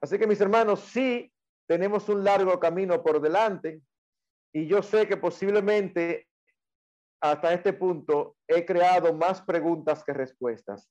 Así 0.00 0.18
que 0.18 0.26
mis 0.26 0.40
hermanos, 0.40 0.80
sí 0.80 1.32
tenemos 1.72 2.06
un 2.10 2.22
largo 2.22 2.60
camino 2.60 3.02
por 3.02 3.18
delante 3.18 3.80
y 4.52 4.66
yo 4.66 4.82
sé 4.82 5.08
que 5.08 5.16
posiblemente 5.16 6.28
hasta 7.18 7.54
este 7.54 7.72
punto 7.72 8.36
he 8.46 8.66
creado 8.66 9.14
más 9.14 9.40
preguntas 9.40 10.04
que 10.04 10.12
respuestas. 10.12 10.90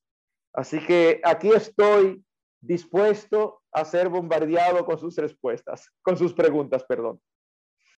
Así 0.52 0.84
que 0.84 1.20
aquí 1.22 1.50
estoy 1.50 2.24
dispuesto 2.60 3.62
a 3.70 3.84
ser 3.84 4.08
bombardeado 4.08 4.84
con 4.84 4.98
sus 4.98 5.14
respuestas, 5.18 5.88
con 6.02 6.16
sus 6.16 6.34
preguntas, 6.34 6.82
perdón. 6.82 7.20